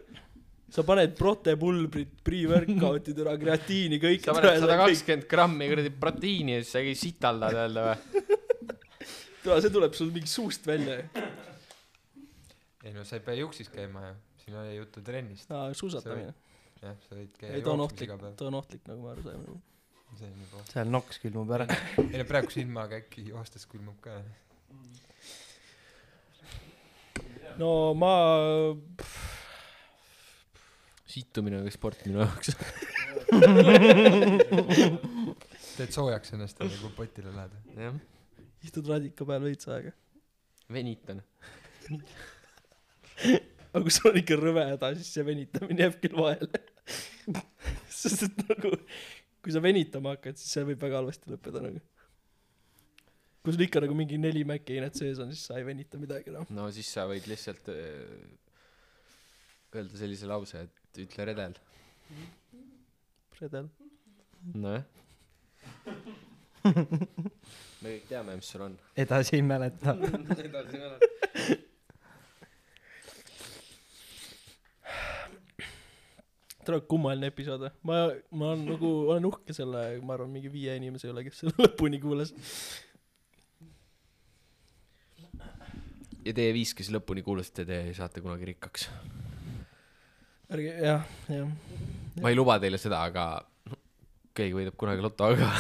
[0.76, 4.26] sa paned protepulbrit, pre-workout'i türa, kreatiini, kõik.
[4.26, 8.24] sa paned sada kakskümmend grammi kuradi proteiini ja siis sa käid sitaldad jälle või?
[9.46, 11.26] tule, see tuleb sul mingi suust välja ju.
[12.86, 14.16] ei no sa ei pea juksis käima ju
[14.46, 16.34] siin oli juttu trennist aa, suusatamine.
[16.82, 19.56] jah sa võid käia ei, ta on ohtlik ta on ohtlik, nagu me aru saime.
[20.20, 21.68] see on juba seal noks külmub ära.
[22.06, 24.20] ei no praeguse ilmaga äkki joostes külmub ka
[27.62, 28.14] no ma,
[31.10, 32.50] situmine on ka sport minu jaoks.
[35.76, 37.96] teed soojaks ennast enne kui potile lähed jah,
[38.64, 39.92] istud radika peal veits aega.
[40.72, 41.18] venitan.
[43.76, 46.62] aga kui sul on ikka rõve häda, siis see venitamine jääb küll vahele.
[48.00, 48.72] sest et nagu,
[49.44, 51.84] kui sa venitama hakkad, siis see võib väga halvasti lõppeda nagu.
[53.46, 56.48] Kui sul ikka nagu mingi neli mäkkeinet sees on, siis sa ei venita midagi noh.
[56.50, 58.06] no siis sa võid lihtsalt öö,
[59.76, 61.54] öelda sellise lause, et ütle redel.
[63.42, 63.70] redel.
[64.56, 64.86] nojah.
[66.66, 68.80] me kõik teame, mis sul on.
[68.98, 69.94] edasi ei mäleta.
[70.48, 71.62] edasi mäletad.
[76.66, 77.72] tule kummaline episood või?
[77.86, 78.00] ma,
[78.34, 82.02] ma olen nagu, olen uhke selle, ma arvan, mingi viie inimese üle, kes selle lõpuni
[82.02, 82.34] kuulas.
[86.26, 88.88] Ja teie viis, kes lõpuni kuulasite, te saate kunagi rikkaks.
[90.54, 91.52] ärge, jah, jah.
[92.22, 93.28] ma ei luba teile seda, aga
[94.36, 95.52] keegi võidab kunagi loto, aga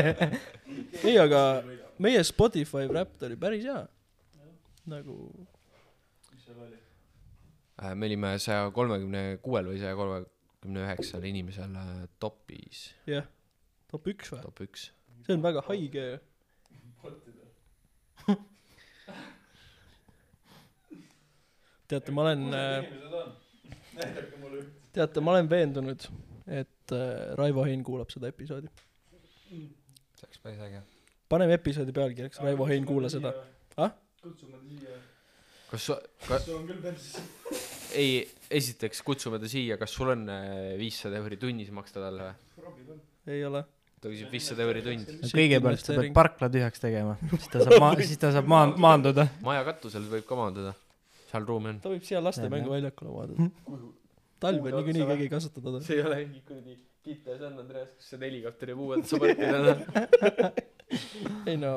[1.08, 1.42] ei, aga
[2.02, 3.80] meie Spotify Wrapped oli päris hea.
[4.90, 5.16] nagu,
[7.78, 11.92] äh, me olime saja kolmekümne kuuel või saja kolmekümne üheksal inimesel äh,
[12.22, 13.28] topis, jah,
[13.92, 14.42] top üks või?
[14.48, 14.90] top üks.
[15.26, 16.08] see on väga haige.
[21.90, 22.46] teate, ma olen,
[24.94, 26.06] teate, ma olen veendunud,
[26.46, 28.70] et äh, Raivo Hein kuulab seda episoodi.
[29.50, 30.80] see oleks päris äge
[31.30, 33.32] paneme episoodi pealkirjaks Raivo Hein, kuula seda.
[35.70, 35.96] kas sa,
[36.26, 36.40] ka-,
[38.00, 40.24] ei, esiteks kutsume ta siia, kas sul on
[40.80, 42.98] viissada euri tunnis maksta talle või?
[43.30, 43.62] ei ole.
[44.02, 45.12] ta küsib viissada euri tund.
[45.30, 49.28] kõigepealt sa pead parkla tühjaks tegema, siis ta saab maa-, siis ta saab maan-, maanduda.
[49.46, 50.74] maja katusel võib ka maanduda,
[51.30, 51.80] seal ruumi on.
[51.80, 53.50] ta võib siia lastemängu vaadata.
[54.40, 55.82] talv on niikuinii keegi ei kasuta teda.
[55.86, 60.50] see ei ole mingi kuradi Kitta ja San Andreas, kus see helikopteri puued saab õppida.
[61.48, 61.72] ei no,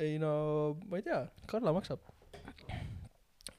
[0.00, 0.32] ei no
[0.88, 2.00] ma ei tea, Karla maksab.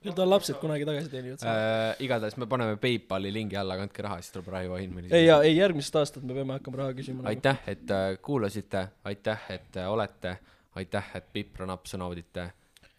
[0.04, 4.18] küll tal lapsed kunagi tagasi teenivad äh, igatahes me paneme PayPali lingi alla, kandke raha,
[4.20, 7.28] siis tuleb Raivo Hein meile ei, ja ei järgmisest aastast me peame hakkama raha küsima.
[7.30, 10.40] aitäh, et äh, kuulasite, aitäh, et äh, olete,
[10.82, 12.50] aitäh, et pipranapp naudite,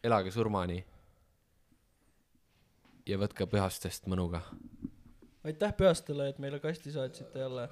[0.05, 0.78] elage surmani.
[3.09, 4.40] Ja võtke pühastest mõnuga.
[5.44, 7.68] aitäh Pühastele, et meile kasti saatsite jälle.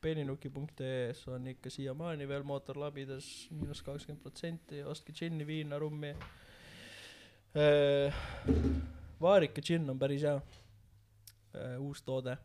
[0.00, 6.14] peeninuki.ee-s on ikka siiamaani veel mootorlabides miinus kakskümmend protsenti, ostke džinni, viina, rummi.
[9.20, 10.40] vaarika džinn on päris hea.
[11.78, 12.36] uus toode.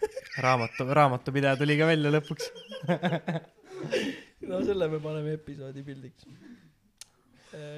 [0.44, 2.50] raamatu, raamatupidaja tuli ka välja lõpuks.
[4.50, 6.26] no selle me paneme episoodi pildiks.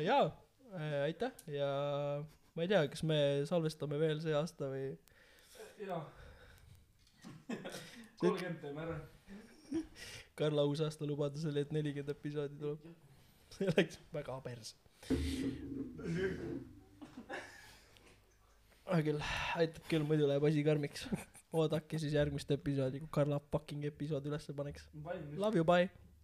[0.06, 0.30] jaa,
[1.04, 1.68] aitäh ja
[2.56, 3.18] ma ei tea, kas me
[3.48, 4.94] salvestame veel see aasta või?
[5.84, 6.00] jaa.
[8.20, 8.96] kolmkümmend teeme ära.
[10.36, 12.86] Karla uusaasta lubadus oli, et nelikümmend episoodi tuleb.
[13.56, 14.74] see läks väga perse.
[18.86, 19.20] hea küll,
[19.60, 21.06] aitab küll, muidu läheb asi karmiks.
[21.56, 24.88] oodake siis järgmist episoodi, kui Karla fucking episoodi ülesse paneks.
[25.36, 26.05] Love you, bye.